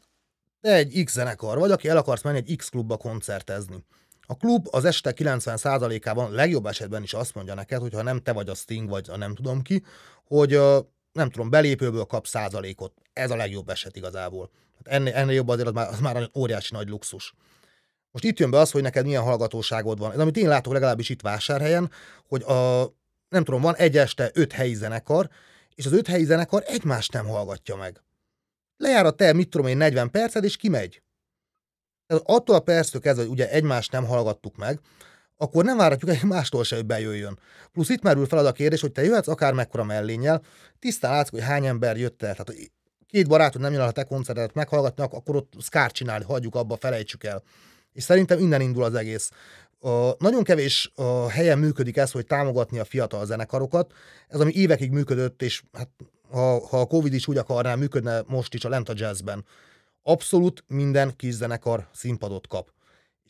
te 0.61 0.73
egy 0.73 1.03
X 1.05 1.13
zenekar 1.13 1.57
vagy, 1.57 1.71
aki 1.71 1.87
el 1.87 1.97
akarsz 1.97 2.21
menni 2.21 2.37
egy 2.37 2.55
X 2.55 2.69
klubba 2.69 2.97
koncertezni. 2.97 3.85
A 4.21 4.35
klub 4.35 4.67
az 4.71 4.85
este 4.85 5.13
90%-ában 5.15 6.31
legjobb 6.31 6.65
esetben 6.65 7.03
is 7.03 7.13
azt 7.13 7.33
mondja 7.35 7.53
neked, 7.53 7.81
hogy 7.81 7.93
ha 7.93 8.01
nem 8.01 8.19
te 8.19 8.31
vagy 8.31 8.49
a 8.49 8.55
Sting, 8.55 8.89
vagy 8.89 9.09
a 9.09 9.17
nem 9.17 9.35
tudom 9.35 9.61
ki, 9.61 9.83
hogy 10.25 10.59
nem 11.11 11.29
tudom, 11.29 11.49
belépőből 11.49 12.03
kap 12.03 12.27
százalékot. 12.27 12.93
Ez 13.13 13.31
a 13.31 13.35
legjobb 13.35 13.69
eset 13.69 13.95
igazából. 13.95 14.49
Hát 14.77 14.93
ennél, 14.93 15.13
ennél 15.13 15.35
jobb 15.35 15.47
azért 15.47 15.67
az 15.67 15.73
már, 15.73 15.87
az 15.87 15.99
már 15.99 16.29
óriási 16.35 16.73
nagy 16.73 16.89
luxus. 16.89 17.33
Most 18.11 18.23
itt 18.23 18.39
jön 18.39 18.51
be 18.51 18.57
az, 18.57 18.71
hogy 18.71 18.81
neked 18.81 19.05
milyen 19.05 19.23
hallgatóságod 19.23 19.99
van. 19.99 20.11
Ez, 20.11 20.19
amit 20.19 20.37
én 20.37 20.47
látok 20.47 20.73
legalábbis 20.73 21.09
itt 21.09 21.21
vásárhelyen, 21.21 21.91
hogy 22.27 22.41
a, 22.41 22.81
nem 23.29 23.43
tudom, 23.43 23.61
van 23.61 23.75
egy 23.75 23.97
este 23.97 24.31
öt 24.33 24.51
helyi 24.51 24.73
zenekar, 24.73 25.29
és 25.75 25.85
az 25.85 25.91
öt 25.91 26.07
helyi 26.07 26.23
zenekar 26.23 26.63
egymást 26.65 27.13
nem 27.13 27.27
hallgatja 27.27 27.75
meg. 27.75 28.01
Lejár 28.81 29.05
a 29.05 29.11
te, 29.11 29.33
mit 29.33 29.49
tudom 29.49 29.67
én, 29.67 29.77
40 29.77 30.11
perced, 30.11 30.43
és 30.43 30.55
kimegy. 30.55 31.01
Tehát 32.07 32.23
attól 32.25 32.55
a 32.55 32.59
perctől 32.59 33.01
kezdve, 33.01 33.23
hogy 33.23 33.31
ugye 33.31 33.49
egymást 33.49 33.91
nem 33.91 34.05
hallgattuk 34.05 34.57
meg, 34.57 34.79
akkor 35.37 35.63
nem 35.63 35.77
várhatjuk 35.77 36.09
egy 36.09 36.23
mástól 36.23 36.63
se, 36.63 36.75
hogy 36.75 36.85
bejöjjön. 36.85 37.39
Plusz 37.71 37.89
itt 37.89 38.01
merül 38.01 38.25
fel 38.25 38.39
az 38.39 38.45
a 38.45 38.51
kérdés, 38.51 38.81
hogy 38.81 38.91
te 38.91 39.03
jöhetsz 39.03 39.27
akár 39.27 39.53
mekkora 39.53 39.83
mellénnyel, 39.83 40.41
tisztán 40.79 41.11
látsz, 41.11 41.29
hogy 41.29 41.41
hány 41.41 41.65
ember 41.65 41.97
jött 41.97 42.23
el. 42.23 42.35
Tehát 42.35 42.71
két 43.07 43.27
barátod 43.27 43.61
nem 43.61 43.73
jön 43.73 43.81
a 43.81 43.91
te 43.91 44.03
koncertet 44.03 44.53
meghallgatni, 44.53 45.03
akkor 45.03 45.35
ott 45.35 45.53
szkár 45.59 45.91
csinálni, 45.91 46.23
hagyjuk 46.23 46.55
abba, 46.55 46.77
felejtsük 46.77 47.23
el. 47.23 47.43
És 47.93 48.03
szerintem 48.03 48.39
innen 48.39 48.61
indul 48.61 48.83
az 48.83 48.93
egész. 48.93 49.29
Uh, 49.79 50.09
nagyon 50.17 50.43
kevés 50.43 50.91
uh, 50.95 51.29
helyen 51.29 51.59
működik 51.59 51.97
ez, 51.97 52.11
hogy 52.11 52.25
támogatni 52.25 52.79
a 52.79 52.85
fiatal 52.85 53.25
zenekarokat. 53.25 53.93
Ez, 54.27 54.39
ami 54.39 54.51
évekig 54.53 54.91
működött, 54.91 55.41
és 55.41 55.63
hát, 55.73 55.89
ha, 56.31 56.67
ha 56.67 56.79
a 56.79 56.85
Covid 56.85 57.13
is 57.13 57.27
úgy 57.27 57.37
akarná, 57.37 57.75
működne 57.75 58.23
most 58.27 58.53
is 58.53 58.65
a 58.65 58.69
lent 58.69 58.89
a 58.89 58.93
jazzben. 58.95 59.45
Abszolút 60.03 60.63
minden 60.67 61.15
kis 61.15 61.33
zenekar 61.33 61.87
színpadot 61.93 62.47
kap 62.47 62.69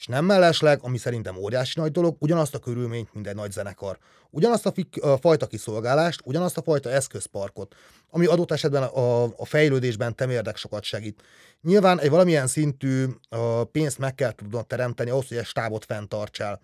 és 0.02 0.08
nem 0.08 0.26
mellesleg, 0.26 0.80
ami 0.82 0.97
szerintem 0.97 1.38
óriási 1.38 1.80
nagy 1.80 1.91
dolog, 1.91 2.16
ugyanazt 2.20 2.56
a 2.56 2.60
körülményt, 2.60 3.14
mint 3.14 3.28
egy 3.28 3.36
nagy 3.36 3.52
zenekar. 3.52 3.97
Ugyanazt 4.30 4.66
a, 4.66 4.72
fik, 4.72 5.04
a 5.04 5.18
fajta 5.18 5.47
kiszolgálást, 5.47 6.22
ugyanazt 6.24 6.58
a 6.58 6.62
fajta 6.62 6.89
eszközparkot, 6.89 7.76
ami 8.10 8.26
adott 8.26 8.52
esetben 8.52 8.84
a, 8.84 9.24
a 9.24 9.45
fejlődésben 9.45 10.16
temérdek 10.16 10.58
sokat 10.58 10.84
segít. 10.84 11.22
Nyilván 11.62 11.99
egy 11.99 12.10
valamilyen 12.10 12.47
szintű 12.47 13.06
a 13.30 13.64
pénzt 13.64 13.97
meg 13.97 14.16
kell 14.16 14.32
tudnod 14.32 14.68
teremteni 14.68 15.10
ahhoz, 15.10 15.28
hogy 15.28 15.38
egy 15.38 15.45
stábot 15.45 15.86
fenntartsál. 15.86 16.62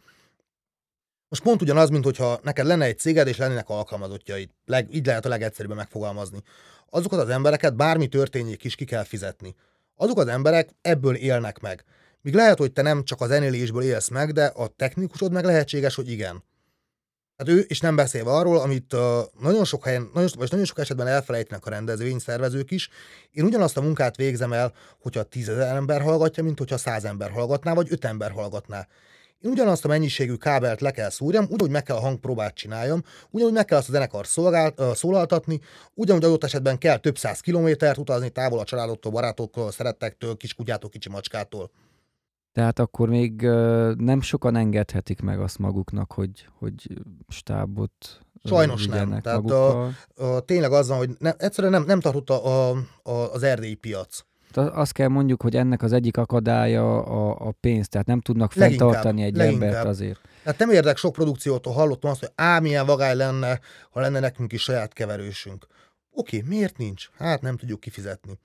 Most 1.29 1.43
pont 1.43 1.61
ugyanaz, 1.61 1.89
mint 1.89 2.03
hogyha 2.03 2.39
neked 2.43 2.65
lenne 2.65 2.85
egy 2.85 2.99
céged, 2.99 3.27
és 3.27 3.37
lennének 3.37 3.69
alkalmazottjaid. 3.69 4.49
Leg, 4.65 4.95
így 4.95 5.05
lehet 5.05 5.25
a 5.25 5.29
legegyszerűbben 5.29 5.77
megfogalmazni. 5.77 6.41
Azokat 6.89 7.19
az 7.19 7.29
embereket 7.29 7.75
bármi 7.75 8.07
történjék 8.07 8.63
is 8.63 8.75
ki 8.75 8.85
kell 8.85 9.03
fizetni. 9.03 9.55
Azok 9.95 10.19
az 10.19 10.27
emberek 10.27 10.69
ebből 10.81 11.15
élnek 11.15 11.59
meg. 11.59 11.83
Míg 12.21 12.33
lehet, 12.33 12.57
hogy 12.57 12.71
te 12.71 12.81
nem 12.81 13.03
csak 13.03 13.21
az 13.21 13.27
zenélésből 13.27 13.83
élsz 13.83 14.09
meg, 14.09 14.31
de 14.31 14.45
a 14.45 14.67
technikusod 14.67 15.31
meg 15.31 15.45
lehetséges, 15.45 15.95
hogy 15.95 16.09
igen. 16.09 16.43
Hát 17.37 17.47
ő, 17.47 17.59
és 17.59 17.79
nem 17.79 17.95
beszélve 17.95 18.31
arról, 18.31 18.59
amit 18.59 18.93
uh, 18.93 19.01
nagyon 19.39 19.65
sok 19.65 19.83
helyen, 19.83 20.09
nagyon, 20.13 20.29
vagy 20.37 20.51
nagyon 20.51 20.65
sok 20.65 20.79
esetben 20.79 21.07
elfelejtenek 21.07 21.65
a 21.65 21.69
rendezvény 21.69 22.19
szervezők 22.19 22.71
is, 22.71 22.89
én 23.31 23.45
ugyanazt 23.45 23.77
a 23.77 23.81
munkát 23.81 24.15
végzem 24.15 24.53
el, 24.53 24.73
hogyha 25.01 25.23
tízezer 25.23 25.75
ember 25.75 26.01
hallgatja, 26.01 26.43
mint 26.43 26.57
hogyha 26.57 26.77
száz 26.77 27.05
ember 27.05 27.31
hallgatná, 27.31 27.73
vagy 27.73 27.87
öt 27.89 28.05
ember 28.05 28.31
hallgatná. 28.31 28.87
Én 29.39 29.51
ugyanazt 29.51 29.85
a 29.85 29.87
mennyiségű 29.87 30.35
kábelt 30.35 30.81
le 30.81 30.91
kell 30.91 31.09
szúrjam, 31.09 31.45
ugyanúgy 31.49 31.73
meg 31.73 31.83
kell 31.83 31.95
a 31.95 31.99
hangpróbát 31.99 32.55
csináljam, 32.55 33.03
ugyanúgy 33.29 33.53
meg 33.53 33.65
kell 33.65 33.77
azt 33.77 33.89
a 33.89 33.91
zenekar 33.91 34.27
szolgál, 34.27 34.73
uh, 34.77 34.93
szólaltatni, 34.93 35.59
ugyanúgy 35.93 36.23
adott 36.23 36.43
esetben 36.43 36.77
kell 36.77 36.97
több 36.97 37.17
száz 37.17 37.39
kilométert 37.39 37.97
utazni 37.97 38.29
távol 38.29 38.59
a 38.59 38.63
családoktól, 38.63 39.11
barátoktól, 39.11 39.71
szerettektől, 39.71 40.37
kiskutyától, 40.37 40.89
kicsi 40.89 41.09
macskától. 41.09 41.71
Tehát 42.51 42.79
akkor 42.79 43.09
még 43.09 43.41
nem 43.97 44.21
sokan 44.21 44.55
engedhetik 44.55 45.21
meg 45.21 45.39
azt 45.39 45.57
maguknak, 45.57 46.11
hogy, 46.11 46.47
hogy 46.59 47.01
stábot 47.27 48.21
Sajnos 48.43 48.87
nem. 48.87 49.21
Tehát 49.21 49.49
a, 49.49 49.85
a, 50.15 50.39
tényleg 50.39 50.71
az 50.71 50.87
van, 50.87 50.97
hogy 50.97 51.09
ne, 51.19 51.31
egyszerűen 51.31 51.73
nem, 51.73 51.83
nem 51.83 51.99
tartott 51.99 52.29
a, 52.29 52.69
a, 52.69 53.33
az 53.33 53.43
erdélyi 53.43 53.75
piac. 53.75 54.25
Azt 54.53 54.91
kell 54.91 55.07
mondjuk, 55.07 55.41
hogy 55.41 55.55
ennek 55.55 55.81
az 55.81 55.93
egyik 55.93 56.17
akadálya 56.17 57.03
a, 57.03 57.47
a 57.47 57.53
pénz, 57.59 57.87
tehát 57.87 58.07
nem 58.07 58.21
tudnak 58.21 58.51
fenntartani 58.51 59.23
egy 59.23 59.35
leginkább. 59.35 59.69
embert 59.69 59.87
azért. 59.87 60.19
Tehát 60.43 60.59
nem 60.59 60.69
érdek 60.69 60.97
sok 60.97 61.13
produkciótól 61.13 61.73
hallottam 61.73 62.11
azt, 62.11 62.19
hogy 62.19 62.31
á, 62.35 62.59
milyen 62.59 62.85
vagály 62.85 63.15
lenne, 63.15 63.59
ha 63.91 63.99
lenne 63.99 64.19
nekünk 64.19 64.53
is 64.53 64.61
saját 64.61 64.93
keverősünk. 64.93 65.67
Oké, 66.11 66.43
miért 66.45 66.77
nincs? 66.77 67.09
Hát 67.17 67.41
nem 67.41 67.57
tudjuk 67.57 67.79
kifizetni. 67.79 68.39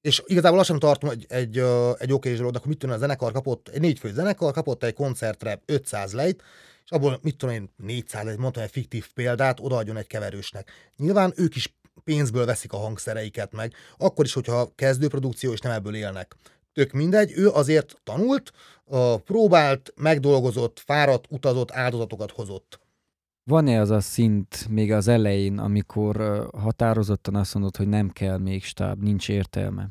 És 0.00 0.22
igazából 0.26 0.56
lassan 0.56 0.78
tartom 0.78 1.10
egy, 1.10 1.26
egy, 1.28 1.62
egy 1.98 2.12
oké 2.12 2.34
zsolód, 2.34 2.56
akkor 2.56 2.68
mit 2.68 2.78
tudom, 2.78 2.94
a 2.94 2.98
zenekar 2.98 3.32
kapott, 3.32 3.68
egy 3.68 3.80
négyfő 3.80 4.12
zenekar 4.12 4.52
kapott 4.52 4.82
egy 4.82 4.94
koncertre 4.94 5.62
500 5.66 6.12
lejt, 6.12 6.42
és 6.84 6.90
abból 6.90 7.18
mit 7.22 7.36
tudom 7.36 7.54
én, 7.54 7.70
400 7.76 8.24
lejt, 8.24 8.38
mondtam 8.38 8.62
egy 8.62 8.70
fiktív 8.70 9.12
példát, 9.14 9.60
odaadjon 9.60 9.96
egy 9.96 10.06
keverősnek. 10.06 10.70
Nyilván 10.96 11.32
ők 11.36 11.56
is 11.56 11.74
pénzből 12.04 12.46
veszik 12.46 12.72
a 12.72 12.76
hangszereiket 12.76 13.52
meg, 13.52 13.74
akkor 13.98 14.24
is, 14.24 14.32
hogyha 14.32 14.72
kezdőprodukció, 14.74 15.52
és 15.52 15.60
nem 15.60 15.72
ebből 15.72 15.94
élnek. 15.94 16.36
Tök 16.72 16.92
mindegy, 16.92 17.32
ő 17.36 17.48
azért 17.48 18.00
tanult, 18.04 18.52
próbált, 19.24 19.92
megdolgozott, 19.96 20.82
fáradt, 20.84 21.26
utazott, 21.28 21.70
áldozatokat 21.70 22.30
hozott. 22.30 22.80
Van-e 23.44 23.80
az 23.80 23.90
a 23.90 24.00
szint 24.00 24.68
még 24.68 24.92
az 24.92 25.08
elején, 25.08 25.58
amikor 25.58 26.46
határozottan 26.52 27.34
azt 27.34 27.54
mondod, 27.54 27.76
hogy 27.76 27.88
nem 27.88 28.10
kell 28.10 28.38
még 28.38 28.64
stáb, 28.64 29.02
nincs 29.02 29.28
értelme? 29.28 29.88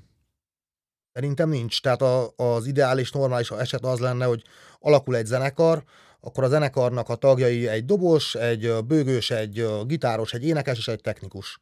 Szerintem 1.14 1.49
nincs. 1.49 1.82
Tehát 1.82 2.02
a, 2.02 2.34
az 2.36 2.66
ideális, 2.66 3.12
normális 3.12 3.52
eset 3.52 3.86
az 3.86 3.99
lenne, 3.99 4.26
hogy 4.26 4.43
alakul 4.80 5.16
egy 5.16 5.26
zenekar, 5.26 5.84
akkor 6.20 6.43
a 6.43 6.47
zenekarnak 6.47 7.10
a 7.10 7.16
tagjai 7.16 7.68
egy 7.68 7.86
dobos, 7.86 8.36
egy 8.36 8.74
bőgős, 8.88 9.32
egy 9.32 9.68
gitáros, 9.86 10.34
egy 10.34 10.45
énekes 10.45 10.78
és 10.78 10.88
egy 10.88 11.02
technikus. 11.02 11.62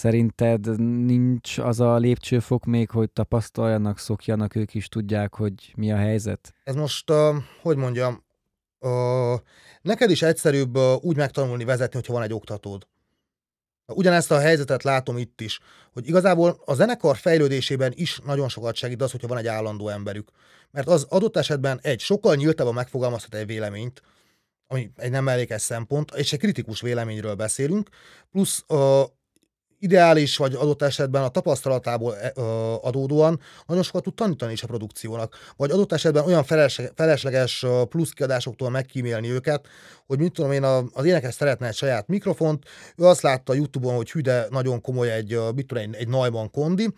Szerinted 0.00 0.80
nincs 1.04 1.58
az 1.58 1.80
a 1.80 1.96
lépcsőfok 1.96 2.64
még, 2.64 2.90
hogy 2.90 3.10
tapasztaljanak, 3.10 3.98
szokjanak, 3.98 4.54
ők 4.54 4.74
is 4.74 4.88
tudják, 4.88 5.34
hogy 5.34 5.72
mi 5.76 5.92
a 5.92 5.96
helyzet? 5.96 6.54
Ez 6.64 6.74
most, 6.74 7.10
uh, 7.10 7.36
hogy 7.62 7.76
mondjam, 7.76 8.24
Neked 9.82 10.10
is 10.10 10.22
egyszerűbb 10.22 10.76
úgy 11.00 11.16
megtanulni 11.16 11.64
vezetni, 11.64 11.94
hogyha 11.94 12.12
van 12.12 12.22
egy 12.22 12.32
oktatód. 12.32 12.86
Ugyanezt 13.86 14.30
a 14.30 14.38
helyzetet 14.38 14.82
látom 14.82 15.18
itt 15.18 15.40
is, 15.40 15.60
hogy 15.92 16.08
igazából 16.08 16.62
a 16.64 16.74
zenekar 16.74 17.16
fejlődésében 17.16 17.92
is 17.94 18.20
nagyon 18.24 18.48
sokat 18.48 18.74
segít 18.74 19.02
az, 19.02 19.10
hogyha 19.10 19.28
van 19.28 19.38
egy 19.38 19.46
állandó 19.46 19.88
emberük. 19.88 20.30
Mert 20.70 20.88
az 20.88 21.06
adott 21.08 21.36
esetben 21.36 21.78
egy 21.82 22.00
sokkal 22.00 22.34
nyíltabban 22.34 22.74
megfogalmazhat 22.74 23.34
egy 23.34 23.46
véleményt, 23.46 24.02
ami 24.66 24.92
egy 24.96 25.10
nem 25.10 25.24
mellékes 25.24 25.62
szempont, 25.62 26.10
és 26.14 26.32
egy 26.32 26.38
kritikus 26.38 26.80
véleményről 26.80 27.34
beszélünk, 27.34 27.88
plusz 28.30 28.64
ideális, 29.80 30.36
vagy 30.36 30.54
adott 30.54 30.82
esetben 30.82 31.22
a 31.22 31.28
tapasztalatából 31.28 32.16
e, 32.16 32.32
adódóan 32.82 33.40
nagyon 33.66 33.82
sokat 33.82 34.02
tud 34.02 34.14
tanítani 34.14 34.52
is 34.52 34.62
a 34.62 34.66
produkciónak. 34.66 35.36
Vagy 35.56 35.70
adott 35.70 35.92
esetben 35.92 36.24
olyan 36.24 36.44
felesleges 36.94 37.66
plusz 37.88 38.10
kiadásoktól 38.10 38.70
megkímélni 38.70 39.30
őket, 39.30 39.66
hogy 40.06 40.18
mit 40.18 40.32
tudom 40.32 40.52
én, 40.52 40.62
az 40.92 41.04
énekes 41.04 41.34
szeretne 41.34 41.66
egy 41.66 41.74
saját 41.74 42.08
mikrofont, 42.08 42.64
ő 42.96 43.04
azt 43.04 43.22
látta 43.22 43.52
a 43.52 43.56
Youtube-on, 43.56 43.94
hogy 43.94 44.10
hű, 44.10 44.20
de 44.20 44.46
nagyon 44.50 44.80
komoly 44.80 45.12
egy, 45.12 45.38
mit 45.54 45.66
tudom, 45.66 45.82
egy, 45.82 45.94
egy 45.94 46.08
Neumann 46.08 46.50
kondi, 46.50 46.88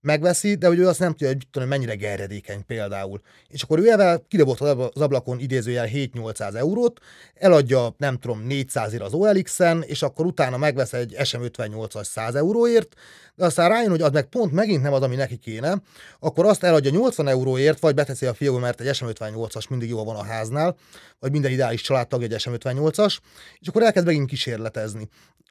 megveszi, 0.00 0.54
de 0.54 0.66
hogy 0.66 0.78
ő 0.78 0.88
azt 0.88 0.98
nem 0.98 1.10
tudja, 1.10 1.26
hogy 1.26 1.46
tudom, 1.50 1.68
mennyire 1.68 1.94
gerjedékeny 1.94 2.66
például. 2.66 3.20
És 3.48 3.62
akkor 3.62 3.78
ő 3.78 3.90
evel 3.90 4.24
kidobott 4.28 4.60
az 4.60 5.00
ablakon 5.00 5.38
idézőjel 5.38 5.88
7-800 5.92 6.54
eurót, 6.54 7.00
eladja, 7.34 7.94
nem 7.96 8.16
tudom, 8.18 8.46
400 8.46 8.92
ért 8.92 9.02
az 9.02 9.12
OLX-en, 9.12 9.82
és 9.82 10.02
akkor 10.02 10.26
utána 10.26 10.56
megvesz 10.56 10.92
egy 10.92 11.14
SM58-as 11.18 12.04
100 12.04 12.34
euróért, 12.34 12.94
de 13.34 13.44
aztán 13.44 13.68
rájön, 13.68 13.90
hogy 13.90 14.02
az 14.02 14.12
meg 14.12 14.24
pont 14.24 14.52
megint 14.52 14.82
nem 14.82 14.92
az, 14.92 15.02
ami 15.02 15.14
neki 15.14 15.36
kéne, 15.36 15.82
akkor 16.20 16.46
azt 16.46 16.62
eladja 16.62 16.90
80 16.90 17.28
euróért, 17.28 17.80
vagy 17.80 17.94
beteszi 17.94 18.26
a 18.26 18.34
fiókba, 18.34 18.60
mert 18.60 18.80
egy 18.80 18.96
SM58-as 18.96 19.68
mindig 19.68 19.88
jó 19.88 20.04
van 20.04 20.16
a 20.16 20.24
háznál, 20.24 20.76
vagy 21.18 21.30
minden 21.30 21.50
ideális 21.50 21.80
családtag 21.80 22.22
egy 22.22 22.34
SM58-as, 22.36 23.16
és 23.58 23.68
akkor 23.68 23.82
elkezd 23.82 24.06
megint 24.06 24.28
kísérletezni. 24.28 25.08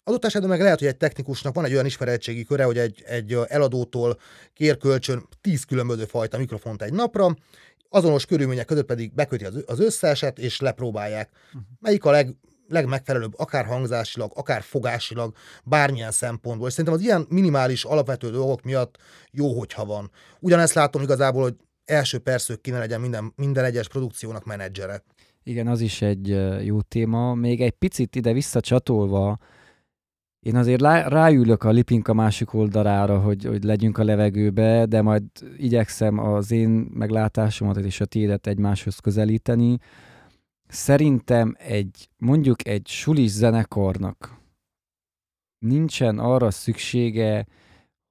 Adott 0.08 0.26
esetben 0.26 0.50
meg 0.50 0.62
lehet, 0.62 0.80
hogy 0.80 0.88
egy 0.88 0.98
technikusnak 0.98 1.56
van 1.56 1.66
egy 1.66 1.74
olyan 1.74 1.86
ismeretségi 1.86 2.44
köre, 2.44 2.64
hogy 2.64 2.78
egy, 2.78 3.04
egy 3.06 3.38
eladótól 3.48 4.20
kér 4.54 4.78
kölcsön 4.78 5.28
10 5.42 5.64
különböző 5.64 6.06
fajta 6.06 6.38
mikrofont 6.38 6.82
egy 6.82 6.94
napra, 6.94 7.36
azonos 7.90 8.26
körülmények 8.26 8.66
között 8.66 8.86
pedig 8.86 9.14
beköti 9.14 9.46
az 9.66 9.80
összeset, 9.80 10.40
és 10.40 10.60
lepróbálják. 10.60 11.30
Uh-huh. 11.48 11.62
Melyik 11.80 12.06
a 12.06 12.12
leg, 12.12 12.36
legmegfelelőbb, 12.68 13.34
akár 13.38 13.66
hangzásilag, 13.66 14.32
akár 14.36 14.62
fogásilag, 14.62 15.36
bármilyen 15.64 16.12
szempontból. 16.12 16.68
És 16.68 16.74
szerintem 16.74 17.00
az 17.00 17.06
ilyen 17.06 17.26
minimális, 17.30 17.84
alapvető 17.84 18.30
dolgok 18.30 18.62
miatt 18.62 18.98
jó, 19.32 19.58
hogyha 19.58 19.86
van. 19.86 20.12
Ugyanezt 20.40 20.74
látom 20.74 21.02
igazából, 21.02 21.42
hogy 21.42 21.56
első 21.86 22.18
percük 22.18 22.62
kéne 22.62 22.78
legyen 22.78 23.02
minden, 23.02 23.34
minden 23.36 23.64
egyes 23.64 23.88
produkciónak 23.88 24.46
menedzsere. 24.46 25.04
Igen, 25.44 25.68
az 25.68 25.82
is 25.82 26.02
egy 26.02 26.28
jó 26.66 26.82
téma. 26.82 27.34
Még 27.34 27.62
egy 27.62 27.72
picit 27.72 28.16
ide 28.16 28.34
visszacsatolva, 28.34 29.38
én 30.40 30.56
azért 30.56 30.82
ráülök 30.82 31.64
a 31.64 31.70
lipink 31.70 32.08
a 32.08 32.14
másik 32.14 32.54
oldalára, 32.54 33.20
hogy, 33.20 33.46
hogy 33.46 33.64
legyünk 33.64 33.98
a 33.98 34.04
levegőbe, 34.04 34.86
de 34.86 35.02
majd 35.02 35.24
igyekszem 35.58 36.20
az 36.20 36.52
én 36.52 36.70
meglátásomat 36.94 37.78
és 37.78 38.02
a 38.02 38.06
tiédet 38.06 38.48
egymáshoz 38.48 38.98
közelíteni. 38.98 39.78
Szerintem 40.68 41.56
egy, 41.58 42.10
mondjuk 42.18 42.68
egy 42.68 42.88
sulis 42.88 43.30
zenekarnak 43.30 44.38
nincsen 45.60 46.20
arra 46.20 46.52
szüksége, 46.52 47.46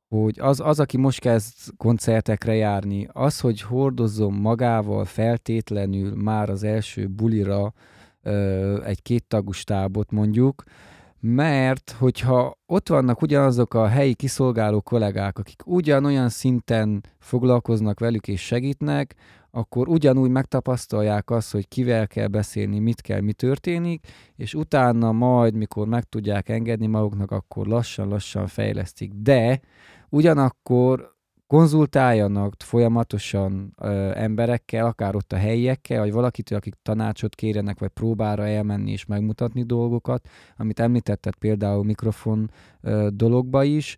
hogy 0.09 0.41
az, 0.41 0.61
az, 0.61 0.81
aki 0.81 0.97
most 0.97 1.20
kezd 1.20 1.77
koncertekre 1.77 2.55
járni, 2.55 3.09
az, 3.12 3.41
hogy 3.41 3.61
hordozzon 3.61 4.33
magával 4.33 5.05
feltétlenül 5.05 6.14
már 6.14 6.51
az 6.51 6.62
első 6.62 7.09
bulira 7.09 7.72
ö, 8.22 8.83
egy 8.85 9.03
kéttagú 9.03 9.53
stábot 9.53 10.11
mondjuk, 10.11 10.62
mert 11.21 11.95
hogyha 11.99 12.59
ott 12.67 12.89
vannak 12.89 13.23
ugyanazok 13.23 13.75
a 13.75 13.87
helyi 13.87 14.14
kiszolgáló 14.14 14.81
kollégák, 14.81 15.39
akik 15.39 15.62
ugyanolyan 15.64 16.29
szinten 16.29 17.05
foglalkoznak 17.19 18.01
velük 18.01 18.29
és 18.29 18.41
segítnek, 18.41 19.14
akkor 19.51 19.89
ugyanúgy 19.89 20.31
megtapasztalják 20.31 21.31
azt, 21.31 21.53
hogy 21.53 21.69
kivel 21.69 22.07
kell 22.07 22.27
beszélni, 22.27 22.79
mit 22.79 23.01
kell, 23.01 23.21
mi 23.21 23.33
történik, 23.33 24.07
és 24.37 24.55
utána 24.55 25.12
majd, 25.12 25.55
mikor 25.55 25.87
meg 25.87 26.05
tudják 26.05 26.49
engedni 26.49 26.87
maguknak, 26.87 27.31
akkor 27.31 27.67
lassan-lassan 27.67 28.47
fejlesztik. 28.47 29.12
De 29.12 29.61
ugyanakkor 30.09 31.16
konzultáljanak 31.47 32.55
folyamatosan 32.59 33.72
ö, 33.80 34.11
emberekkel, 34.14 34.86
akár 34.86 35.14
ott 35.14 35.32
a 35.32 35.36
helyiekkel, 35.36 36.01
vagy 36.01 36.12
valakitől, 36.12 36.59
akik 36.59 36.74
tanácsot 36.82 37.34
kérjenek, 37.34 37.78
vagy 37.78 37.88
próbára 37.88 38.47
elmenni 38.47 38.90
és 38.90 39.05
megmutatni 39.05 39.62
dolgokat, 39.62 40.28
amit 40.57 40.80
említetted 40.80 41.34
például 41.34 41.84
mikrofon 41.84 42.51
ö, 42.80 43.09
dologba 43.12 43.64
is, 43.64 43.97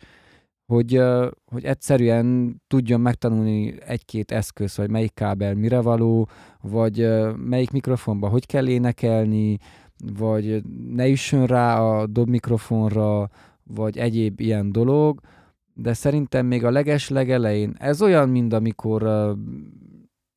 hogy, 0.66 0.94
ö, 0.94 1.28
hogy 1.44 1.64
egyszerűen 1.64 2.56
tudjon 2.66 3.00
megtanulni 3.00 3.74
egy-két 3.86 4.30
eszköz, 4.30 4.76
vagy 4.76 4.90
melyik 4.90 5.14
kábel 5.14 5.54
mire 5.54 5.80
való, 5.80 6.28
vagy 6.60 7.00
ö, 7.00 7.32
melyik 7.32 7.70
mikrofonba 7.70 8.28
hogy 8.28 8.46
kell 8.46 8.68
énekelni, 8.68 9.58
vagy 10.18 10.62
ne 10.94 11.08
üssön 11.08 11.46
rá 11.46 11.80
a 11.80 12.06
dob 12.06 12.28
mikrofonra, 12.28 13.30
vagy 13.64 13.98
egyéb 13.98 14.40
ilyen 14.40 14.72
dolog, 14.72 15.20
de 15.80 15.92
szerintem 15.92 16.46
még 16.46 16.64
a 16.64 16.70
leges 16.70 17.08
legelején, 17.08 17.74
ez 17.78 18.02
olyan, 18.02 18.28
mint 18.28 18.52
amikor 18.52 19.34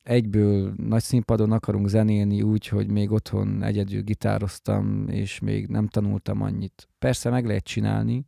egyből 0.04 0.74
nagy 0.78 1.02
színpadon 1.02 1.52
akarunk 1.52 1.88
zenélni 1.88 2.42
úgy, 2.42 2.68
hogy 2.68 2.92
még 2.92 3.12
otthon 3.12 3.64
egyedül 3.64 4.02
gitároztam, 4.02 5.08
és 5.08 5.40
még 5.40 5.68
nem 5.68 5.88
tanultam 5.88 6.42
annyit. 6.42 6.88
Persze 7.00 7.30
meg 7.30 7.46
lehet 7.46 7.64
csinálni, 7.64 8.26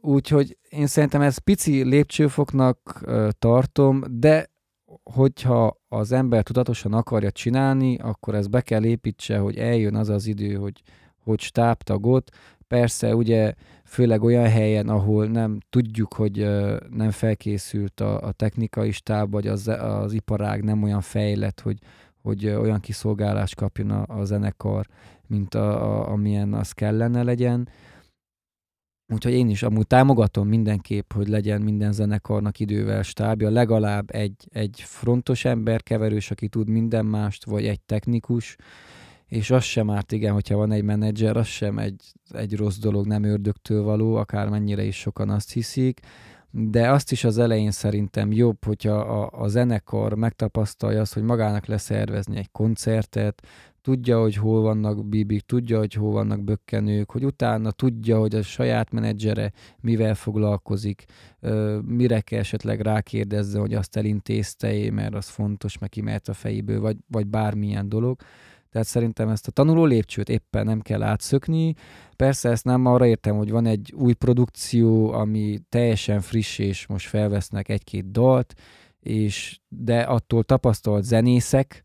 úgyhogy 0.00 0.58
én 0.68 0.86
szerintem 0.86 1.20
ez 1.20 1.38
pici 1.38 1.82
lépcsőfoknak 1.82 3.04
tartom, 3.38 4.02
de 4.10 4.50
hogyha 5.02 5.80
az 5.88 6.12
ember 6.12 6.42
tudatosan 6.42 6.92
akarja 6.92 7.30
csinálni, 7.30 7.98
akkor 7.98 8.34
ez 8.34 8.46
be 8.46 8.60
kell 8.60 8.84
építse, 8.84 9.38
hogy 9.38 9.56
eljön 9.56 9.94
az 9.94 10.08
az 10.08 10.26
idő, 10.26 10.54
hogy, 10.54 10.82
hogy 11.16 11.40
stábtagot, 11.40 12.30
Persze, 12.74 13.14
ugye 13.14 13.54
főleg 13.84 14.22
olyan 14.22 14.48
helyen, 14.48 14.88
ahol 14.88 15.26
nem 15.26 15.58
tudjuk, 15.70 16.14
hogy 16.14 16.36
nem 16.90 17.10
felkészült 17.10 18.00
a, 18.00 18.20
a 18.20 18.32
technikai 18.32 18.90
stáb, 18.90 19.30
vagy 19.30 19.46
az, 19.46 19.68
az 19.68 20.12
iparág 20.12 20.64
nem 20.64 20.82
olyan 20.82 21.00
fejlett, 21.00 21.60
hogy, 21.60 21.78
hogy 22.22 22.46
olyan 22.46 22.80
kiszolgálást 22.80 23.54
kapjon 23.54 23.90
a, 23.90 24.04
a 24.18 24.24
zenekar, 24.24 24.86
mint 25.26 25.54
a, 25.54 25.82
a, 25.82 26.08
amilyen 26.08 26.52
az 26.54 26.72
kellene 26.72 27.22
legyen. 27.22 27.68
Úgyhogy 29.12 29.32
én 29.32 29.48
is 29.48 29.62
amúgy 29.62 29.86
támogatom 29.86 30.48
mindenképp, 30.48 31.12
hogy 31.12 31.28
legyen 31.28 31.60
minden 31.60 31.92
zenekarnak 31.92 32.58
idővel 32.58 33.02
stábja, 33.02 33.50
legalább 33.50 34.14
egy, 34.14 34.48
egy 34.52 34.80
frontos 34.84 35.44
ember 35.44 35.82
keverős, 35.82 36.30
aki 36.30 36.48
tud 36.48 36.68
minden 36.68 37.06
mást, 37.06 37.44
vagy 37.44 37.66
egy 37.66 37.80
technikus, 37.80 38.56
és 39.28 39.50
az 39.50 39.62
sem 39.62 39.90
árt, 39.90 40.12
igen, 40.12 40.32
hogyha 40.32 40.56
van 40.56 40.72
egy 40.72 40.82
menedzser, 40.82 41.36
az 41.36 41.46
sem 41.46 41.78
egy, 41.78 42.02
egy 42.30 42.56
rossz 42.56 42.78
dolog, 42.78 43.06
nem 43.06 43.22
ördögtől 43.22 43.82
való, 43.82 44.14
akármennyire 44.14 44.82
is 44.82 44.96
sokan 44.96 45.30
azt 45.30 45.52
hiszik, 45.52 46.00
de 46.50 46.90
azt 46.90 47.12
is 47.12 47.24
az 47.24 47.38
elején 47.38 47.70
szerintem 47.70 48.32
jobb, 48.32 48.64
hogyha 48.64 48.94
a, 48.94 49.42
a 49.42 49.48
zenekar 49.48 50.14
megtapasztalja 50.14 51.00
azt, 51.00 51.14
hogy 51.14 51.22
magának 51.22 51.66
leszervezni 51.66 52.36
egy 52.36 52.50
koncertet, 52.52 53.46
tudja, 53.84 54.20
hogy 54.20 54.36
hol 54.36 54.60
vannak 54.60 55.06
bibik, 55.06 55.40
tudja, 55.40 55.78
hogy 55.78 55.94
hol 55.94 56.12
vannak 56.12 56.44
bökkenők, 56.44 57.10
hogy 57.10 57.24
utána 57.24 57.70
tudja, 57.70 58.18
hogy 58.18 58.34
a 58.34 58.42
saját 58.42 58.90
menedzsere 58.90 59.52
mivel 59.80 60.14
foglalkozik, 60.14 61.04
mire 61.82 62.20
kell 62.20 62.38
esetleg 62.38 62.80
rákérdezze, 62.80 63.58
hogy 63.58 63.74
azt 63.74 63.96
elintézte 63.96 64.90
mert 64.90 65.14
az 65.14 65.28
fontos, 65.28 65.78
meg 65.78 65.88
kimert 65.88 66.28
a 66.28 66.32
fejéből, 66.32 66.80
vagy, 66.80 66.96
vagy 67.08 67.26
bármilyen 67.26 67.88
dolog. 67.88 68.20
Tehát 68.74 68.88
szerintem 68.88 69.28
ezt 69.28 69.46
a 69.46 69.50
tanuló 69.50 69.84
lépcsőt 69.84 70.28
éppen 70.28 70.64
nem 70.64 70.80
kell 70.80 71.02
átszökni. 71.02 71.74
Persze 72.16 72.50
ezt 72.50 72.64
nem 72.64 72.86
arra 72.86 73.06
értem, 73.06 73.36
hogy 73.36 73.50
van 73.50 73.66
egy 73.66 73.92
új 73.96 74.12
produkció, 74.12 75.12
ami 75.12 75.58
teljesen 75.68 76.20
friss, 76.20 76.58
és 76.58 76.86
most 76.86 77.08
felvesznek 77.08 77.68
egy-két 77.68 78.10
dalt, 78.10 78.54
és 79.00 79.58
de 79.68 80.00
attól 80.00 80.42
tapasztalt 80.42 81.04
zenészek, 81.04 81.84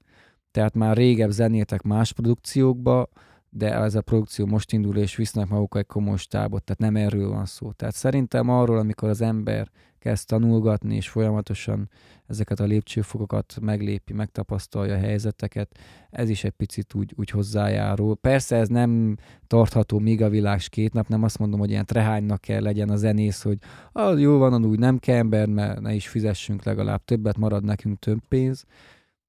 tehát 0.51 0.75
már 0.75 0.97
régebb 0.97 1.29
zenéltek 1.29 1.81
más 1.81 2.13
produkciókba, 2.13 3.09
de 3.49 3.73
ez 3.73 3.95
a 3.95 4.01
produkció 4.01 4.45
most 4.45 4.73
indul, 4.73 4.97
és 4.97 5.15
visznek 5.15 5.47
maguk 5.47 5.75
egy 5.77 5.85
komoly 5.85 6.17
stábot, 6.17 6.63
tehát 6.63 6.93
nem 6.93 7.03
erről 7.03 7.29
van 7.29 7.45
szó. 7.45 7.71
Tehát 7.71 7.95
szerintem 7.95 8.49
arról, 8.49 8.77
amikor 8.77 9.09
az 9.09 9.21
ember 9.21 9.71
kezd 9.99 10.27
tanulgatni, 10.27 10.95
és 10.95 11.09
folyamatosan 11.09 11.89
ezeket 12.27 12.59
a 12.59 12.63
lépcsőfokokat 12.63 13.57
meglépi, 13.61 14.13
megtapasztalja 14.13 14.93
a 14.93 14.99
helyzeteket, 14.99 15.79
ez 16.09 16.29
is 16.29 16.43
egy 16.43 16.51
picit 16.51 16.93
úgy, 16.93 17.13
úgy 17.15 17.29
hozzájárul. 17.29 18.15
Persze 18.15 18.55
ez 18.55 18.67
nem 18.67 19.15
tartható 19.47 19.99
még 19.99 20.21
a 20.21 20.29
világ 20.29 20.59
két 20.59 20.93
nap, 20.93 21.07
nem 21.07 21.23
azt 21.23 21.39
mondom, 21.39 21.59
hogy 21.59 21.69
ilyen 21.69 21.85
trehánynak 21.85 22.41
kell 22.41 22.61
legyen 22.61 22.89
a 22.89 22.95
zenész, 22.95 23.41
hogy 23.41 23.57
ah, 23.91 24.19
jó 24.19 24.37
van, 24.37 24.65
úgy 24.65 24.79
nem 24.79 24.97
kell 24.97 25.17
ember, 25.17 25.47
mert 25.47 25.79
ne 25.79 25.93
is 25.93 26.07
fizessünk 26.07 26.63
legalább 26.63 27.03
többet, 27.05 27.37
marad 27.37 27.63
nekünk 27.63 27.99
több 27.99 28.19
pénz, 28.27 28.65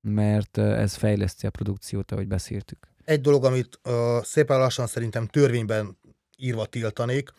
mert 0.01 0.59
ez 0.59 0.95
fejleszti 0.95 1.47
a 1.47 1.51
produkciót, 1.51 2.13
ahogy 2.13 2.27
beszéltük. 2.27 2.89
Egy 3.11 3.21
dolog, 3.21 3.45
amit 3.45 3.81
uh, 3.85 4.23
szépen 4.25 4.59
lassan 4.59 4.87
szerintem 4.87 5.27
törvényben 5.27 5.99
írva 6.37 6.67
tiltanék, 6.67 7.33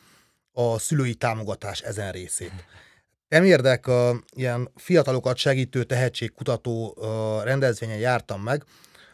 a 0.51 0.80
szülői 0.80 1.13
támogatás 1.13 1.82
ezen 1.82 2.11
részét. 2.11 2.51
Nem 3.28 3.43
érdek, 3.43 3.88
uh, 3.88 4.15
ilyen 4.36 4.69
fiatalokat 4.76 5.38
segítő 5.38 5.84
tehetségkutató 5.84 6.95
uh, 6.97 7.43
rendezvényen 7.43 7.97
jártam 7.97 8.41
meg, 8.41 8.63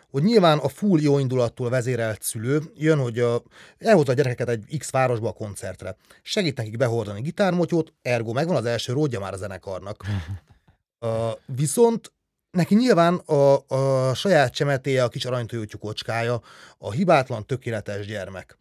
hogy 0.09 0.23
nyilván 0.23 0.57
a 0.57 0.67
full 0.67 0.99
jó 0.99 1.19
indulattól 1.19 1.69
vezérelt 1.69 2.21
szülő 2.21 2.61
jön, 2.75 2.99
hogy 2.99 3.21
uh, 3.21 3.35
elhozza 3.77 4.11
a 4.11 4.15
gyerekeket 4.15 4.49
egy 4.49 4.77
X 4.77 4.91
városba 4.91 5.27
a 5.27 5.33
koncertre. 5.33 5.95
Segít 6.21 6.57
nekik 6.57 6.77
behordani 6.77 7.21
gitármotyót, 7.21 7.93
ergo 8.01 8.33
megvan 8.33 8.55
az 8.55 8.65
első 8.65 8.93
ródja 8.93 9.19
már 9.19 9.33
a 9.33 9.37
zenekarnak. 9.37 10.03
Uh, 10.99 11.31
viszont 11.45 12.11
neki 12.51 12.75
nyilván 12.75 13.15
a, 13.15 13.65
a 13.67 14.13
saját 14.13 14.53
csemetéje, 14.53 15.03
a 15.03 15.07
kis 15.07 15.25
aranytojótyú 15.25 15.77
kocskája, 15.77 16.41
a 16.77 16.91
hibátlan, 16.91 17.45
tökéletes 17.45 18.05
gyermek. 18.05 18.57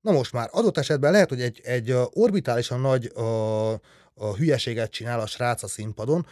Na 0.00 0.12
most 0.12 0.32
már 0.32 0.48
adott 0.52 0.78
esetben 0.78 1.12
lehet, 1.12 1.28
hogy 1.28 1.40
egy, 1.40 1.60
egy 1.64 1.94
orbitálisan 2.12 2.80
nagy 2.80 3.12
a, 3.14 3.72
a 4.14 4.34
hülyeséget 4.36 4.90
csinál 4.90 5.20
a 5.20 5.26
srác 5.26 5.62
a 5.62 5.68
színpadon, 5.68 6.26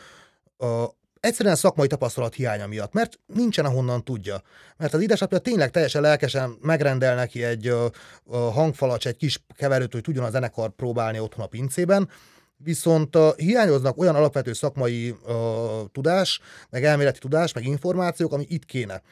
a, 0.57 0.85
egyszerűen 1.21 1.57
szakmai 1.57 1.87
tapasztalat 1.87 2.35
hiánya 2.35 2.67
miatt, 2.67 2.93
mert 2.93 3.19
nincsen 3.27 3.65
ahonnan 3.65 4.05
tudja. 4.05 4.43
Mert 4.77 4.95
az 4.95 5.03
édesapja 5.03 5.39
tényleg 5.39 5.71
teljesen 5.71 6.03
lelkesen 6.03 6.57
megrendel 6.61 7.15
neki 7.15 7.45
egy 7.45 7.67
a, 7.67 7.91
a 8.25 8.37
hangfalacs, 8.37 9.07
egy 9.07 9.17
kis 9.17 9.43
keverőt, 9.57 9.93
hogy 9.93 10.03
tudjon 10.03 10.25
a 10.25 10.31
zenekar 10.31 10.71
próbálni 10.71 11.19
otthon 11.19 11.45
a 11.45 11.49
pincében, 11.49 12.09
viszont 12.57 13.17
hiányoznak 13.37 13.99
olyan 13.99 14.15
alapvető 14.15 14.53
szakmai 14.53 15.11
uh, 15.11 15.91
tudás, 15.93 16.41
meg 16.71 16.85
elméleti 16.85 17.19
tudás, 17.19 17.53
meg 17.53 17.65
információk, 17.65 18.33
ami 18.33 18.45
itt 18.49 18.65
kéne. 18.65 19.03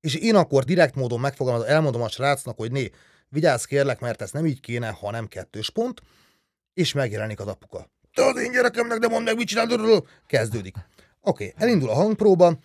És 0.00 0.14
én 0.14 0.34
akkor 0.34 0.64
direkt 0.64 0.94
módon 0.94 1.20
megfogalmazom, 1.20 1.68
elmondom 1.68 2.02
a 2.02 2.08
srácnak, 2.08 2.56
hogy 2.56 2.72
né, 2.72 2.90
vigyázz 3.28 3.64
kérlek, 3.64 4.00
mert 4.00 4.22
ez 4.22 4.30
nem 4.30 4.46
így 4.46 4.60
kéne, 4.60 4.88
hanem 4.88 5.26
kettős 5.26 5.70
pont, 5.70 6.02
és 6.74 6.92
megjelenik 6.92 7.40
az 7.40 7.46
apuka. 7.46 7.90
Te 8.14 8.24
az 8.24 8.40
én 8.40 8.52
gyerekemnek, 8.52 8.98
de 8.98 9.08
mondd 9.08 9.24
meg, 9.24 9.36
mit 9.36 9.46
csinálod, 9.46 10.04
kezdődik. 10.26 10.76
Oké, 11.20 11.46
okay, 11.46 11.66
elindul 11.66 11.88
a 11.88 11.94
hangpróba, 11.94 12.58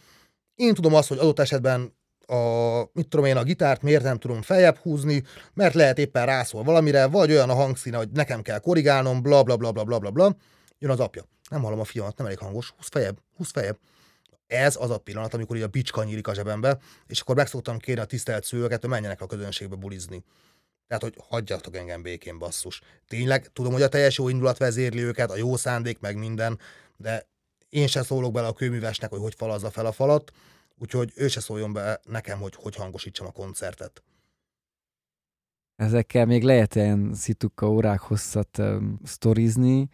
én 0.55 0.73
tudom 0.73 0.93
azt, 0.93 1.07
hogy 1.07 1.17
adott 1.17 1.39
esetben 1.39 1.94
a, 2.27 2.79
mit 2.93 3.07
tudom 3.07 3.25
én, 3.25 3.37
a 3.37 3.43
gitárt 3.43 3.81
miért 3.81 4.03
nem 4.03 4.17
tudom 4.17 4.41
feljebb 4.41 4.77
húzni, 4.77 5.23
mert 5.53 5.73
lehet 5.73 5.97
éppen 5.97 6.25
rászól 6.25 6.63
valamire, 6.63 7.05
vagy 7.05 7.31
olyan 7.31 7.49
a 7.49 7.53
hangszíne, 7.53 7.97
hogy 7.97 8.09
nekem 8.09 8.41
kell 8.41 8.59
korrigálnom, 8.59 9.21
bla 9.21 9.43
bla 9.43 9.57
bla 9.57 9.71
bla 9.71 9.83
bla 9.83 9.99
bla 9.99 10.11
bla. 10.11 10.35
Jön 10.79 10.91
az 10.91 10.99
apja. 10.99 11.23
Nem 11.49 11.61
hallom 11.61 11.79
a 11.79 11.83
fiamat, 11.83 12.17
nem 12.17 12.25
elég 12.25 12.39
hangos, 12.39 12.73
húz 12.77 12.87
fejebb, 12.87 13.17
húz 13.37 13.51
fejebb. 13.51 13.77
Ez 14.47 14.75
az 14.79 14.89
a 14.89 14.97
pillanat, 14.97 15.33
amikor 15.33 15.55
így 15.55 15.61
a 15.61 15.67
bicska 15.67 16.03
nyílik 16.03 16.27
a 16.27 16.33
zsebembe, 16.33 16.77
és 17.07 17.19
akkor 17.19 17.35
meg 17.35 17.47
szoktam 17.47 17.77
kérni 17.77 18.01
a 18.01 18.05
tisztelt 18.05 18.43
szülőket, 18.43 18.81
hogy 18.81 18.89
menjenek 18.89 19.21
a 19.21 19.25
közönségbe 19.25 19.75
bulizni. 19.75 20.23
Tehát, 20.87 21.03
hogy 21.03 21.13
hagyjatok 21.29 21.75
engem 21.75 22.01
békén, 22.01 22.37
basszus. 22.37 22.81
Tényleg, 23.07 23.47
tudom, 23.53 23.73
hogy 23.73 23.81
a 23.81 23.87
teljes 23.87 24.17
jó 24.17 24.29
indulat 24.29 24.57
vezérli 24.57 25.01
őket, 25.01 25.31
a 25.31 25.35
jó 25.35 25.55
szándék, 25.55 25.99
meg 25.99 26.17
minden, 26.17 26.59
de 26.97 27.27
én 27.69 27.87
se 27.87 28.03
szólok 28.03 28.31
bele 28.31 28.47
a 28.47 28.53
kőművesnek, 28.53 29.09
hogy 29.09 29.19
hogy 29.19 29.35
falazza 29.37 29.71
fel 29.71 29.85
a 29.85 29.91
falat, 29.91 30.31
úgyhogy 30.77 31.11
ő 31.15 31.27
se 31.27 31.39
szóljon 31.39 31.73
be 31.73 31.99
nekem, 32.03 32.39
hogy 32.39 32.55
hogy 32.55 32.75
hangosítsam 32.75 33.27
a 33.27 33.31
koncertet. 33.31 34.03
Ezekkel 35.75 36.25
még 36.25 36.43
lehet 36.43 36.75
ilyen 36.75 37.13
szituka 37.13 37.69
órák 37.69 37.99
hosszat 37.99 38.57
um, 38.57 38.99
sztorizni. 39.03 39.89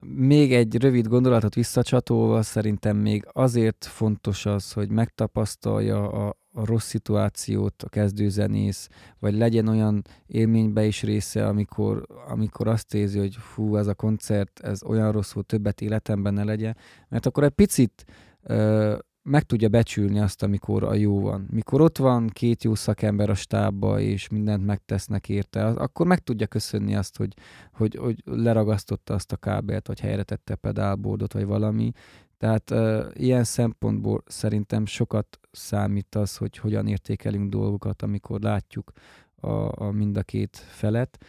Még 0.00 0.54
egy 0.54 0.82
rövid 0.82 1.06
gondolatot 1.06 1.54
visszacsatolva, 1.54 2.42
szerintem 2.42 2.96
még 2.96 3.28
azért 3.32 3.84
fontos 3.84 4.46
az, 4.46 4.72
hogy 4.72 4.90
megtapasztalja 4.90 6.10
a, 6.10 6.36
a 6.52 6.64
rossz 6.64 6.86
szituációt 6.86 7.82
a 7.82 7.88
kezdőzenész, 7.88 8.88
vagy 9.18 9.34
legyen 9.34 9.68
olyan 9.68 10.04
élménybe 10.26 10.84
is 10.84 11.02
része, 11.02 11.46
amikor, 11.46 12.06
amikor 12.28 12.68
azt 12.68 12.94
érzi, 12.94 13.18
hogy 13.18 13.36
fú, 13.36 13.76
ez 13.76 13.86
a 13.86 13.94
koncert, 13.94 14.60
ez 14.60 14.82
olyan 14.82 15.12
rossz 15.12 15.32
volt, 15.32 15.46
többet 15.46 15.80
életemben 15.80 16.34
ne 16.34 16.44
legyen, 16.44 16.76
mert 17.08 17.26
akkor 17.26 17.44
egy 17.44 17.50
picit 17.50 18.04
ö, 18.42 18.98
meg 19.28 19.42
tudja 19.42 19.68
becsülni 19.68 20.18
azt, 20.18 20.42
amikor 20.42 20.84
a 20.84 20.94
jó 20.94 21.20
van. 21.20 21.46
Mikor 21.50 21.80
ott 21.80 21.98
van 21.98 22.28
két 22.28 22.64
jó 22.64 22.74
szakember 22.74 23.30
a 23.30 23.34
stábba, 23.34 24.00
és 24.00 24.28
mindent 24.28 24.66
megtesznek 24.66 25.28
érte, 25.28 25.66
akkor 25.66 26.06
meg 26.06 26.18
tudja 26.18 26.46
köszönni 26.46 26.94
azt, 26.94 27.16
hogy, 27.16 27.34
hogy, 27.72 27.96
hogy 27.96 28.22
leragasztotta 28.24 29.14
azt 29.14 29.32
a 29.32 29.36
kábelt, 29.36 29.86
vagy 29.86 30.00
helyre 30.00 30.22
tette 30.22 30.54
pedálbordot, 30.54 31.32
vagy 31.32 31.44
valami. 31.44 31.92
Tehát 32.38 32.70
uh, 32.70 33.06
ilyen 33.12 33.44
szempontból 33.44 34.22
szerintem 34.26 34.86
sokat 34.86 35.38
számít 35.50 36.14
az, 36.14 36.36
hogy 36.36 36.56
hogyan 36.56 36.86
értékelünk 36.86 37.50
dolgokat, 37.50 38.02
amikor 38.02 38.40
látjuk 38.40 38.92
a, 39.34 39.82
a 39.82 39.90
mind 39.90 40.16
a 40.16 40.22
két 40.22 40.56
felet. 40.56 41.24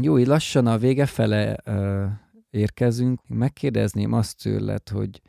Jó, 0.00 0.18
így 0.18 0.26
lassan 0.26 0.66
a 0.66 0.78
vége 0.78 1.06
fele 1.06 1.56
uh, 1.66 2.04
érkezünk. 2.50 3.20
Megkérdezném 3.28 4.12
azt 4.12 4.42
tőled, 4.42 4.88
hogy 4.88 5.20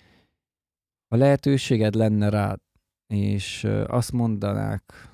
ha 1.07 1.15
lehetőséged 1.15 1.93
lenne 1.93 2.29
rád, 2.29 2.59
és 3.07 3.67
azt 3.87 4.11
mondanák, 4.11 5.09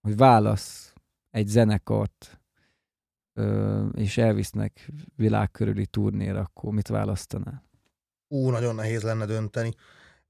hogy 0.00 0.16
válasz 0.16 0.92
egy 1.30 1.46
zenekart, 1.46 2.40
és 3.94 4.18
elvisznek 4.18 4.90
világkörüli 5.16 5.86
turnéra, 5.86 6.40
akkor 6.40 6.72
mit 6.72 6.88
választanál? 6.88 7.64
Ú, 8.28 8.50
nagyon 8.50 8.74
nehéz 8.74 9.02
lenne 9.02 9.26
dönteni. 9.26 9.74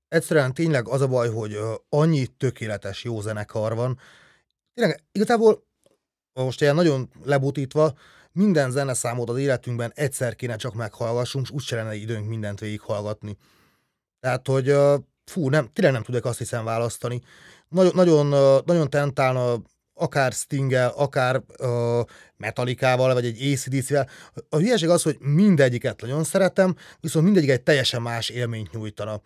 Egyszerűen 0.08 0.54
tényleg 0.54 0.88
az 0.88 1.00
a 1.00 1.08
baj, 1.08 1.28
hogy 1.28 1.58
annyi 1.88 2.26
tökéletes 2.26 3.04
jó 3.04 3.20
zenekar 3.20 3.74
van. 3.74 3.98
Tényleg 4.74 5.02
igazából 5.12 5.66
most 6.32 6.60
ilyen 6.60 6.74
nagyon 6.74 7.10
lebutítva, 7.22 7.94
minden 8.32 8.70
zeneszámot 8.70 9.28
az 9.28 9.38
életünkben 9.38 9.92
egyszer 9.94 10.34
kéne 10.34 10.56
csak 10.56 10.74
meghallgassunk, 10.74 11.44
és 11.44 11.50
úgyse 11.50 11.76
lenne 11.76 11.94
időnk 11.94 12.28
mindent 12.28 12.60
végighallgatni. 12.60 13.36
Tehát, 14.20 14.46
hogy 14.46 14.74
fú, 15.24 15.48
nem, 15.48 15.68
tényleg 15.72 15.94
nem 15.94 16.02
tudok 16.02 16.24
azt 16.24 16.38
hiszem 16.38 16.64
választani. 16.64 17.22
Nagyon, 17.68 17.92
nagyon, 17.94 18.26
nagyon 18.66 18.90
tentálna 18.90 19.62
akár 19.94 20.32
Stinggel, 20.32 20.92
akár 20.96 21.42
Metalikával, 22.36 23.14
vagy 23.14 23.24
egy 23.24 23.52
ACDC-vel. 23.52 24.08
A 24.48 24.56
hülyeség 24.56 24.88
az, 24.88 25.02
hogy 25.02 25.16
mindegyiket 25.18 26.00
nagyon 26.00 26.24
szeretem, 26.24 26.76
viszont 27.00 27.24
mindegyik 27.24 27.50
egy 27.50 27.62
teljesen 27.62 28.02
más 28.02 28.28
élményt 28.28 28.72
nyújtana. 28.72 29.20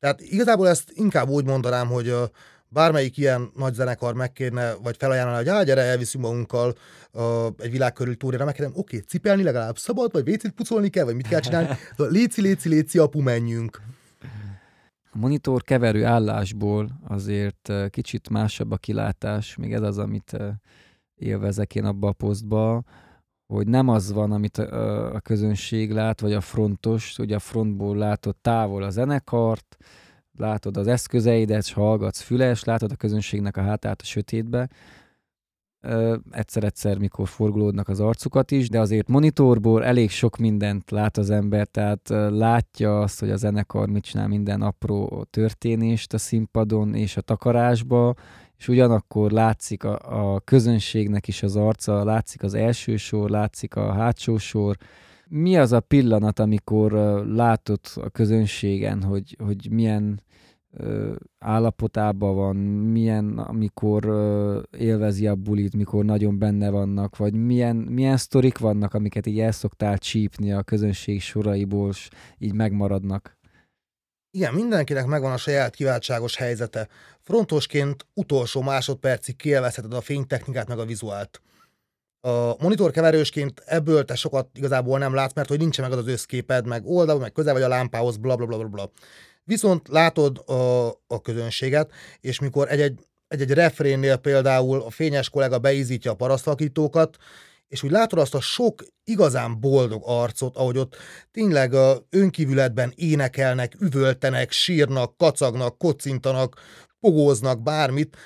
Tehát 0.00 0.20
igazából 0.20 0.68
ezt 0.68 0.90
inkább 0.94 1.28
úgy 1.28 1.44
mondanám, 1.44 1.86
hogy 1.86 2.08
uh, 2.08 2.22
bármelyik 2.68 3.16
ilyen 3.16 3.52
nagy 3.56 3.74
zenekar 3.74 4.14
megkérne, 4.14 4.74
vagy 4.74 4.96
felajánlana, 4.98 5.36
hogy 5.36 5.48
á, 5.48 5.62
gyere, 5.62 5.82
elviszünk 5.82 6.24
magunkkal 6.24 6.74
uh, 7.12 7.46
egy 7.58 7.70
világkörül 7.70 8.16
túrára, 8.16 8.44
megkérdem, 8.44 8.76
oké, 8.76 8.98
cipelni 8.98 9.42
legalább 9.42 9.78
szabad, 9.78 10.12
vagy 10.12 10.24
vécét 10.24 10.50
pucolni 10.50 10.88
kell, 10.88 11.04
vagy 11.04 11.14
mit 11.14 11.28
kell 11.28 11.40
csinálni? 11.40 11.68
Léci, 11.96 12.40
léci, 12.40 12.68
léci, 12.68 12.98
apu, 12.98 13.20
menjünk. 13.20 13.80
Monitor 15.20 15.62
keverő 15.62 16.04
állásból 16.04 17.00
azért 17.08 17.72
kicsit 17.90 18.28
másabb 18.28 18.70
a 18.70 18.76
kilátás, 18.76 19.56
még 19.56 19.72
ez 19.72 19.82
az, 19.82 19.98
amit 19.98 20.36
élvezek 21.14 21.74
én 21.74 21.84
abba 21.84 22.08
a 22.08 22.12
posztba, 22.12 22.82
hogy 23.46 23.66
nem 23.66 23.88
az 23.88 24.12
van, 24.12 24.32
amit 24.32 24.58
a 24.58 25.20
közönség 25.22 25.92
lát, 25.92 26.20
vagy 26.20 26.32
a 26.32 26.40
frontos, 26.40 27.18
ugye 27.18 27.34
a 27.34 27.38
frontból 27.38 27.96
látod 27.96 28.36
távol 28.36 28.82
a 28.82 28.90
zenekart, 28.90 29.76
látod 30.36 30.76
az 30.76 30.86
eszközeidet, 30.86 31.62
és 31.62 31.72
hallgatsz 31.72 32.20
füles, 32.20 32.64
látod 32.64 32.92
a 32.92 32.96
közönségnek 32.96 33.56
a 33.56 33.62
hátát 33.62 34.00
a 34.00 34.04
sötétbe, 34.04 34.68
egyszer-egyszer, 36.30 36.98
mikor 36.98 37.28
forgolódnak 37.28 37.88
az 37.88 38.00
arcukat 38.00 38.50
is, 38.50 38.68
de 38.68 38.80
azért 38.80 39.08
monitorból 39.08 39.84
elég 39.84 40.10
sok 40.10 40.36
mindent 40.36 40.90
lát 40.90 41.16
az 41.16 41.30
ember, 41.30 41.66
tehát 41.66 42.08
látja 42.30 43.00
azt, 43.00 43.20
hogy 43.20 43.30
a 43.30 43.36
zenekar 43.36 43.88
mit 43.88 44.04
csinál 44.04 44.28
minden 44.28 44.62
apró 44.62 45.26
történést 45.30 46.12
a 46.12 46.18
színpadon 46.18 46.94
és 46.94 47.16
a 47.16 47.20
takarásba, 47.20 48.14
és 48.58 48.68
ugyanakkor 48.68 49.30
látszik 49.30 49.84
a, 49.84 49.98
a 50.34 50.40
közönségnek 50.40 51.28
is 51.28 51.42
az 51.42 51.56
arca, 51.56 52.04
látszik 52.04 52.42
az 52.42 52.54
első 52.54 52.96
sor, 52.96 53.30
látszik 53.30 53.76
a 53.76 53.92
hátsó 53.92 54.38
sor. 54.38 54.76
Mi 55.28 55.56
az 55.56 55.72
a 55.72 55.80
pillanat, 55.80 56.38
amikor 56.38 56.92
látod 57.26 57.80
a 57.94 58.08
közönségen, 58.08 59.02
hogy, 59.02 59.36
hogy 59.44 59.68
milyen 59.70 60.22
állapotában 61.38 62.34
van, 62.34 62.56
milyen, 62.56 63.38
amikor 63.38 64.04
élvezi 64.78 65.26
a 65.26 65.34
bulit, 65.34 65.76
mikor 65.76 66.04
nagyon 66.04 66.38
benne 66.38 66.70
vannak, 66.70 67.16
vagy 67.16 67.34
milyen, 67.34 67.76
milyen 67.76 68.16
sztorik 68.16 68.58
vannak, 68.58 68.94
amiket 68.94 69.26
így 69.26 69.40
el 69.40 69.52
szoktál 69.52 69.98
csípni 69.98 70.52
a 70.52 70.62
közönség 70.62 71.20
soraiból, 71.20 71.88
és 71.88 72.08
így 72.38 72.52
megmaradnak. 72.52 73.36
Igen, 74.30 74.54
mindenkinek 74.54 75.06
megvan 75.06 75.32
a 75.32 75.36
saját 75.36 75.74
kiváltságos 75.74 76.36
helyzete. 76.36 76.88
Frontosként 77.20 78.06
utolsó 78.14 78.62
másodpercig 78.62 79.36
kielvezheted 79.36 79.92
a 79.92 80.00
fénytechnikát 80.00 80.68
meg 80.68 80.78
a 80.78 80.84
vizuált. 80.84 81.42
A 82.20 82.62
monitor 82.62 82.90
keverősként 82.90 83.62
ebből 83.66 84.04
te 84.04 84.14
sokat 84.14 84.48
igazából 84.54 84.98
nem 84.98 85.14
látsz, 85.14 85.34
mert 85.34 85.48
hogy 85.48 85.58
nincsen 85.58 85.88
meg 85.88 85.98
az, 85.98 86.04
az 86.04 86.12
összképed, 86.12 86.66
meg 86.66 86.86
oldal, 86.86 87.18
meg 87.18 87.32
közel 87.32 87.52
vagy 87.52 87.62
a 87.62 87.68
lámpához, 87.68 88.16
bla 88.16 88.36
bla 88.36 88.46
bla 88.46 88.64
bla. 88.64 88.90
Viszont 89.48 89.88
látod 89.88 90.38
a, 90.46 90.88
a 91.06 91.20
közönséget, 91.22 91.90
és 92.20 92.40
mikor 92.40 92.70
egy-egy, 92.70 93.06
egy-egy 93.28 93.50
refrénnél 93.50 94.16
például 94.16 94.80
a 94.80 94.90
fényes 94.90 95.30
kollega 95.30 95.58
beizítja 95.58 96.10
a 96.10 96.14
parasztvakítókat, 96.14 97.16
és 97.68 97.82
úgy 97.82 97.90
látod 97.90 98.18
azt 98.18 98.34
a 98.34 98.40
sok 98.40 98.84
igazán 99.04 99.60
boldog 99.60 100.02
arcot, 100.06 100.56
ahogy 100.56 100.78
ott 100.78 100.96
tényleg 101.30 101.74
a 101.74 102.06
önkívületben 102.10 102.92
énekelnek, 102.96 103.74
üvöltenek, 103.80 104.50
sírnak, 104.50 105.16
kacagnak, 105.16 105.78
kocintanak, 105.78 106.60
pogóznak, 107.00 107.62
bármit. 107.62 108.16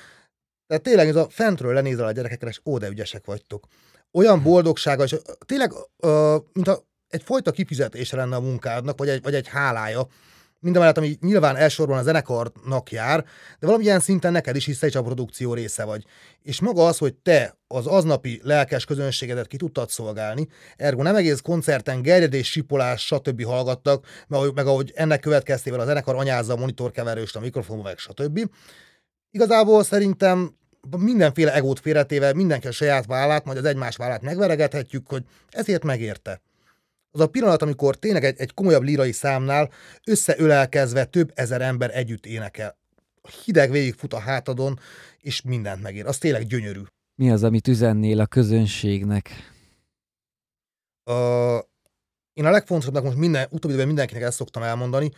Tehát 0.67 0.83
tényleg 0.83 1.07
ez 1.07 1.15
a 1.15 1.29
fentről 1.29 1.73
lenézel 1.73 2.05
a 2.05 2.11
gyerekekre, 2.11 2.49
és 2.49 2.59
ó, 2.65 2.77
de 2.77 2.87
ügyesek 2.87 3.25
vagytok. 3.25 3.67
Olyan 4.11 4.43
boldogsága, 4.43 5.03
és 5.03 5.15
tényleg, 5.45 5.73
uh, 5.73 6.35
mint 6.53 6.67
a, 6.67 6.83
egyfajta 7.07 7.51
kifizetés 7.51 8.11
lenne 8.11 8.35
a 8.35 8.41
munkádnak, 8.41 8.97
vagy 8.97 9.09
egy, 9.09 9.21
vagy 9.21 9.35
egy 9.35 9.47
hálája, 9.47 10.07
mindemellett, 10.63 10.97
ami 10.97 11.17
nyilván 11.21 11.55
elsősorban 11.55 11.97
a 11.97 12.03
zenekarnak 12.03 12.91
jár, 12.91 13.25
de 13.59 13.67
valamilyen 13.67 13.99
szinten 13.99 14.31
neked 14.31 14.55
is, 14.55 14.65
hiszen 14.65 14.89
is 14.89 14.95
a 14.95 15.01
produkció 15.01 15.53
része 15.53 15.83
vagy. 15.83 16.03
És 16.41 16.61
maga 16.61 16.85
az, 16.85 16.97
hogy 16.97 17.13
te 17.13 17.57
az 17.67 17.87
aznapi 17.87 18.41
lelkes 18.43 18.85
közönségedet 18.85 19.47
ki 19.47 19.57
tudtad 19.57 19.89
szolgálni, 19.89 20.47
ergo 20.77 21.01
nem 21.01 21.15
egész 21.15 21.39
koncerten 21.39 22.01
gerjedés, 22.01 22.49
sipolás, 22.49 23.05
stb. 23.05 23.43
hallgattak, 23.43 24.05
meg, 24.27 24.53
meg 24.53 24.67
ahogy 24.67 24.91
ennek 24.95 25.19
következtével 25.19 25.79
a 25.79 25.85
zenekar 25.85 26.15
anyázza 26.15 26.53
a 26.53 26.57
monitorkeverőst, 26.57 27.35
a 27.35 27.39
mikrofonba, 27.39 27.83
meg 27.83 27.97
stb. 27.97 28.49
Igazából 29.31 29.83
szerintem 29.83 30.55
mindenféle 30.97 31.53
egót 31.53 31.79
félretéve 31.79 32.33
mindenki 32.33 32.67
a 32.67 32.71
saját 32.71 33.05
vállát, 33.05 33.45
majd 33.45 33.57
az 33.57 33.65
egymás 33.65 33.95
vállát 33.95 34.21
megveregethetjük, 34.21 35.07
hogy 35.07 35.23
ezért 35.49 35.83
megérte 35.83 36.41
az 37.13 37.19
a 37.19 37.27
pillanat, 37.27 37.61
amikor 37.61 37.95
tényleg 37.95 38.23
egy, 38.23 38.39
egy 38.39 38.53
komolyabb 38.53 38.83
lírai 38.83 39.11
számnál 39.11 39.69
összeölelkezve 40.05 41.05
több 41.05 41.31
ezer 41.35 41.61
ember 41.61 41.97
együtt 41.97 42.25
énekel. 42.25 42.77
A 43.21 43.29
hideg 43.45 43.71
végigfut 43.71 44.13
a 44.13 44.19
hátadon, 44.19 44.79
és 45.19 45.41
mindent 45.41 45.81
megér. 45.81 46.05
Az 46.05 46.17
tényleg 46.17 46.47
gyönyörű. 46.47 46.81
Mi 47.15 47.31
az, 47.31 47.43
amit 47.43 47.67
üzennél 47.67 48.19
a 48.19 48.25
közönségnek? 48.25 49.29
Uh, 51.05 51.59
én 52.33 52.45
a 52.45 52.49
legfontosabbnak 52.49 53.03
most 53.03 53.17
minden, 53.17 53.43
utóbbi 53.43 53.67
időben 53.67 53.87
mindenkinek 53.87 54.23
ezt 54.23 54.37
szoktam 54.37 54.63
elmondani. 54.63 55.11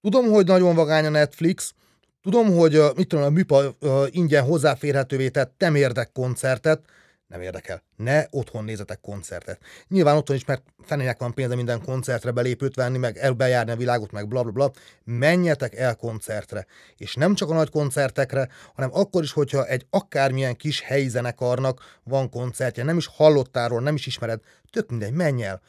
Tudom, 0.00 0.30
hogy 0.30 0.46
nagyon 0.46 0.74
vagány 0.74 1.06
a 1.06 1.08
Netflix, 1.08 1.74
tudom, 2.22 2.56
hogy 2.56 2.76
uh, 2.76 2.96
mit 2.96 3.08
tudom, 3.08 3.24
a 3.24 3.28
műpa 3.28 3.74
uh, 3.80 4.06
ingyen 4.10 4.44
hozzáférhetővé 4.44 5.28
tett 5.28 5.54
temérdek 5.56 6.12
koncertet, 6.12 6.84
nem 7.26 7.40
érdekel. 7.40 7.82
Ne 7.96 8.24
otthon 8.30 8.64
nézetek 8.64 9.00
koncertet. 9.00 9.60
Nyilván 9.88 10.16
otthon 10.16 10.36
is, 10.36 10.44
mert 10.44 10.62
fenének 10.82 11.18
van 11.18 11.34
pénze 11.34 11.54
minden 11.54 11.82
koncertre 11.82 12.30
belépőt 12.30 12.74
venni, 12.74 12.98
meg 12.98 13.16
elbejárni 13.16 13.70
a 13.70 13.76
világot, 13.76 14.12
meg 14.12 14.28
bla 14.28 14.42
bla 14.42 14.52
bla. 14.52 14.70
Menjetek 15.04 15.74
el 15.74 15.96
koncertre. 15.96 16.66
És 16.96 17.14
nem 17.14 17.34
csak 17.34 17.50
a 17.50 17.54
nagy 17.54 17.70
koncertekre, 17.70 18.48
hanem 18.74 18.90
akkor 18.92 19.22
is, 19.22 19.32
hogyha 19.32 19.66
egy 19.66 19.86
akármilyen 19.90 20.56
kis 20.56 20.80
helyi 20.80 21.08
zenekarnak 21.08 22.00
van 22.02 22.30
koncertje, 22.30 22.84
nem 22.84 22.96
is 22.96 23.06
hallottáról, 23.06 23.80
nem 23.80 23.94
is 23.94 24.06
ismered, 24.06 24.40
tök 24.70 24.90
mindegy, 24.90 25.12
menj 25.12 25.44
el. 25.44 25.62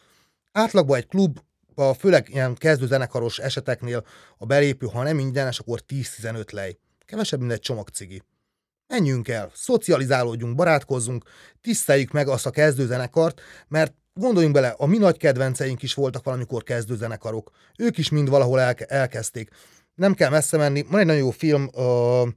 Átlagban 0.51 0.97
egy 0.97 1.07
klub, 1.07 1.39
a 1.75 1.93
főleg 1.93 2.29
ilyen 2.29 2.55
kezdő 2.55 2.87
zenekaros 2.87 3.39
eseteknél 3.39 4.05
a 4.37 4.45
belépő, 4.45 4.87
ha 4.87 5.03
nem 5.03 5.19
ingyenes, 5.19 5.59
akkor 5.59 5.81
10-15 5.87 6.53
lej. 6.53 6.77
Kevesebb, 7.05 7.39
mint 7.39 7.51
egy 7.51 7.59
csomag 7.59 7.89
cigi. 7.89 8.21
Menjünk 8.87 9.27
el, 9.27 9.51
szocializálódjunk, 9.53 10.55
barátkozzunk, 10.55 11.23
tiszteljük 11.61 12.11
meg 12.11 12.27
azt 12.27 12.45
a 12.45 12.49
kezdőzenekart, 12.49 13.41
mert 13.67 13.93
gondoljunk 14.13 14.53
bele, 14.53 14.75
a 14.77 14.85
mi 14.85 14.97
nagy 14.97 15.17
kedvenceink 15.17 15.81
is 15.81 15.93
voltak 15.93 16.23
valamikor 16.23 16.63
kezdőzenekarok. 16.63 17.51
Ők 17.77 17.97
is 17.97 18.09
mind 18.09 18.29
valahol 18.29 18.59
el- 18.59 18.73
elkezdték. 18.73 19.49
Nem 19.95 20.13
kell 20.13 20.29
messze 20.29 20.57
menni. 20.57 20.81
Van 20.89 20.99
egy 20.99 21.05
nagyon 21.05 21.21
jó 21.21 21.29
film, 21.29 21.69
uh, 21.73 22.27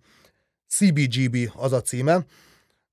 CBGB 0.69 1.51
az 1.55 1.73
a 1.73 1.83
címe. 1.83 2.25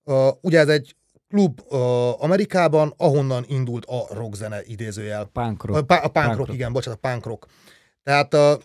Uh, 0.04 0.28
ugye 0.42 0.60
ez 0.60 0.68
egy 0.68 0.96
klub 1.30 1.62
uh, 1.70 2.24
Amerikában, 2.24 2.94
ahonnan 2.98 3.46
indult 3.48 3.86
a 3.86 4.08
rockzene 4.14 4.64
idézőjel. 4.64 5.26
Punk 5.26 5.64
rock. 5.66 5.92
A, 5.92 6.04
a 6.04 6.08
punk, 6.08 6.26
punk 6.26 6.38
rock, 6.38 6.54
igen, 6.54 6.74
bocsánat, 6.74 7.00
a 7.04 7.08
punk 7.10 7.26
rock. 7.26 7.46
Tehát 8.04 8.34
uh, 8.34 8.62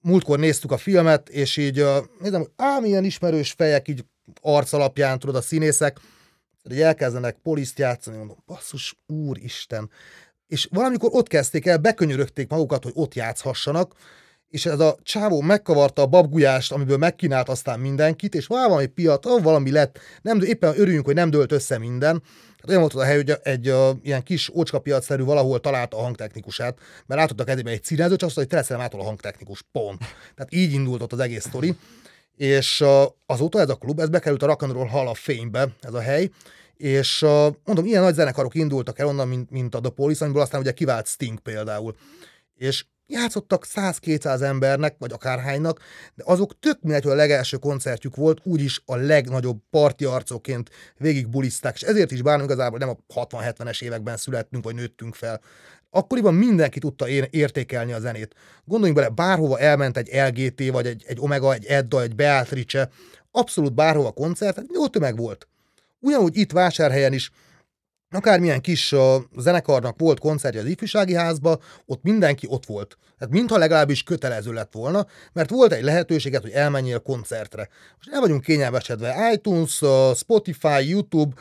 múltkor 0.00 0.38
néztük 0.38 0.72
a 0.72 0.76
filmet, 0.76 1.28
és 1.28 1.56
így 1.56 1.80
uh, 1.80 1.96
nézem, 2.18 2.46
ám 2.56 2.84
ilyen 2.84 3.04
ismerős 3.04 3.52
fejek 3.52 3.88
így 3.88 4.04
arc 4.40 4.72
alapján, 4.72 5.18
tudod, 5.18 5.36
a 5.36 5.40
színészek, 5.40 6.00
hogy 6.62 6.80
elkezdenek 6.80 7.36
poliszt 7.42 7.78
játszani, 7.78 8.16
mondom, 8.16 8.42
basszus, 8.46 8.96
úristen. 9.06 9.90
És 10.46 10.68
valamikor 10.70 11.10
ott 11.12 11.28
kezdték 11.28 11.66
el, 11.66 11.78
bekönyörögték 11.78 12.48
magukat, 12.48 12.82
hogy 12.82 12.92
ott 12.94 13.14
játszhassanak, 13.14 13.94
és 14.48 14.66
ez 14.66 14.80
a 14.80 14.96
csávó 15.02 15.40
megkavarta 15.40 16.02
a 16.02 16.06
babgulyást, 16.06 16.72
amiből 16.72 16.96
megkínált 16.96 17.48
aztán 17.48 17.80
mindenkit, 17.80 18.34
és 18.34 18.46
valami 18.46 18.86
piat, 18.86 19.26
ah, 19.26 19.42
valami 19.42 19.70
lett, 19.70 19.98
nem, 20.22 20.40
éppen 20.40 20.80
örüljünk, 20.80 21.04
hogy 21.04 21.14
nem 21.14 21.30
dőlt 21.30 21.52
össze 21.52 21.78
minden. 21.78 22.20
Tehát 22.20 22.68
olyan 22.68 22.80
volt 22.80 22.94
a 22.94 23.04
hely, 23.04 23.16
hogy 23.16 23.38
egy 23.42 23.68
uh, 23.68 23.96
ilyen 24.02 24.22
kis 24.22 24.48
ócskapiacszerű 24.48 25.22
valahol 25.22 25.60
találta 25.60 25.96
a 25.96 26.02
hangtechnikusát, 26.02 26.78
mert 27.06 27.20
átadtak 27.20 27.46
kezébe 27.46 27.70
egy 27.70 27.82
csak 27.82 28.02
azt 28.02 28.20
mondta, 28.20 28.56
hogy 28.56 28.66
te 28.66 28.76
ától 28.76 29.00
a 29.00 29.04
hangtechnikus, 29.04 29.62
pont. 29.72 29.98
Tehát 30.34 30.54
így 30.54 30.72
indult 30.72 31.02
ott 31.02 31.12
az 31.12 31.18
egész 31.18 31.46
sztori 31.46 31.76
és 32.42 32.84
azóta 33.26 33.60
ez 33.60 33.68
a 33.68 33.74
klub, 33.74 34.00
ez 34.00 34.08
bekerült 34.08 34.42
a 34.42 34.46
Rock 34.46 34.90
Hall 34.90 35.06
of 35.06 35.20
Fame-be, 35.22 35.68
ez 35.80 35.94
a 35.94 36.00
hely, 36.00 36.30
és 36.76 37.20
mondom, 37.64 37.84
ilyen 37.84 38.02
nagy 38.02 38.14
zenekarok 38.14 38.54
indultak 38.54 38.98
el 38.98 39.06
onnan, 39.06 39.28
mint, 39.28 39.50
mint 39.50 39.74
a 39.74 39.80
The 39.80 39.90
Police, 39.90 40.24
amiből 40.24 40.42
aztán 40.42 40.60
ugye 40.60 40.72
kivált 40.72 41.06
Sting 41.06 41.38
például. 41.38 41.96
És 42.54 42.84
játszottak 43.06 43.66
100-200 43.74 44.40
embernek, 44.40 44.96
vagy 44.98 45.12
akárhánynak, 45.12 45.80
de 46.14 46.22
azok 46.26 46.58
tök 46.58 46.78
mindegy, 46.80 47.02
hogy 47.02 47.12
a 47.12 47.16
legelső 47.16 47.56
koncertjük 47.56 48.16
volt, 48.16 48.40
úgyis 48.42 48.82
a 48.84 48.96
legnagyobb 48.96 49.58
parti 49.70 50.04
arcoként 50.04 50.70
végig 50.98 51.28
buliszták, 51.28 51.74
és 51.74 51.82
ezért 51.82 52.10
is 52.10 52.22
bánom 52.22 52.44
igazából 52.44 52.78
nem 52.78 52.88
a 52.88 52.96
60-70-es 53.14 53.82
években 53.82 54.16
születtünk, 54.16 54.64
vagy 54.64 54.74
nőttünk 54.74 55.14
fel. 55.14 55.40
Akkoriban 55.94 56.34
mindenki 56.34 56.78
tudta 56.78 57.08
értékelni 57.30 57.92
a 57.92 58.00
zenét. 58.00 58.34
Gondoljunk 58.64 59.00
bele, 59.00 59.14
bárhova 59.14 59.58
elment 59.58 59.96
egy 59.96 60.10
LGT, 60.12 60.70
vagy 60.70 60.86
egy, 60.86 61.04
egy 61.06 61.16
Omega, 61.20 61.52
egy 61.52 61.64
Edda, 61.64 62.02
egy 62.02 62.14
Beatrice, 62.14 62.90
abszolút 63.30 63.74
bárhova 63.74 64.10
koncert, 64.10 64.62
jó 64.72 64.86
tömeg 64.88 65.16
volt. 65.16 65.48
Ugyanúgy 65.98 66.36
itt 66.36 66.52
vásárhelyen 66.52 67.12
is 67.12 67.30
akármilyen 68.10 68.60
kis 68.60 68.92
uh, 68.92 69.14
zenekarnak 69.36 69.98
volt 69.98 70.18
koncertje 70.18 70.60
az 70.60 70.66
ifjúsági 70.66 71.14
házba, 71.14 71.58
ott 71.86 72.02
mindenki 72.02 72.46
ott 72.50 72.66
volt. 72.66 72.98
Tehát 73.18 73.34
mintha 73.34 73.58
legalábbis 73.58 74.02
kötelező 74.02 74.52
lett 74.52 74.72
volna, 74.72 75.06
mert 75.32 75.50
volt 75.50 75.72
egy 75.72 75.82
lehetőséget, 75.82 76.42
hogy 76.42 76.50
elmenjél 76.50 76.98
koncertre. 76.98 77.68
Most 77.96 78.12
el 78.12 78.20
vagyunk 78.20 78.42
kényelmesedve. 78.42 79.32
iTunes, 79.32 79.80
uh, 79.80 80.14
Spotify, 80.14 80.88
YouTube, 80.88 81.34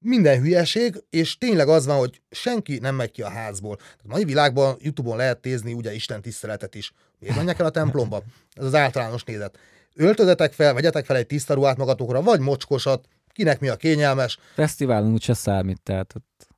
minden 0.00 0.40
hülyeség, 0.40 1.02
és 1.10 1.38
tényleg 1.38 1.68
az 1.68 1.86
van, 1.86 1.98
hogy 1.98 2.22
senki 2.30 2.78
nem 2.78 2.94
megy 2.94 3.10
ki 3.10 3.22
a 3.22 3.30
házból. 3.30 3.78
A 3.80 4.08
mai 4.08 4.24
világban 4.24 4.76
YouTube-on 4.80 5.16
lehet 5.16 5.44
nézni 5.44 5.72
ugye 5.72 5.94
Isten 5.94 6.22
tiszteletet 6.22 6.74
is. 6.74 6.92
Miért 7.18 7.36
menjek 7.36 7.58
el 7.58 7.66
a 7.66 7.70
templomba? 7.70 8.22
Ez 8.52 8.64
az 8.64 8.74
általános 8.74 9.24
nézet. 9.24 9.58
Öltözetek 9.94 10.52
fel, 10.52 10.74
vegyetek 10.74 11.04
fel 11.04 11.16
egy 11.16 11.26
tiszta 11.26 11.54
ruhát 11.54 11.76
magatokra, 11.76 12.22
vagy 12.22 12.40
mocskosat, 12.40 13.08
kinek 13.32 13.60
mi 13.60 13.68
a 13.68 13.76
kényelmes. 13.76 14.38
Fesztiválon 14.54 15.12
úgyse 15.12 15.34
számít, 15.34 15.80
tehát 15.82 16.12
ott... 16.16 16.48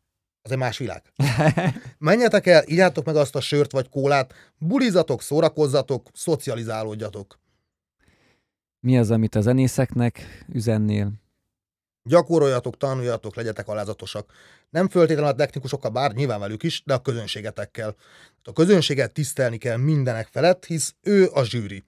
Az 0.43 0.51
egy 0.51 0.59
más 0.59 0.79
világ. 0.79 1.03
Menjetek 1.99 2.47
el, 2.47 2.63
ígyátok 2.67 3.05
meg 3.05 3.17
azt 3.17 3.37
a 3.37 3.41
sört 3.41 3.73
vagy 3.73 3.89
kólát, 3.89 4.35
bulizatok, 4.59 5.23
szórakozzatok, 5.23 6.09
szocializálódjatok. 6.13 7.41
Mi 8.81 8.99
az, 8.99 9.11
amit 9.11 9.35
a 9.35 9.41
zenészeknek 9.41 10.45
üzennél? 10.53 11.22
Gyakoroljatok, 12.05 12.77
tanuljatok, 12.77 13.37
legyetek 13.37 13.69
alázatosak. 13.69 14.33
Nem 14.71 14.89
föltétlenül 14.89 15.31
a 15.31 15.35
technikusokkal, 15.35 15.91
bár 15.91 16.13
nyilván 16.13 16.41
velük 16.41 16.63
is, 16.63 16.83
de 16.85 16.95
a 16.95 17.03
közönségetekkel. 17.03 17.97
A 18.43 18.53
közönséget 18.53 19.13
tisztelni 19.13 19.57
kell 19.57 19.77
mindenek 19.77 20.29
felett, 20.31 20.65
hisz 20.65 20.95
ő 21.03 21.31
a 21.33 21.45
zsűri. 21.45 21.85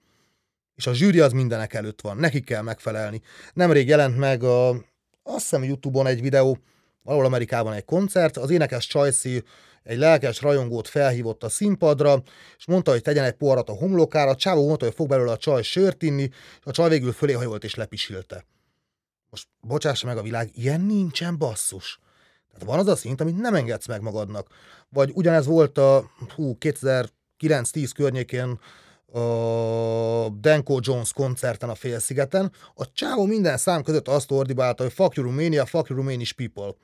És 0.75 0.87
a 0.87 0.93
zsűri 0.93 1.19
az 1.19 1.31
mindenek 1.31 1.73
előtt 1.73 2.01
van, 2.01 2.17
neki 2.17 2.41
kell 2.41 2.61
megfelelni. 2.61 3.21
Nemrég 3.53 3.87
jelent 3.87 4.17
meg 4.17 4.43
a, 4.43 4.69
azt 4.69 4.83
hiszem 5.23 5.63
Youtube-on 5.63 6.07
egy 6.07 6.21
videó, 6.21 6.57
valahol 7.01 7.25
Amerikában 7.25 7.73
egy 7.73 7.85
koncert, 7.85 8.37
az 8.37 8.49
énekes 8.49 8.87
Csajci 8.87 9.43
egy 9.83 9.97
lelkes 9.97 10.41
rajongót 10.41 10.87
felhívott 10.87 11.43
a 11.43 11.49
színpadra, 11.49 12.23
és 12.57 12.65
mondta, 12.65 12.91
hogy 12.91 13.01
tegyen 13.01 13.23
egy 13.23 13.33
poharat 13.33 13.69
a 13.69 13.73
homlokára, 13.73 14.35
csávó 14.35 14.67
mondta, 14.67 14.85
hogy 14.85 14.95
fog 14.95 15.07
belőle 15.07 15.31
a 15.31 15.37
csaj 15.37 15.61
sört 15.61 16.03
inni, 16.03 16.23
és 16.23 16.63
a 16.63 16.71
csaj 16.71 16.89
végül 16.89 17.11
fölé 17.11 17.33
hajolt 17.33 17.63
és 17.63 17.75
lepisilte. 17.75 18.45
Most 19.35 19.47
bocsássa 19.61 20.07
meg 20.07 20.17
a 20.17 20.21
világ, 20.21 20.49
ilyen 20.53 20.81
nincsen 20.81 21.37
basszus. 21.37 21.99
Tehát 22.51 22.67
van 22.67 22.79
az 22.79 22.87
a 22.87 22.95
szint, 22.95 23.21
amit 23.21 23.37
nem 23.37 23.55
engedsz 23.55 23.87
meg 23.87 24.01
magadnak. 24.01 24.47
Vagy 24.89 25.11
ugyanez 25.13 25.45
volt 25.45 25.77
a 25.77 26.11
hú, 26.35 26.57
2009-10 26.59 27.91
környékén 27.95 28.59
a 29.05 30.29
Denko 30.29 30.79
Jones 30.81 31.13
koncerten 31.13 31.69
a 31.69 31.75
Félszigeten, 31.75 32.51
a 32.75 32.91
csávó 32.91 33.25
minden 33.25 33.57
szám 33.57 33.83
között 33.83 34.07
azt 34.07 34.31
ordibálta, 34.31 34.83
hogy 34.83 34.93
fuck 34.93 35.15
you 35.15 35.25
Romania, 35.25 35.65
fuck 35.65 35.89
you 35.89 35.97
Romanian 35.97 36.29
people. 36.35 36.75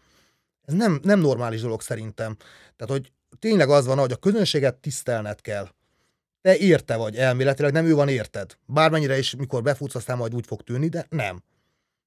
Ez 0.65 0.73
nem, 0.73 0.99
nem 1.03 1.19
normális 1.19 1.61
dolog 1.61 1.81
szerintem. 1.81 2.37
Tehát, 2.75 2.93
hogy 2.93 3.11
tényleg 3.39 3.69
az 3.69 3.85
van, 3.85 3.97
hogy 3.97 4.11
a 4.11 4.15
közönséget 4.15 4.75
tisztelned 4.75 5.41
kell. 5.41 5.67
Te 6.41 6.57
érte 6.57 6.95
vagy 6.95 7.15
elméletileg, 7.15 7.71
nem 7.71 7.85
ő 7.85 7.95
van 7.95 8.07
érted. 8.07 8.57
Bármennyire 8.65 9.17
is, 9.17 9.35
mikor 9.35 9.61
befutsz, 9.61 9.95
aztán 9.95 10.17
majd 10.17 10.35
úgy 10.35 10.45
fog 10.45 10.61
tűnni, 10.61 10.87
de 10.87 11.05
nem. 11.09 11.43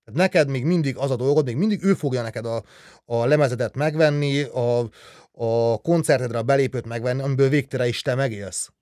Tehát 0.04 0.20
neked 0.20 0.48
még 0.48 0.64
mindig 0.64 0.96
az 0.96 1.10
a 1.10 1.16
dolgod, 1.16 1.44
még 1.44 1.56
mindig 1.56 1.84
ő 1.84 1.94
fogja 1.94 2.22
neked 2.22 2.46
a, 2.46 2.62
a 3.04 3.24
lemezedet 3.24 3.74
megvenni, 3.74 4.42
a, 4.42 4.78
a 5.32 5.78
koncertedre 5.78 6.38
a 6.38 6.42
belépőt 6.42 6.86
megvenni, 6.86 7.22
amiből 7.22 7.48
végtére 7.48 7.88
is 7.88 8.02
te 8.02 8.14
megélsz. 8.14 8.72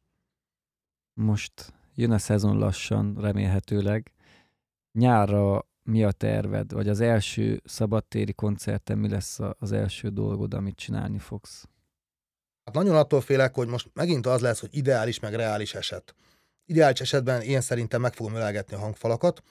Most 1.14 1.52
jön 1.94 2.10
a 2.10 2.18
szezon 2.18 2.58
lassan, 2.58 3.16
remélhetőleg. 3.20 4.12
Nyárra 4.92 5.66
mi 5.82 6.04
a 6.04 6.12
terved? 6.12 6.72
Vagy 6.72 6.88
az 6.88 7.00
első 7.00 7.62
szabadtéri 7.64 8.32
koncerten 8.32 8.98
mi 8.98 9.08
lesz 9.08 9.38
az 9.58 9.72
első 9.72 10.08
dolgod, 10.08 10.54
amit 10.54 10.76
csinálni 10.76 11.18
fogsz? 11.18 11.68
Hát 12.64 12.74
nagyon 12.74 12.96
attól 12.96 13.20
félek, 13.20 13.54
hogy 13.54 13.68
most 13.68 13.90
megint 13.94 14.26
az 14.26 14.40
lesz, 14.40 14.60
hogy 14.60 14.76
ideális 14.76 15.20
meg 15.20 15.34
reális 15.34 15.74
eset. 15.74 16.14
ideális 16.66 17.00
esetben 17.00 17.40
én 17.40 17.60
szerintem 17.60 18.00
meg 18.00 18.14
fogom 18.14 18.34
ölelgetni 18.34 18.76
a 18.76 18.78
hangfalakat. 18.78 19.42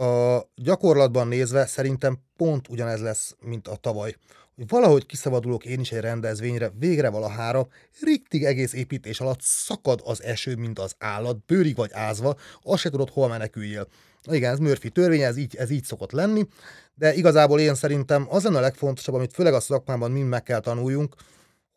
A 0.00 0.50
gyakorlatban 0.54 1.28
nézve 1.28 1.66
szerintem 1.66 2.18
pont 2.36 2.68
ugyanez 2.68 3.00
lesz, 3.00 3.36
mint 3.40 3.68
a 3.68 3.76
tavaly. 3.76 4.16
Hogy 4.54 4.68
valahogy 4.68 5.06
kiszabadulok 5.06 5.64
én 5.64 5.80
is 5.80 5.92
egy 5.92 6.00
rendezvényre, 6.00 6.72
végre 6.78 7.08
valahára, 7.08 7.68
riktig 8.00 8.44
egész 8.44 8.72
építés 8.72 9.20
alatt 9.20 9.40
szakad 9.42 10.00
az 10.04 10.22
eső, 10.22 10.56
mint 10.56 10.78
az 10.78 10.94
állat, 10.98 11.44
bőrig 11.46 11.76
vagy 11.76 11.90
ázva, 11.92 12.36
azt 12.62 12.82
se 12.82 12.90
tudod, 12.90 13.10
hol 13.10 13.28
meneküljél. 13.28 13.86
Igen, 14.30 14.52
ez 14.52 14.58
Murphy 14.58 14.90
törvény, 14.90 15.20
ez 15.20 15.36
így, 15.36 15.56
ez 15.56 15.70
így 15.70 15.84
szokott 15.84 16.12
lenni, 16.12 16.46
de 16.94 17.14
igazából 17.14 17.60
én 17.60 17.74
szerintem 17.74 18.26
az 18.28 18.44
lenne 18.44 18.58
a 18.58 18.60
legfontosabb, 18.60 19.14
amit 19.14 19.32
főleg 19.32 19.54
a 19.54 19.60
szakmában 19.60 20.10
mind 20.10 20.28
meg 20.28 20.42
kell 20.42 20.60
tanuljunk, 20.60 21.14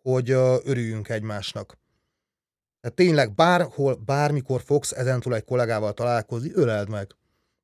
hogy 0.02 0.30
örüljünk 0.64 1.10
egymásnak. 1.10 1.78
Tehát 2.82 2.98
tényleg 2.98 3.34
bárhol, 3.36 3.96
bármikor 3.96 4.62
fogsz 4.62 4.92
ezentúl 4.92 5.36
egy 5.36 5.46
kollégával 5.46 5.94
találkozni, 5.94 6.52
öleld 6.54 6.90
meg. 6.90 7.08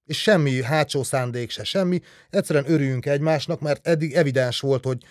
És 0.10 0.22
semmi 0.22 0.64
hátsó 0.64 1.04
szándék 1.04 1.50
se, 1.50 1.64
semmi. 1.64 2.02
Egyszerűen 2.30 2.72
örüljünk 2.72 3.06
egymásnak, 3.06 3.60
mert 3.60 3.88
eddig 3.88 4.14
evidens 4.14 4.60
volt, 4.60 4.84
hogy 4.84 5.04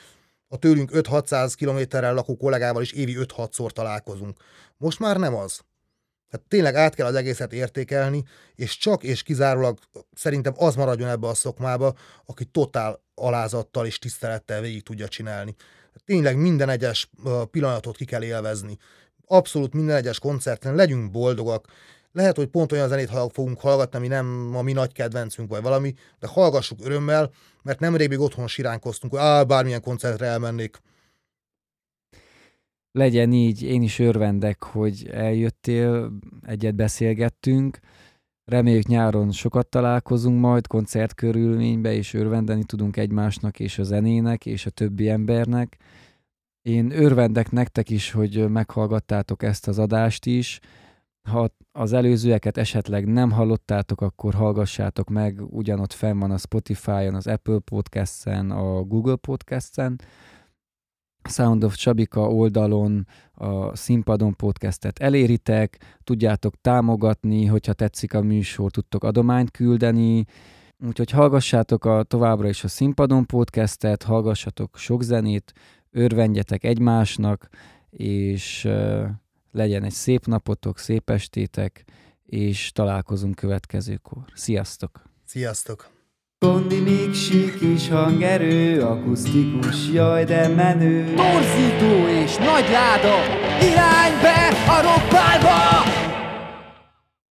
a 0.49 0.57
tőlünk 0.57 0.91
5-600 0.93 1.53
kilométerrel 1.57 2.15
lakó 2.15 2.37
kollégával 2.37 2.83
is 2.83 2.93
évi 2.93 3.17
5-6-szor 3.19 3.71
találkozunk. 3.71 4.41
Most 4.77 4.99
már 4.99 5.17
nem 5.17 5.35
az. 5.35 5.61
Tehát 6.31 6.47
tényleg 6.49 6.75
át 6.75 6.95
kell 6.95 7.07
az 7.07 7.15
egészet 7.15 7.53
értékelni, 7.53 8.25
és 8.55 8.77
csak 8.79 9.03
és 9.03 9.23
kizárólag 9.23 9.79
szerintem 10.15 10.53
az 10.57 10.75
maradjon 10.75 11.09
ebbe 11.09 11.27
a 11.27 11.35
szokmába, 11.35 11.95
aki 12.27 12.45
totál 12.45 13.03
alázattal 13.15 13.87
és 13.87 13.99
tisztelettel 13.99 14.61
végig 14.61 14.83
tudja 14.83 15.09
csinálni. 15.09 15.55
Tényleg 16.05 16.37
minden 16.37 16.69
egyes 16.69 17.11
pillanatot 17.51 17.97
ki 17.97 18.05
kell 18.05 18.23
élvezni. 18.23 18.77
Abszolút 19.27 19.75
minden 19.75 19.97
egyes 19.97 20.19
koncerten 20.19 20.75
legyünk 20.75 21.11
boldogak. 21.11 21.67
Lehet, 22.13 22.37
hogy 22.37 22.47
pont 22.47 22.73
olyan 22.73 22.89
zenét 22.89 23.11
fogunk 23.33 23.61
hallgatni, 23.61 23.99
ami 23.99 24.07
nem 24.07 24.51
a 24.55 24.63
mi 24.63 24.73
nagy 24.73 24.93
kedvencünk 24.93 25.51
vagy 25.51 25.63
valami, 25.63 25.95
de 26.19 26.27
hallgassuk 26.27 26.79
örömmel, 26.83 27.31
mert 27.63 27.81
nem 27.81 27.93
még 27.93 28.21
otthon 28.21 28.47
siránkoztunk, 28.47 29.13
hogy 29.13 29.23
á, 29.23 29.43
bármilyen 29.43 29.81
koncertre 29.81 30.27
elmennék 30.27 30.81
legyen 32.99 33.33
így, 33.33 33.63
én 33.63 33.83
is 33.83 33.99
örvendek, 33.99 34.63
hogy 34.63 35.09
eljöttél, 35.13 36.13
egyet 36.47 36.75
beszélgettünk. 36.75 37.79
Reméljük 38.45 38.87
nyáron 38.87 39.33
sokat 39.33 39.67
találkozunk 39.67 40.41
majd 40.41 40.67
koncertkörülménybe, 40.67 41.93
és 41.93 42.15
örvendeni 42.15 42.65
tudunk 42.65 42.97
egymásnak, 42.97 43.61
és 43.61 43.79
a 43.79 43.83
zenének, 43.83 44.47
és 44.47 44.67
a 44.67 44.71
többi 44.71 45.09
embernek. 45.09 45.77
Én 46.63 46.91
örvendek 46.91 47.51
nektek 47.51 47.91
is, 47.91 48.11
hogy 48.11 48.49
meghallgattátok 48.49 49.43
ezt 49.43 49.69
az 49.69 49.79
adást 49.79 50.27
is. 50.27 50.61
Ha 51.29 51.51
az 51.73 51.93
előzőeket 51.93 52.57
esetleg 52.57 53.07
nem 53.07 53.31
hallottátok, 53.31 54.01
akkor 54.01 54.35
hallgassátok 54.35 55.09
meg, 55.09 55.41
ugyanott 55.47 55.93
fenn 55.93 56.19
van 56.19 56.31
a 56.31 56.39
Spotify-on, 56.39 57.15
az 57.15 57.27
Apple 57.27 57.59
Podcast-en, 57.59 58.51
a 58.51 58.83
Google 58.83 59.17
Podcast-en, 59.17 60.01
Sound 61.29 61.65
of 61.65 61.75
Csabika 61.75 62.29
oldalon 62.29 63.07
a 63.35 63.77
Színpadon 63.77 64.37
podcastet 64.37 64.99
eléritek, 64.99 65.79
tudjátok 66.05 66.55
támogatni, 66.61 67.45
hogyha 67.47 67.73
tetszik 67.73 68.15
a 68.15 68.23
műsor, 68.23 68.71
tudtok 68.71 69.05
adományt 69.05 69.51
küldeni, 69.51 70.25
úgyhogy 70.87 71.11
hallgassátok 71.11 71.85
a, 71.85 72.03
továbbra 72.03 72.49
is 72.49 72.65
a 72.65 72.69
Színpadon 72.69 73.27
podcastet, 73.27 74.03
hallgassatok 74.03 74.77
sok 74.77 75.03
zenét, 75.03 75.53
örvendjetek 75.91 76.65
egymásnak, 76.65 77.49
és 77.91 78.69
legyen 79.59 79.85
egy 79.85 79.93
szép 79.93 80.27
napotok, 80.27 80.79
szép 80.79 81.11
estétek, 81.11 81.85
és 82.27 82.73
találkozunk 82.73 83.35
következőkor. 83.35 84.25
Sziasztok! 84.35 85.03
Sziasztok! 85.25 85.91
Kondi 86.39 86.81
még 86.81 87.15
sík 87.15 87.61
is 87.61 87.89
hangerő, 87.89 88.83
akusztikus, 88.83 89.89
jaj 89.93 90.25
de 90.25 90.49
menő 90.49 91.15
Torzító 91.15 92.09
és 92.23 92.37
nagy 92.37 92.69
láda, 92.71 93.17
iránybe 93.61 94.49
a 94.69 94.83
rock 94.83 95.09